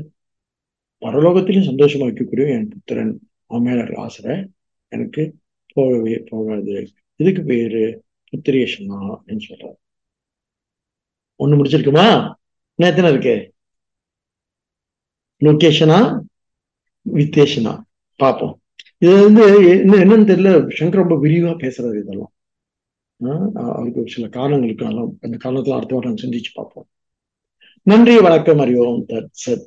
பரலோகத்திலும் 1.05 1.65
சந்தோஷமா 1.65 2.05
வைக்கக்கூடிய 2.05 2.49
என் 2.49 2.67
புத்திரன் 2.67 3.29
அவன் 3.45 3.63
மேல 3.63 3.87
ஆசை 3.95 4.49
எனக்கு 4.87 5.35
போகவே 5.73 6.23
போகாது. 6.29 6.91
இதுக்கு 7.15 7.43
பேரு 7.43 8.03
புத்திரேஷனா 8.31 9.17
அப்படின்னு 9.25 9.39
சொல்றாரு. 9.49 9.73
ஒண்ணு 11.39 11.55
முடிச்சிருக்குமா? 11.55 12.33
நேத்தன 12.83 12.87
எத்தனை 12.87 13.11
இருக்கு? 13.11 13.53
லொகேஷனா 15.43 16.19
வித்தேஷனா? 17.13 17.81
பார்ப்போம். 18.15 18.61
இது 18.97 19.23
வந்து 19.23 19.67
என்ன 19.67 19.97
என்னன்னு 19.97 20.27
தெரியல. 20.27 20.67
சங்கர் 20.79 20.91
ரொம்ப 20.91 21.15
விரிவா 21.15 21.55
பேசுறது 21.57 22.01
இதெல்லாம். 22.01 22.33
ஆஹ் 23.23 23.49
அவருக்கு 23.53 24.01
ஒரு 24.01 24.11
சில 24.11 24.27
காரணங்களுக்கு 24.27 24.83
அதெல்லாம் 24.83 25.17
அந்த 25.21 25.37
காரணத்துல 25.37 25.75
அடுத்த 25.75 25.95
வாரம் 25.95 26.15
சிந்திச்சு 26.15 26.43
பார்ப்போம். 26.53 26.87
நன்றி 27.81 28.19
வணக்கம் 28.19 28.59
அறிவோம் 28.59 29.05
தத் 29.07 29.27
சத். 29.45 29.63